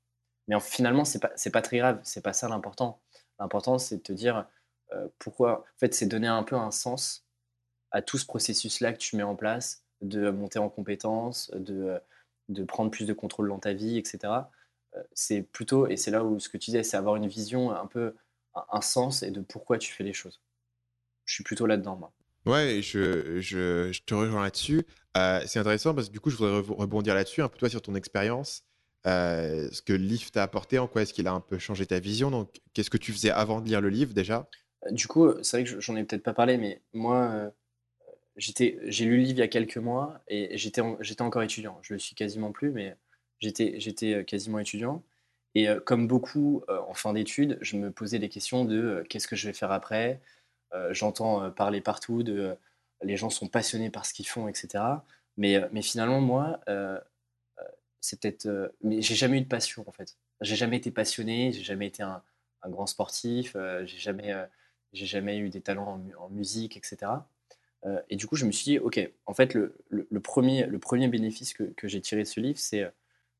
[0.48, 2.00] Mais finalement, c'est pas, pas très grave.
[2.02, 3.00] C'est pas ça l'important.
[3.38, 4.46] L'important, c'est de te dire
[5.18, 5.60] pourquoi.
[5.60, 7.24] En fait, c'est donner un peu un sens
[7.94, 12.00] à tout ce processus-là que tu mets en place, de monter en compétences, de,
[12.48, 14.50] de prendre plus de contrôle dans ta vie, etc.
[14.96, 17.70] Euh, c'est plutôt, et c'est là où ce que tu disais, c'est avoir une vision,
[17.72, 18.14] un peu
[18.70, 20.40] un sens et de pourquoi tu fais les choses.
[21.24, 22.12] Je suis plutôt là-dedans, moi.
[22.46, 24.82] Ouais, je, je, je te rejoins là-dessus.
[25.16, 27.82] Euh, c'est intéressant parce que du coup, je voudrais rebondir là-dessus, un peu toi sur
[27.82, 28.62] ton expérience.
[29.06, 31.86] Euh, ce que le livre t'a apporté, en quoi est-ce qu'il a un peu changé
[31.86, 34.48] ta vision Donc, qu'est-ce que tu faisais avant de lire le livre déjà?
[34.90, 37.50] Du coup, c'est vrai que j'en ai peut-être pas parlé, mais moi,
[38.36, 40.80] j'ai lu le livre il y a quelques mois et j'étais,
[41.20, 41.78] encore étudiant.
[41.82, 42.96] Je le suis quasiment plus, mais
[43.40, 45.02] j'étais, euh, quasiment étudiant.
[45.54, 49.28] Et euh, comme beaucoup euh, en fin d'études, je me posais des questions de qu'est-ce
[49.28, 50.20] que je vais faire après?
[50.90, 52.56] j'entends parler partout de
[53.02, 54.82] les gens sont passionnés par ce qu'ils font, etc.
[55.36, 56.58] Mais, finalement, moi,
[58.00, 58.74] c'est peut-être.
[58.82, 60.16] mais j'ai jamais eu de passion en fait.
[60.40, 62.22] J'ai jamais été passionné, j'ai jamais été un,
[62.66, 64.34] grand sportif, j'ai jamais,
[64.92, 67.06] jamais eu des talents en, en musique, etc.
[67.86, 69.74] Euh, et du coup, je me suis dit, OK, en fait, le,
[70.22, 72.90] premier, le premier bénéfice que, j'ai tiré de ce livre, c'est euh,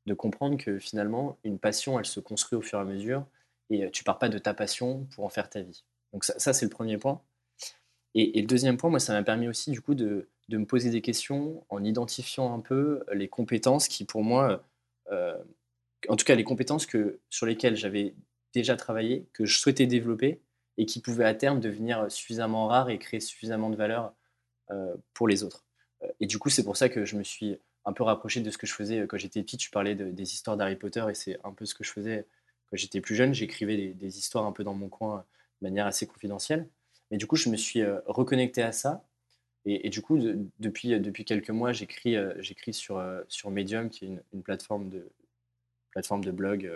[0.07, 3.27] de comprendre que finalement, une passion, elle se construit au fur et à mesure,
[3.71, 5.85] et euh, tu pars pas de ta passion pour en faire ta vie.
[6.13, 7.21] Donc ça, c'est le premier point.
[8.15, 11.01] Et, le deuxième point, moi, ça m'a permis aussi, du coup, de, me poser des
[11.01, 14.63] questions en identifiant un peu les compétences qui, pour moi,
[15.11, 18.15] en tout cas, les compétences que, sur lesquelles j'avais
[18.53, 20.41] déjà travaillé, que je souhaitais développer,
[20.77, 24.15] et qui pouvaient à terme devenir suffisamment rares et créer suffisamment de valeur
[25.13, 25.65] pour les autres.
[26.05, 28.51] Euh, et du coup, c'est pour ça que je me suis un peu rapproché de
[28.51, 29.57] ce que je faisais euh, quand j'étais petit.
[29.57, 32.27] Tu parlais des histoires d'Harry Potter et c'est un peu ce que je faisais
[32.71, 33.35] quand j'étais plus jeune.
[33.35, 35.25] J'écrivais des, histoires un peu dans mon coin
[35.61, 36.69] de manière assez confidentielle.
[37.11, 39.05] Mais du coup, je me suis reconnecté à ça.
[39.67, 40.19] Et, du coup,
[40.59, 45.09] depuis, depuis quelques mois, j'écris j'écris sur, sur Medium, qui est une, plateforme, de,
[45.91, 46.71] plateforme de blog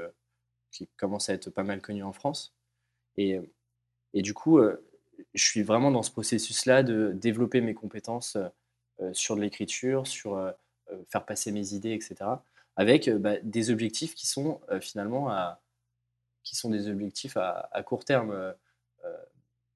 [0.71, 2.55] qui commence à être pas mal connue en France.
[3.17, 3.41] Et,
[4.15, 4.61] et du coup,
[5.35, 8.37] je suis vraiment dans ce processus-là de développer mes compétences
[9.01, 10.51] euh, sur de l'écriture, sur euh,
[10.91, 12.17] euh, faire passer mes idées, etc.
[12.75, 15.61] Avec bah, des objectifs qui sont finalement à,
[16.43, 18.55] qui sont des objectifs à, court terme.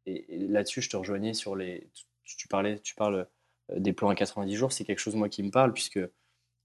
[0.06, 1.88] et, là-dessus, je te rejoignais sur les.
[2.24, 3.26] Tu, parlais, tu parles
[3.74, 5.98] des plans à 90 jours, c'est quelque chose moi qui me parle puisque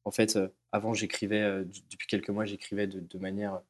[0.06, 0.38] en fait,
[0.72, 3.62] avant j'écrivais depuis quelques mois, j'écrivais de, manière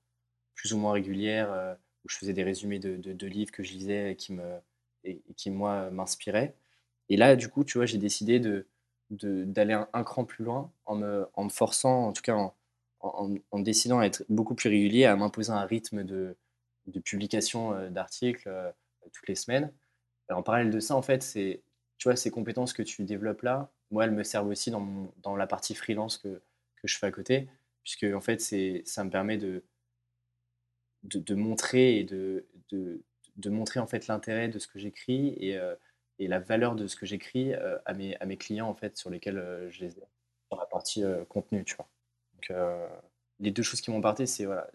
[0.54, 4.16] plus ou moins régulière où je faisais des résumés de, de livres que je lisais
[4.18, 4.60] qui me
[5.36, 6.56] qui, moi, m'inspirait.
[7.10, 8.68] Et là, du coup, tu vois, j'ai décidé de,
[9.10, 12.56] d'aller un, cran plus loin en me, en forçant, en tout cas en,
[13.52, 16.36] en, décidant à être beaucoup plus régulier, à m'imposer un rythme de,
[16.88, 18.72] de publication euh, d'articles euh,
[19.14, 19.72] toutes les semaines.
[20.30, 21.62] en parallèle de ça, en fait, c'est,
[21.98, 25.36] tu vois, ces compétences que tu développes là, moi, elles me servent aussi dans, dans
[25.36, 26.42] la partie freelance que,
[26.76, 27.48] que je fais à côté,
[27.84, 29.64] puisque en fait, c'est, ça me permet de,
[31.04, 32.46] de, montrer et de,
[33.38, 35.76] de montrer en fait l'intérêt de ce que j'écris et, euh,
[36.20, 39.10] la valeur de ce que j'écris euh, à, mes, à mes clients en fait sur
[39.10, 40.04] lesquels euh, je les ai
[40.50, 41.90] dans la partie contenu, tu vois.
[42.34, 42.58] Donc,
[43.40, 44.70] les deux choses qui m'ont parté, c'est voilà,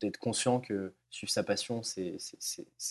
[0.00, 2.18] d'être conscient que suivre sa passion, c'est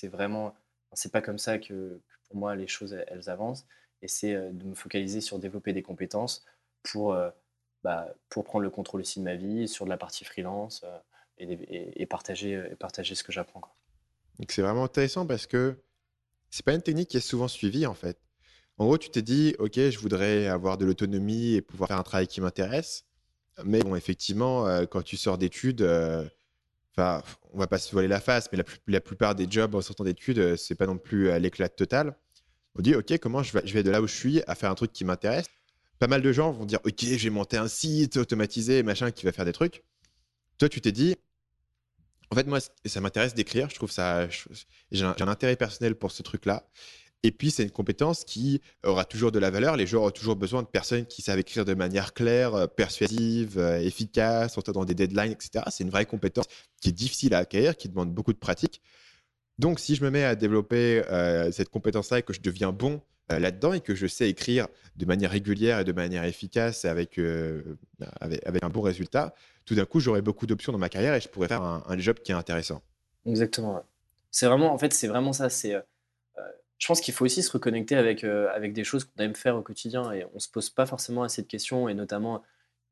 [0.08, 0.56] vraiment,
[0.94, 3.68] c'est pas comme ça que, pour moi les choses elles, avancent,
[4.02, 6.44] et c'est de me focaliser sur développer des compétences
[6.82, 7.16] pour
[7.84, 10.84] bah, pour prendre le contrôle aussi de ma vie sur de la partie freelance
[11.38, 13.62] et, partager, et partager ce que j'apprends.
[14.50, 15.76] C'est vraiment intéressant parce que
[16.50, 18.20] c'est pas une technique qui est souvent suivie en fait.
[18.78, 22.04] En gros, tu t'es dit, ok, je voudrais avoir de l'autonomie et pouvoir faire un
[22.04, 23.06] travail qui m'intéresse.
[23.64, 25.84] Mais bon, effectivement, quand tu sors d'études,
[26.96, 27.22] enfin,
[27.54, 30.56] on va pas se voiler la face, mais la, plupart des jobs en sortant d'études,
[30.56, 32.16] c'est pas non plus à l'éclat total.
[32.76, 34.72] On dit, ok, comment je vais, je vais de là où je suis à faire
[34.72, 35.46] un truc qui m'intéresse.
[36.00, 39.26] Pas mal de gens vont dire, ok, je vais monter un site automatisé, machin, qui
[39.26, 39.84] va faire des trucs.
[40.58, 41.16] Toi, tu t'es dit,
[42.32, 43.70] en fait, moi, ça m'intéresse d'écrire.
[43.70, 44.28] Je trouve ça,
[44.92, 46.66] j'ai un, intérêt personnel pour ce truc-là.
[47.24, 49.76] Et puis, c'est une compétence qui aura toujours de la valeur.
[49.76, 53.60] Les gens auront toujours besoin de personnes qui savent écrire de manière claire, euh, persuasive,
[53.60, 55.66] euh, efficace, surtout dans des deadlines, etc.
[55.70, 56.46] C'est une vraie compétence
[56.82, 58.82] qui est difficile à acquérir, qui demande beaucoup de pratique.
[59.60, 63.02] Donc, si je me mets à développer euh, cette compétence-là et que je deviens bon
[63.30, 64.68] là-dedans et que je sais écrire
[64.98, 67.18] de manière régulière et de manière efficace avec,
[68.20, 69.34] avec, un bon résultat,
[69.66, 72.20] tout d'un coup, j'aurai beaucoup d'options dans ma carrière et je pourrais faire un, job
[72.20, 72.82] qui est intéressant.
[73.26, 73.86] Exactement.
[74.32, 75.50] C'est vraiment, en fait, c'est vraiment ça.
[75.50, 75.82] C'est
[76.82, 79.56] je pense qu'il faut aussi se reconnecter avec, euh, avec des choses qu'on aime faire
[79.56, 82.42] au quotidien et on se pose pas forcément assez de questions et notamment,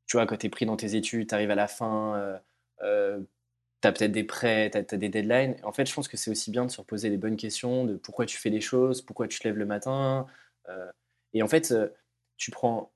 [0.06, 2.38] tu vois, quand tu es pris dans tes études, tu arrives à la fin, euh,
[2.84, 3.20] euh,
[3.82, 5.56] tu as peut-être des prêts, tu as, des deadlines.
[5.64, 7.96] En fait, je pense que c'est aussi bien de se reposer les bonnes questions de
[7.96, 10.28] pourquoi tu fais des choses, pourquoi tu te lèves le matin.
[11.34, 11.74] et en fait,
[12.38, 12.92] tu prends,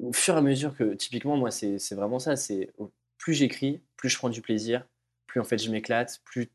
[0.00, 2.70] au fur et à mesure que, typiquement, moi, c'est vraiment ça, c'est
[3.18, 4.86] plus j'écris, plus je prends du plaisir,
[5.26, 6.50] plus en fait je m'éclate, plus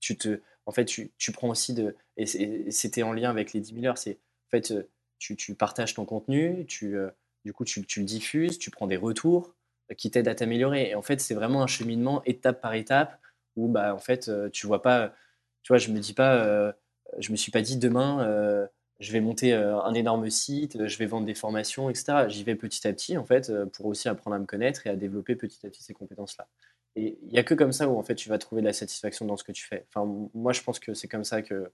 [0.00, 1.94] tu te en fait, tu, prends aussi de.
[2.16, 3.98] Et c'était en lien avec les 10 000 heures.
[3.98, 4.18] C'est,
[4.48, 7.10] en fait, euh, tu, partages ton contenu, tu, euh,
[7.44, 9.52] du coup, tu, le diffuses, tu prends des retours euh,
[9.96, 10.90] qui t'aident à t'améliorer.
[10.90, 13.18] Et en fait, c'est vraiment un cheminement étape par étape
[13.56, 15.14] où, bah, en fait, tu vois pas.
[15.62, 16.74] Tu vois, je me dis pas.
[17.18, 18.68] je me suis pas dit demain.
[19.00, 22.28] je vais monter un énorme site, je vais vendre des formations, etc.
[22.28, 24.96] J'y vais petit à petit, en fait, pour aussi apprendre à me connaître et à
[24.96, 26.48] développer petit à petit ces compétences-là.
[26.96, 28.72] Et il n'y a que comme ça où en fait tu vas trouver de la
[28.72, 29.86] satisfaction dans ce que tu fais.
[29.88, 31.70] Enfin, moi je pense que c'est comme ça que,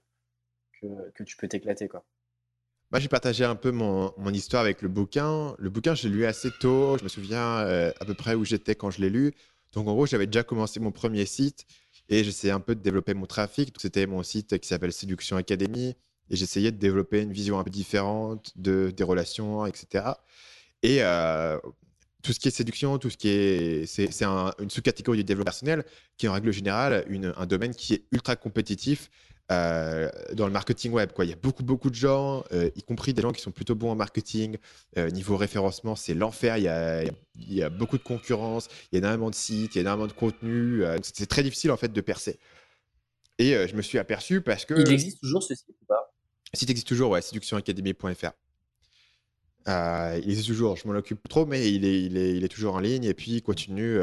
[0.81, 1.87] que, tu peux t'éclater.
[1.87, 2.03] quoi.
[2.91, 5.55] Moi, j'ai partagé un peu mon, histoire avec le bouquin.
[5.57, 6.97] Le bouquin, je l'ai lu assez tôt.
[6.97, 9.33] Je me souviens euh, à peu près où j'étais quand je l'ai lu.
[9.71, 11.65] Donc, en gros, j'avais déjà commencé mon premier site
[12.09, 13.73] et j'essayais un peu de développer mon trafic.
[13.79, 15.95] C'était mon site qui s'appelle Séduction Academy
[16.29, 20.09] et j'essayais de développer une vision un peu différente de, des relations, etc.
[20.83, 21.57] Et euh,
[22.21, 23.85] tout ce qui est séduction, tout ce qui est.
[23.85, 25.85] C'est une sous-catégorie du développement personnel
[26.17, 27.05] qui est en règle générale
[27.37, 29.09] un domaine qui est ultra compétitif
[29.51, 31.11] euh, dans le marketing web.
[31.11, 31.25] Quoi.
[31.25, 33.75] Il y a beaucoup, beaucoup de gens, euh, y compris des gens qui sont plutôt
[33.75, 34.57] bons en marketing.
[34.97, 36.57] Euh, niveau référencement, c'est l'enfer.
[36.57, 39.75] Il y, a, il y a beaucoup de concurrence, il y a énormément de sites,
[39.75, 40.83] il y a énormément de contenu.
[41.03, 42.39] c'est très difficile en fait de percer.
[43.39, 44.73] Et je me suis aperçu parce que.
[44.73, 46.13] Il existe toujours ce site ou pas?
[46.53, 48.31] Le site existe toujours, ouais, séductionacademy.fr.
[49.67, 52.47] Euh, il existe toujours, je m'en occupe trop, mais il est, il, est, il est,
[52.47, 53.99] toujours en ligne et puis il continue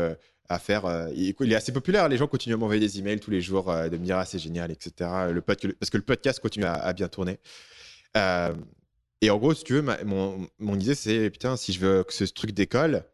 [0.48, 0.86] à faire.
[0.86, 3.66] Euh, il, est assez populaire, les gens continuent à m'envoyer des emails tous les jours
[3.66, 5.10] de me dire ah, c'est génial, etc.
[5.32, 7.38] Le parce que le podcast continue à, bien tourner.
[8.14, 12.12] et en gros, si tu veux, mon, mon, idée c'est putain, si je veux que
[12.12, 13.04] ce truc décolle,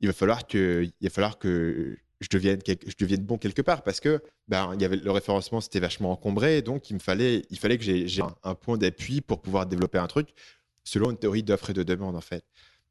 [0.00, 3.82] il va falloir que, il va falloir que je devienne, je devienne bon quelque part
[3.82, 7.42] parce que ben, il y avait, le référencement c'était vachement encombré, donc il me fallait,
[7.50, 10.28] il fallait que j'ai un, un, point d'appui pour pouvoir développer un truc
[10.84, 12.44] selon une théorie d'offre et de demande, en fait.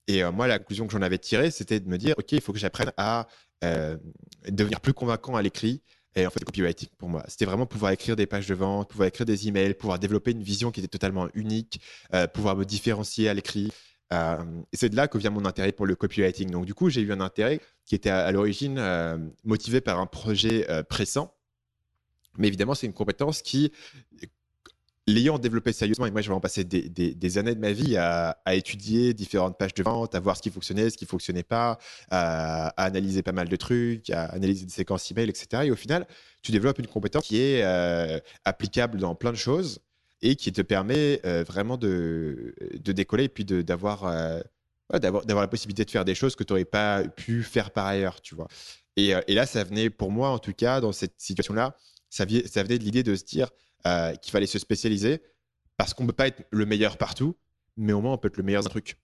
[0.08, 2.42] Et euh, moi, la conclusion que j'en avais tirée, c'était de me dire, OK, il
[2.42, 3.28] faut que j'apprenne à
[3.64, 3.98] euh,
[4.50, 5.82] devenir plus convaincant à l'écrit.
[6.16, 8.90] Et en fait, le copywriting, pour moi, c'était vraiment pouvoir écrire des pages de vente,
[8.90, 11.82] pouvoir écrire des emails, pouvoir développer une vision qui était totalement unique,
[12.14, 13.72] euh, pouvoir me différencier à l'écrit.
[14.12, 16.52] et c'est de là que vient mon intérêt pour le copywriting.
[16.52, 18.80] Donc, du coup, j'ai eu un intérêt qui était à, l'origine
[19.44, 21.34] motivé par un projet pressant.
[22.38, 23.72] Mais évidemment, c'est une compétence qui,
[25.08, 28.38] l'ayant développé sérieusement, et moi, je vais en passer des, années de ma vie à,
[28.52, 31.78] étudier différentes pages de vente, à voir ce qui fonctionnait, ce qui fonctionnait pas,
[32.10, 35.64] à, analyser pas mal de trucs, à analyser des séquences email, etc.
[35.66, 36.08] Et au final,
[36.42, 39.80] tu développes une compétence qui est euh, applicable dans plein de choses
[40.22, 44.40] et qui te permet euh, vraiment de, décoller et puis d'avoir euh,
[45.00, 48.22] d'avoir la possibilité de faire des choses que tu n'aurais pas pu faire par ailleurs,
[48.22, 48.48] tu vois.
[48.96, 51.76] Et, là, ça venait pour moi, en tout cas, dans cette situation-là,
[52.10, 53.50] ça venait de l'idée de se dire,
[53.86, 55.22] euh, qu'il fallait se spécialiser
[55.78, 57.36] parce qu'on ne peut pas être le meilleur partout,
[57.76, 58.98] mais au moins on peut être le meilleur d'un truc.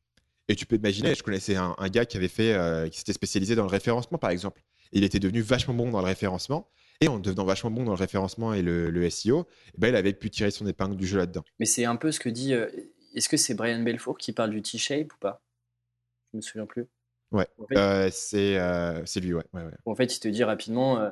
[0.47, 3.55] Et tu peux imaginer, je connaissais un, gars qui avait fait, euh, qui s'était spécialisé
[3.55, 4.61] dans le référencement par exemple.
[4.91, 6.69] Il était devenu vachement bon dans le référencement.
[7.01, 10.11] Et en devenant vachement bon dans le référencement et le, SEO, eh ben, il avait
[10.11, 11.45] pu tirer son épingle du jeu là-dedans.
[11.59, 12.53] Mais c'est un peu ce que dit.
[12.53, 12.67] Euh,
[13.15, 15.41] est-ce que c'est Brian Belfour qui parle du T-shape ou pas?
[16.33, 16.87] Je me souviens plus.
[17.31, 17.47] Ouais,
[18.11, 19.43] c'est lui, ouais.
[19.85, 21.11] En fait, il te dit rapidement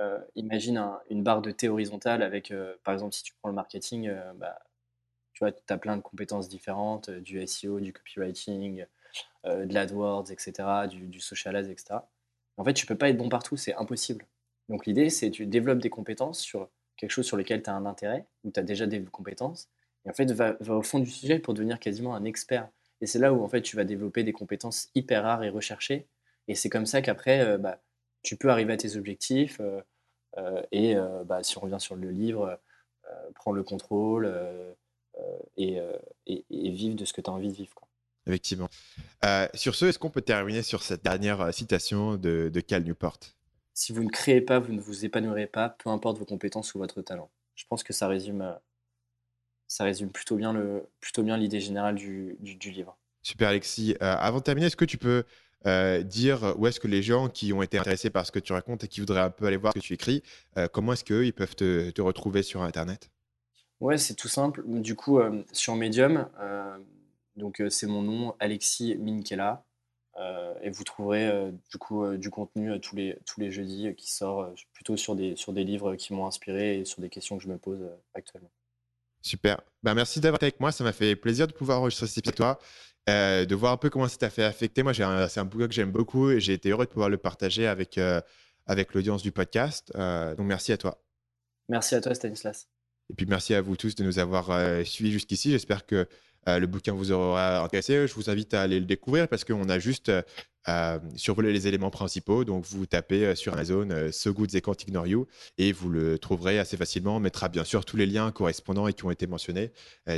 [0.00, 0.80] euh, imagine
[1.10, 4.32] une barre de thé horizontale avec, euh, par exemple, si tu prends le marketing, euh,
[4.34, 4.58] bah,
[5.32, 8.84] tu vois, as plein de compétences différentes, du SEO, du copywriting,
[9.44, 10.52] de l'AdWords, etc.,
[10.88, 12.00] du, social ads, etc.
[12.56, 14.26] En fait, tu peux pas être bon partout, c'est impossible.
[14.68, 17.86] Donc l'idée, c'est tu développes des compétences sur quelque chose sur lequel tu as un
[17.86, 19.68] intérêt, ou tu as déjà des compétences,
[20.04, 22.68] et en fait, va, va, au fond du sujet pour devenir quasiment un expert.
[23.00, 26.08] Et c'est là où en fait, tu vas développer des compétences hyper rares et recherchées.
[26.48, 27.80] Et c'est comme ça qu'après, bah,
[28.22, 29.60] tu peux arriver à tes objectifs.
[30.72, 30.94] et
[31.26, 32.58] bah, si on revient sur le livre,
[33.34, 34.32] prendre le contrôle
[35.56, 35.78] et,
[36.26, 37.74] et, vivre de ce que tu as envie de vivre.
[37.74, 37.88] Quoi.
[38.26, 38.68] Effectivement.
[39.54, 43.18] sur ce, est-ce qu'on peut terminer sur cette dernière citation de, de Cal Newport?
[43.78, 46.78] Si vous ne créez pas, vous ne vous épanouirez pas, peu importe vos compétences ou
[46.78, 47.30] votre talent.
[47.54, 48.56] Je pense que ça résume,
[49.68, 52.98] ça résume plutôt bien, le, plutôt bien l'idée générale du, du, livre.
[53.22, 53.94] Super Alexis.
[54.00, 55.22] avant de terminer, est-ce que tu peux
[55.64, 58.84] dire où est-ce que les gens qui ont été intéressés par ce que tu racontes
[58.84, 60.22] et qui voudraient un peu aller voir ce que tu écris,
[60.72, 63.10] comment est-ce qu'eux, ils peuvent te, te, retrouver sur Internet?
[63.80, 64.62] Ouais, c'est tout simple.
[64.66, 65.20] Du coup,
[65.52, 66.28] sur Medium,
[67.36, 69.64] donc c'est mon nom, Alexis Minkela.
[70.62, 74.96] et vous trouverez du coup du contenu tous, les, tous les jeudis qui sort plutôt
[74.96, 77.58] sur des, sur des livres qui m'ont inspiré et sur des questions que je me
[77.58, 77.80] pose
[78.14, 78.50] actuellement.
[79.22, 79.60] Super.
[79.82, 80.72] Ben, merci d'avoir été avec moi.
[80.72, 82.58] Ça m'a fait plaisir de pouvoir enregistrer cet épisode toi,
[83.08, 84.82] de voir un peu comment ça t'a fait affecter.
[84.82, 87.66] Moi, c'est un bouquin que j'aime beaucoup et j'ai été heureux de pouvoir le partager
[87.66, 87.98] avec,
[88.66, 89.92] avec l'audience du podcast.
[89.94, 91.02] donc, merci à toi.
[91.68, 92.68] Merci à toi, Stanislas.
[93.10, 94.50] Et puis, merci à vous tous de nous avoir
[94.86, 95.50] suivis jusqu'ici.
[95.50, 96.04] J'espère que euh,
[96.46, 98.06] le bouquin vous aura intéressé.
[98.06, 100.10] Je vous invite à aller le découvrir parce qu'on a juste
[100.68, 102.44] euh, survolé les éléments principaux.
[102.44, 106.58] Donc, vous tapez euh, sur Amazon So Good They Ignore You et vous le trouverez
[106.58, 107.16] assez facilement.
[107.16, 109.70] On mettra bien sûr tous les liens correspondants et qui ont été mentionnés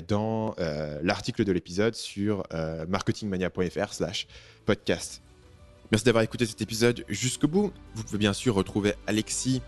[0.09, 0.55] dans
[1.02, 2.42] l'article de l'épisode sur
[2.88, 4.26] marketingmania.fr/slash
[4.66, 5.22] podcast.
[5.90, 7.72] Merci d'avoir écouté cet épisode jusqu'au bout.
[7.94, 9.62] Vous pouvez bien sûr retrouver Alexis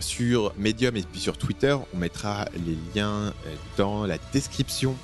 [0.00, 1.76] sur Medium et puis sur Twitter.
[1.94, 3.32] On mettra les liens
[3.76, 4.96] dans la description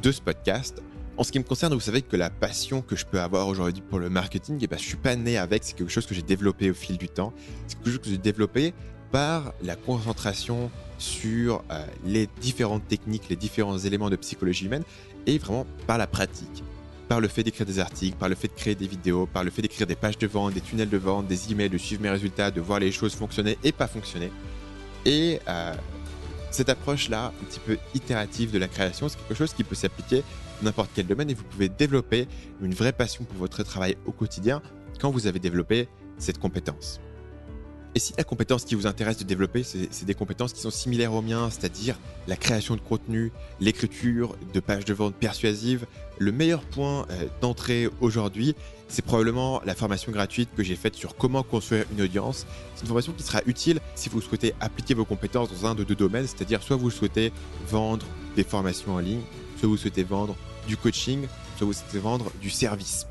[0.00, 0.82] de ce podcast.
[1.16, 3.82] En ce qui me concerne, vous savez que la passion que je peux avoir aujourd'hui
[3.82, 6.14] pour le marketing, et eh ben, je suis pas né avec, c'est quelque chose que
[6.14, 7.32] j'ai développé au fil du temps.
[7.66, 8.72] C'est quelque chose que j'ai développé
[9.12, 14.84] par la concentration sur euh, les différentes techniques, les différents éléments de psychologie humaine
[15.26, 16.64] et vraiment par la pratique.
[17.08, 19.50] Par le fait d'écrire des articles, par le fait de créer des vidéos, par le
[19.50, 22.10] fait d'écrire des pages de vente, des tunnels de vente, des emails, de suivre mes
[22.10, 24.30] résultats, de voir les choses fonctionner et pas fonctionner.
[25.04, 25.74] Et euh,
[26.50, 30.22] cette approche-là, un petit peu itérative de la création, c'est quelque chose qui peut s'appliquer
[30.62, 32.28] n'importe quel domaine et vous pouvez développer
[32.60, 34.62] une vraie passion pour votre travail au quotidien
[35.00, 37.00] quand vous avez développé cette compétence.
[37.94, 41.12] Et si la compétence qui vous intéresse de développer, c'est des compétences qui sont similaires
[41.12, 41.98] aux miens, c'est-à-dire
[42.28, 45.86] la création de contenu, l'écriture de pages de vente persuasives,
[46.18, 48.54] le meilleur point euh, d'entrée aujourd'hui,
[48.90, 52.44] c'est probablement la formation gratuite que j'ai faite sur comment construire une audience.
[52.74, 55.84] C'est une formation qui sera utile si vous souhaitez appliquer vos compétences dans un de
[55.84, 57.32] deux domaines, c'est-à-dire soit vous souhaitez
[57.68, 58.04] vendre
[58.34, 59.22] des formations en ligne,
[59.58, 60.36] soit vous souhaitez vendre
[60.66, 61.26] du coaching,
[61.56, 63.06] soit vous souhaitez vendre du service.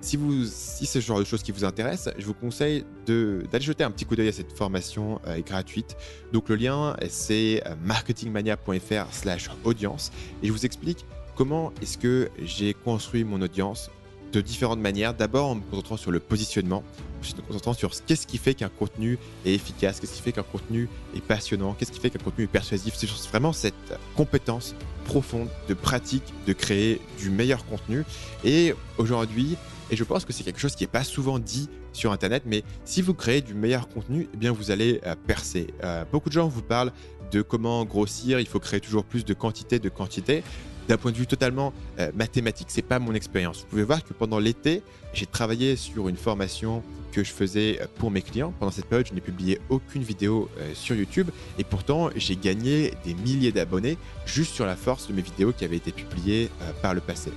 [0.00, 3.82] Si, si c'est ce genre de choses qui vous intéresse, je vous conseille d'aller jeter
[3.82, 5.96] un petit coup d'œil à cette formation euh, gratuite.
[6.32, 10.12] Donc le lien, c'est euh, marketingmania.fr slash audience.
[10.42, 13.90] Et je vous explique comment est-ce que j'ai construit mon audience
[14.34, 15.14] de différentes manières.
[15.14, 16.82] D'abord en me concentrant sur le positionnement,
[17.20, 20.32] ensuite en me concentrant sur qu'est-ce qui fait qu'un contenu est efficace, qu'est-ce qui fait
[20.32, 22.94] qu'un contenu est passionnant, qu'est-ce qui fait qu'un contenu est persuasif.
[22.96, 23.74] C'est vraiment cette
[24.16, 24.74] compétence
[25.04, 28.04] profonde de pratique de créer du meilleur contenu.
[28.44, 29.56] Et aujourd'hui,
[29.90, 32.64] et je pense que c'est quelque chose qui n'est pas souvent dit sur Internet, mais
[32.84, 35.68] si vous créez du meilleur contenu, eh bien vous allez euh, percer.
[35.84, 36.92] Euh, beaucoup de gens vous parlent
[37.30, 40.42] de comment grossir, il faut créer toujours plus de quantité, de quantité.
[40.88, 43.60] D'un point de vue totalement euh, mathématique, c'est pas mon expérience.
[43.60, 44.82] Vous pouvez voir que pendant l'été,
[45.12, 46.82] j'ai travaillé sur une formation
[47.12, 48.52] que je faisais pour mes clients.
[48.58, 53.14] Pendant cette période, je n'ai publié aucune vidéo sur YouTube et pourtant j'ai gagné des
[53.14, 53.96] milliers d'abonnés
[54.26, 56.50] juste sur la force de mes vidéos qui avaient été publiées
[56.82, 57.30] par le passé.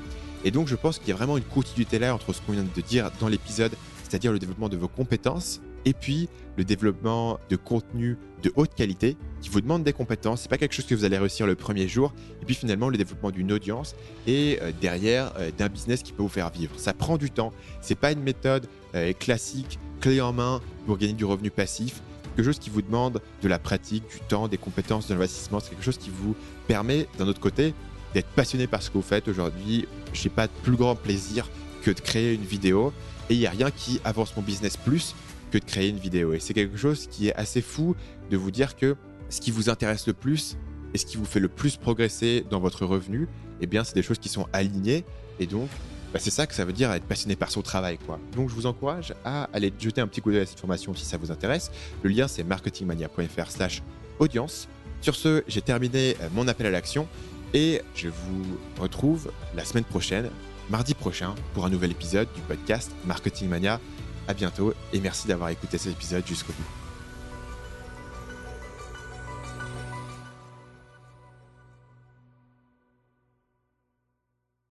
[0.43, 2.63] Et donc, je pense qu'il y a vraiment une continuité là entre ce qu'on vient
[2.63, 6.27] de dire dans l'épisode, c'est-à-dire le développement de vos compétences, et puis
[6.57, 10.41] le développement de contenu de haute qualité qui vous demande des compétences.
[10.41, 12.13] C'est pas quelque chose que vous allez réussir le premier jour.
[12.41, 13.95] Et puis finalement, le développement d'une audience
[14.25, 16.77] et euh, derrière euh, d'un business qui peut vous faire vivre.
[16.77, 17.53] Ça prend du temps.
[17.79, 22.01] C'est pas une méthode euh, classique, clé en main pour gagner du revenu passif.
[22.35, 25.61] Quelque chose qui vous demande de la pratique, du temps, des compétences, de l'investissement.
[25.61, 26.35] C'est quelque chose qui vous
[26.67, 27.73] permet, d'un autre côté,
[28.13, 29.87] d'être passionné par ce que vous faites aujourd'hui.
[30.11, 31.49] Je n'ai pas de plus grand plaisir
[31.81, 32.91] que de créer une vidéo.
[33.29, 35.15] Et il n'y a rien qui avance mon business plus
[35.51, 36.33] que de créer une vidéo.
[36.33, 37.95] Et c'est quelque chose qui est assez fou
[38.29, 38.95] de vous dire que
[39.29, 40.57] ce qui vous intéresse le plus
[40.93, 43.27] et ce qui vous fait le plus progresser dans votre revenu,
[43.61, 45.03] eh bien, c'est des choses qui sont alignées.
[45.39, 45.69] Et donc,
[46.13, 47.97] bah, c'est ça que ça veut dire être passionné par son travail.
[48.05, 48.19] Quoi.
[48.35, 51.05] Donc, je vous encourage à aller jeter un petit coup d'œil à cette formation si
[51.05, 51.71] ça vous intéresse.
[52.03, 53.83] Le lien, c'est marketingmania.fr slash
[54.19, 54.67] audience.
[55.01, 57.07] Sur ce, j'ai terminé euh, mon appel à l'action.
[57.53, 60.29] Et je vous retrouve la semaine prochaine
[60.69, 63.79] mardi prochain pour un nouvel épisode du podcast Marketing Mania.
[64.27, 66.86] À bientôt et merci d'avoir écouté cet épisode jusqu'au bout.